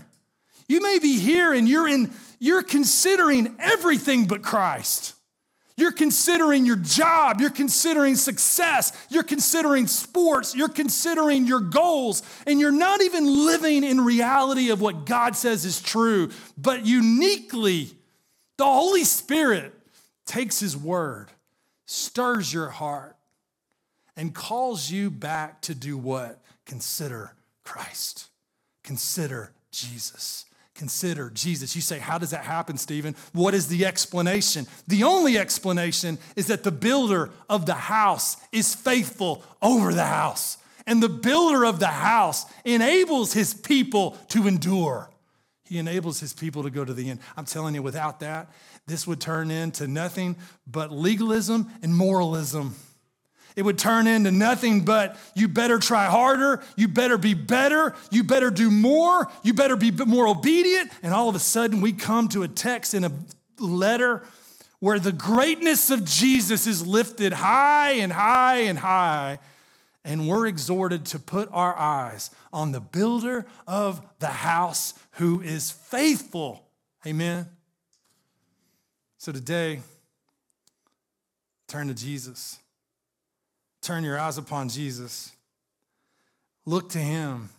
You 0.69 0.81
may 0.83 0.99
be 0.99 1.19
here 1.19 1.53
and 1.53 1.69
you're 1.69 1.89
in, 1.89 2.11
you're 2.39 2.62
considering 2.62 3.55
everything 3.59 4.27
but 4.27 4.43
Christ. 4.43 5.14
You're 5.79 5.93
considering 5.93 6.64
your 6.64 6.77
job, 6.77 7.39
you're 7.39 7.51
considering 7.51 8.17
success, 8.17 8.93
you're 9.11 9.23
considering 9.23 9.87
sports, 9.87 10.55
you're 10.55 10.71
considering 10.71 11.47
your 11.47 11.61
goals, 11.61 12.23
and 12.47 12.59
you're 12.59 12.73
not 12.73 13.03
even 13.03 13.27
living 13.27 13.85
in 13.85 14.01
reality 14.01 14.71
of 14.71 14.81
what 14.81 15.05
God 15.05 15.37
says 15.37 15.67
is 15.67 15.83
true. 15.83 16.31
But 16.57 16.87
uniquely, 16.87 17.91
the 18.57 18.64
Holy 18.64 19.05
Spirit 19.05 19.75
takes 20.25 20.61
His 20.61 20.75
word, 20.75 21.29
stirs 21.85 22.55
your 22.55 22.71
heart, 22.71 23.17
and 24.17 24.35
calls 24.35 24.91
you 24.91 25.11
back 25.11 25.61
to 25.62 25.75
do 25.75 25.99
what? 25.99 26.41
Consider 26.64 27.33
Christ, 27.64 28.31
consider 28.83 29.53
Jesus 29.71 30.45
consider 30.77 31.31
Jesus. 31.31 31.74
You 31.74 31.83
say, 31.83 31.99
How 31.99 32.18
does 32.18 32.31
that 32.31 32.45
happen, 32.45 32.77
Stephen? 32.77 33.16
What 33.33 33.55
is 33.55 33.68
the 33.68 33.85
explanation? 33.85 34.66
The 34.87 35.05
only 35.05 35.39
explanation 35.39 36.18
is 36.37 36.47
that 36.47 36.62
the 36.62 36.70
builder 36.70 37.31
of 37.49 37.66
the 37.66 37.74
house 37.74 38.37
is 38.53 38.74
faithful 38.74 39.43
over 39.61 39.93
the 39.93 40.05
house. 40.05 40.59
And 40.87 41.03
the 41.03 41.09
builder 41.09 41.64
of 41.64 41.81
the 41.81 41.87
house 41.89 42.47
enables 42.64 43.33
his 43.33 43.53
people 43.53 44.12
to 44.29 44.47
endure. 44.47 45.11
He 45.64 45.79
enables 45.79 46.20
his 46.20 46.33
people 46.33 46.62
to 46.62 46.70
go 46.70 46.85
to 46.85 46.95
the 46.95 47.11
end. 47.11 47.20
I'm 47.37 47.45
telling 47.45 47.74
you, 47.74 47.83
without 47.83 48.20
that, 48.20 48.53
this 48.87 49.05
would 49.07 49.20
turn 49.20 49.51
into 49.51 49.89
nothing 49.89 50.37
but 50.66 50.93
legalism 50.93 51.68
and 51.83 51.93
moralism. 51.93 52.77
It 53.57 53.64
would 53.64 53.78
turn 53.78 54.07
into 54.07 54.30
nothing 54.30 54.84
but 54.84 55.16
you 55.34 55.48
better 55.48 55.78
try 55.78 56.04
harder, 56.07 56.62
you 56.76 56.88
better 56.88 57.16
be 57.16 57.32
better, 57.32 57.94
you 58.11 58.22
better 58.22 58.50
do 58.50 58.70
more, 58.70 59.30
you 59.42 59.54
better 59.54 59.76
be 59.76 59.90
more 59.90 60.28
obedient. 60.28 60.92
And 61.02 61.14
all 61.14 61.30
of 61.30 61.34
a 61.34 61.40
sudden, 61.40 61.80
we 61.80 61.94
come 61.94 62.28
to 62.28 62.42
a 62.42 62.48
text 62.48 62.92
in 62.92 63.04
a 63.04 63.12
letter 63.59 64.22
where 64.78 64.98
the 64.98 65.12
greatness 65.12 65.90
of 65.90 66.04
Jesus 66.04 66.66
is 66.66 66.86
lifted 66.86 67.32
high 67.32 67.92
and 67.92 68.12
high 68.12 68.59
and 68.59 68.78
high. 68.78 69.38
And 70.04 70.28
we're 70.28 70.46
exhorted 70.46 71.07
to 71.07 71.18
put 71.18 71.48
our 71.50 71.76
eyes 71.76 72.30
on 72.52 72.72
the 72.72 72.80
builder 72.80 73.46
of 73.66 74.00
the 74.18 74.26
house 74.26 74.92
who 75.12 75.40
is 75.40 75.70
faithful. 75.70 76.62
Amen. 77.07 77.46
So 79.16 79.32
today, 79.32 79.80
turn 81.66 81.88
to 81.88 81.94
Jesus. 81.94 82.59
Turn 83.83 84.05
your 84.05 84.18
eyes 84.18 84.39
upon 84.39 84.68
Jesus. 84.68 85.33
Look 86.64 86.91
to 86.91 86.99
him. 86.99 87.51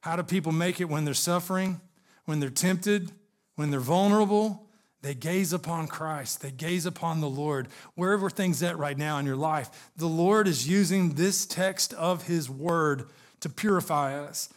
How 0.00 0.16
do 0.16 0.22
people 0.22 0.52
make 0.52 0.80
it 0.80 0.88
when 0.88 1.04
they're 1.04 1.14
suffering, 1.14 1.80
when 2.24 2.40
they're 2.40 2.48
tempted, 2.48 3.12
when 3.56 3.70
they're 3.70 3.80
vulnerable? 3.80 4.66
They 5.02 5.14
gaze 5.14 5.52
upon 5.52 5.88
Christ. 5.88 6.42
They 6.42 6.50
gaze 6.50 6.86
upon 6.86 7.20
the 7.20 7.28
Lord. 7.28 7.68
Wherever 7.94 8.28
things 8.28 8.62
at 8.62 8.78
right 8.78 8.96
now 8.96 9.18
in 9.18 9.26
your 9.26 9.36
life, 9.36 9.90
the 9.96 10.06
Lord 10.06 10.46
is 10.46 10.68
using 10.68 11.14
this 11.14 11.46
text 11.46 11.94
of 11.94 12.26
his 12.26 12.50
word 12.50 13.08
to 13.40 13.48
purify 13.48 14.18
us. 14.18 14.50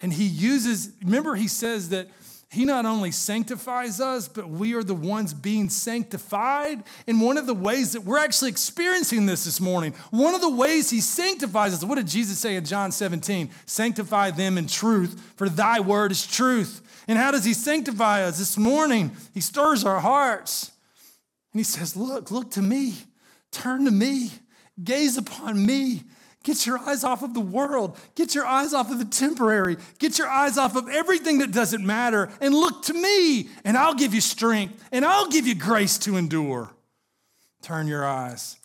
And 0.00 0.12
he 0.12 0.26
uses, 0.26 0.92
remember, 1.02 1.34
he 1.34 1.48
says 1.48 1.88
that 1.90 2.08
he 2.48 2.64
not 2.64 2.86
only 2.86 3.10
sanctifies 3.10 4.00
us, 4.00 4.28
but 4.28 4.48
we 4.48 4.74
are 4.74 4.84
the 4.84 4.94
ones 4.94 5.34
being 5.34 5.68
sanctified. 5.68 6.84
And 7.06 7.20
one 7.20 7.38
of 7.38 7.46
the 7.46 7.54
ways 7.54 7.92
that 7.92 8.02
we're 8.02 8.18
actually 8.18 8.50
experiencing 8.50 9.26
this 9.26 9.44
this 9.44 9.60
morning, 9.60 9.94
one 10.10 10.34
of 10.34 10.40
the 10.40 10.50
ways 10.50 10.88
He 10.88 11.00
sanctifies 11.00 11.74
us, 11.74 11.84
what 11.84 11.96
did 11.96 12.06
Jesus 12.06 12.38
say 12.38 12.54
in 12.54 12.64
John 12.64 12.92
17? 12.92 13.50
Sanctify 13.66 14.30
them 14.30 14.58
in 14.58 14.68
truth, 14.68 15.34
for 15.36 15.48
thy 15.48 15.80
word 15.80 16.12
is 16.12 16.24
truth. 16.24 16.82
And 17.08 17.18
how 17.18 17.32
does 17.32 17.44
He 17.44 17.52
sanctify 17.52 18.22
us? 18.22 18.38
This 18.38 18.56
morning, 18.56 19.16
He 19.34 19.40
stirs 19.40 19.84
our 19.84 20.00
hearts. 20.00 20.70
And 21.52 21.58
He 21.58 21.64
says, 21.64 21.96
Look, 21.96 22.30
look 22.30 22.52
to 22.52 22.62
me, 22.62 22.94
turn 23.50 23.86
to 23.86 23.90
me, 23.90 24.30
gaze 24.82 25.16
upon 25.16 25.66
me. 25.66 26.04
Get 26.46 26.64
your 26.64 26.78
eyes 26.78 27.02
off 27.02 27.24
of 27.24 27.34
the 27.34 27.40
world. 27.40 27.98
Get 28.14 28.32
your 28.32 28.46
eyes 28.46 28.72
off 28.72 28.92
of 28.92 29.00
the 29.00 29.04
temporary. 29.04 29.78
Get 29.98 30.16
your 30.16 30.28
eyes 30.28 30.56
off 30.56 30.76
of 30.76 30.88
everything 30.88 31.40
that 31.40 31.50
doesn't 31.50 31.84
matter 31.84 32.30
and 32.40 32.54
look 32.54 32.84
to 32.84 32.94
me, 32.94 33.48
and 33.64 33.76
I'll 33.76 33.96
give 33.96 34.14
you 34.14 34.20
strength 34.20 34.80
and 34.92 35.04
I'll 35.04 35.28
give 35.28 35.44
you 35.44 35.56
grace 35.56 35.98
to 35.98 36.16
endure. 36.16 36.70
Turn 37.62 37.88
your 37.88 38.06
eyes 38.06 38.58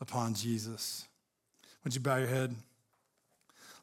upon 0.00 0.32
Jesus. 0.32 1.06
Would 1.84 1.94
you 1.94 2.00
bow 2.00 2.16
your 2.16 2.28
head? 2.28 2.54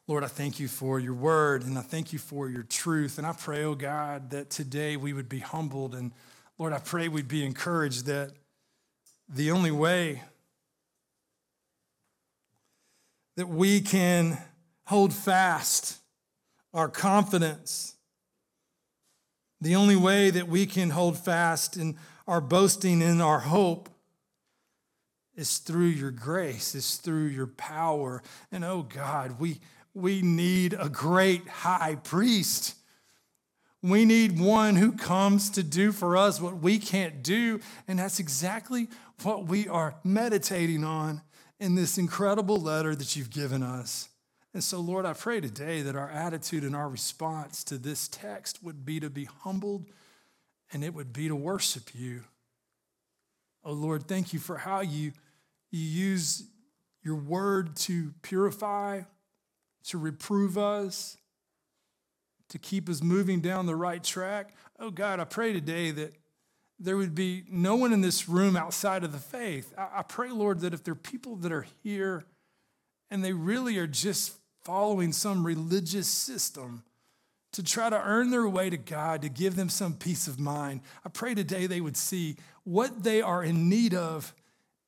Lord, 0.08 0.24
I 0.24 0.28
thank 0.28 0.60
you 0.60 0.68
for 0.68 1.00
your 1.00 1.14
word 1.14 1.64
and 1.64 1.78
I 1.78 1.82
thank 1.82 2.12
you 2.12 2.18
for 2.18 2.50
your 2.50 2.64
truth. 2.64 3.20
And 3.20 3.28
I 3.28 3.34
pray, 3.34 3.64
oh 3.66 3.76
God, 3.76 4.32
that 4.32 4.50
today 4.50 4.98
we 4.98 5.14
would 5.14 5.30
be 5.30 5.40
humbled. 5.40 5.94
And 5.94 6.12
Lord, 6.58 6.74
I 6.74 6.80
pray 6.80 7.08
we'd 7.08 7.28
be 7.28 7.46
encouraged 7.46 8.08
that 8.08 8.32
the 9.30 9.52
only 9.52 9.70
way 9.70 10.24
that 13.38 13.48
we 13.48 13.80
can 13.80 14.38
hold 14.88 15.14
fast 15.14 16.00
our 16.74 16.90
confidence. 16.90 17.96
The 19.62 19.76
only 19.76 19.96
way 19.96 20.32
that 20.32 20.48
we 20.48 20.66
can 20.66 20.90
hold 20.90 21.18
fast 21.18 21.78
in 21.78 21.98
our 22.28 22.42
boasting 22.42 23.02
in 23.02 23.22
our 23.22 23.40
hope 23.40 23.90
is 25.36 25.60
through 25.60 25.86
your 25.86 26.10
grace, 26.12 26.74
is 26.74 26.96
through 26.96 27.28
your 27.28 27.48
power. 27.48 28.24
And 28.52 28.66
oh 28.66 28.82
God, 28.82 29.40
we, 29.40 29.60
we 29.94 30.24
need 30.24 30.74
a 30.74 30.90
great 30.90 31.48
high 31.48 31.96
priest. 31.96 32.76
We 33.84 34.04
need 34.04 34.40
one 34.40 34.76
who 34.76 34.94
comes 34.94 35.52
to 35.52 35.64
do 35.64 35.92
for 35.92 36.18
us 36.18 36.42
what 36.42 36.58
we 36.58 36.80
can't 36.80 37.22
do. 37.22 37.60
And 37.88 38.00
that's 38.00 38.20
exactly 38.20 38.88
what 39.22 39.46
we 39.46 39.68
are 39.68 39.96
meditating 40.04 40.84
on 40.84 41.22
in 41.60 41.76
this 41.76 41.98
incredible 41.98 42.58
letter 42.58 42.96
that 42.96 43.16
you've 43.16 43.30
given 43.30 43.64
us. 43.64 44.10
And 44.54 44.64
so, 44.64 44.80
Lord, 44.80 45.06
I 45.06 45.14
pray 45.14 45.40
today 45.40 45.82
that 45.84 45.96
our 45.96 46.10
attitude 46.10 46.64
and 46.64 46.76
our 46.76 46.90
response 46.90 47.64
to 47.66 47.78
this 47.78 48.08
text 48.08 48.64
would 48.64 48.86
be 48.86 49.00
to 49.00 49.10
be 49.10 49.26
humbled 49.26 49.86
and 50.72 50.84
it 50.84 50.94
would 50.94 51.14
be 51.14 51.28
to 51.28 51.36
worship 51.36 51.94
you. 51.94 52.24
Oh, 53.64 53.74
Lord, 53.74 54.08
thank 54.08 54.34
you 54.34 54.40
for 54.40 54.58
how 54.58 54.82
you, 54.82 55.12
you 55.72 55.82
use 55.82 56.44
your 57.04 57.16
word 57.16 57.76
to 57.76 58.14
purify, 58.22 59.02
to 59.86 59.98
reprove 59.98 60.58
us, 60.58 61.18
to 62.50 62.58
keep 62.58 62.90
us 62.90 63.02
moving 63.02 63.42
down 63.42 63.66
the 63.66 63.76
right 63.76 64.04
track. 64.04 64.56
Oh, 64.80 64.90
God, 64.90 65.20
I 65.20 65.26
pray 65.26 65.54
today 65.54 65.92
that 65.92 66.14
there 66.80 66.98
would 66.98 67.16
be 67.16 67.44
no 67.50 67.76
one 67.76 67.92
in 67.92 68.02
this 68.02 68.30
room 68.30 68.56
outside 68.56 69.04
of 69.04 69.12
the 69.12 69.18
faith. 69.18 69.74
I, 69.78 70.04
pray, 70.04 70.30
Lord, 70.30 70.60
that 70.60 70.74
if 70.74 70.84
there 70.84 70.92
are 70.92 70.96
people 70.96 71.36
that 71.38 71.52
are 71.52 71.66
here 71.84 72.24
and 73.10 73.24
they 73.24 73.34
really 73.34 73.78
are 73.78 73.88
just 73.88 74.34
following 74.64 75.12
some 75.12 75.46
religious 75.46 76.08
system 76.08 76.84
to 77.54 77.64
try 77.64 77.90
to 77.90 78.00
earn 78.00 78.30
their 78.30 78.48
way 78.48 78.70
to 78.70 78.78
God, 78.78 79.24
to 79.24 79.30
give 79.30 79.56
them 79.56 79.70
some 79.70 79.94
peace 79.94 80.28
of 80.28 80.40
mind, 80.40 80.82
I 81.04 81.10
pray 81.10 81.34
today 81.34 81.66
they 81.66 81.82
would 81.82 81.98
see 81.98 82.36
what 82.64 83.04
they 83.04 83.22
are 83.22 83.44
in 83.44 83.70
need 83.70 83.96
of 83.96 84.34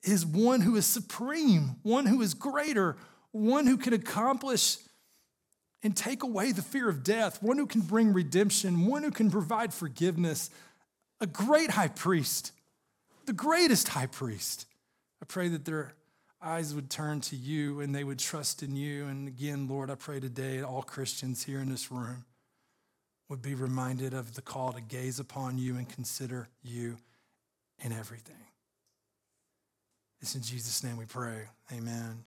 is 0.03 0.25
one 0.25 0.61
who 0.61 0.75
is 0.75 0.85
supreme, 0.85 1.77
one 1.81 2.05
who 2.05 2.21
is 2.21 2.33
greater, 2.33 2.97
one 3.31 3.65
who 3.65 3.77
can 3.77 3.93
accomplish 3.93 4.77
and 5.81 5.95
take 5.95 6.23
away 6.23 6.51
the 6.51 6.61
fear 6.61 6.89
of 6.89 7.03
death, 7.03 7.41
one 7.41 7.57
who 7.57 7.65
can 7.65 7.81
bring 7.81 8.13
redemption, 8.13 8.85
one 8.85 9.01
who 9.01 9.11
can 9.11 9.31
provide 9.31 9.73
forgiveness 9.73 10.49
a 11.22 11.28
great 11.28 11.72
high 11.72 11.88
priest, 11.88 12.51
the 13.26 13.34
greatest 13.34 13.89
high 13.89 14.05
priest. 14.05 14.65
I 15.22 15.26
pray 15.26 15.49
that 15.49 15.65
their 15.65 15.93
eyes 16.41 16.74
would 16.74 16.89
turn 16.89 17.20
to 17.22 17.36
you 17.36 17.82
and 17.82 17.93
they 17.93 18.03
would 18.03 18.20
trust 18.20 18.63
in 18.63 18.76
you. 18.76 19.05
And 19.05 19.28
again, 19.28 19.67
Lord, 19.67 19.89
I 19.89 19.95
pray 19.95 20.20
today 20.20 20.61
all 20.61 20.82
Christians 20.82 21.43
here 21.43 21.59
in 21.59 21.70
this 21.70 21.91
room 21.91 22.26
would 23.28 23.41
be 23.41 23.55
reminded 23.55 24.13
of 24.13 24.34
the 24.34 24.41
call 24.41 24.74
to 24.74 24.82
gaze 24.82 25.20
upon 25.20 25.57
you 25.57 25.76
and 25.76 25.88
consider 25.88 26.47
you 26.63 26.97
in 27.84 27.91
everything. 27.91 28.36
It's 30.22 30.36
in 30.36 30.41
Jesus' 30.41 30.84
name 30.84 30.97
we 30.97 31.05
pray. 31.05 31.43
Amen. 31.72 32.26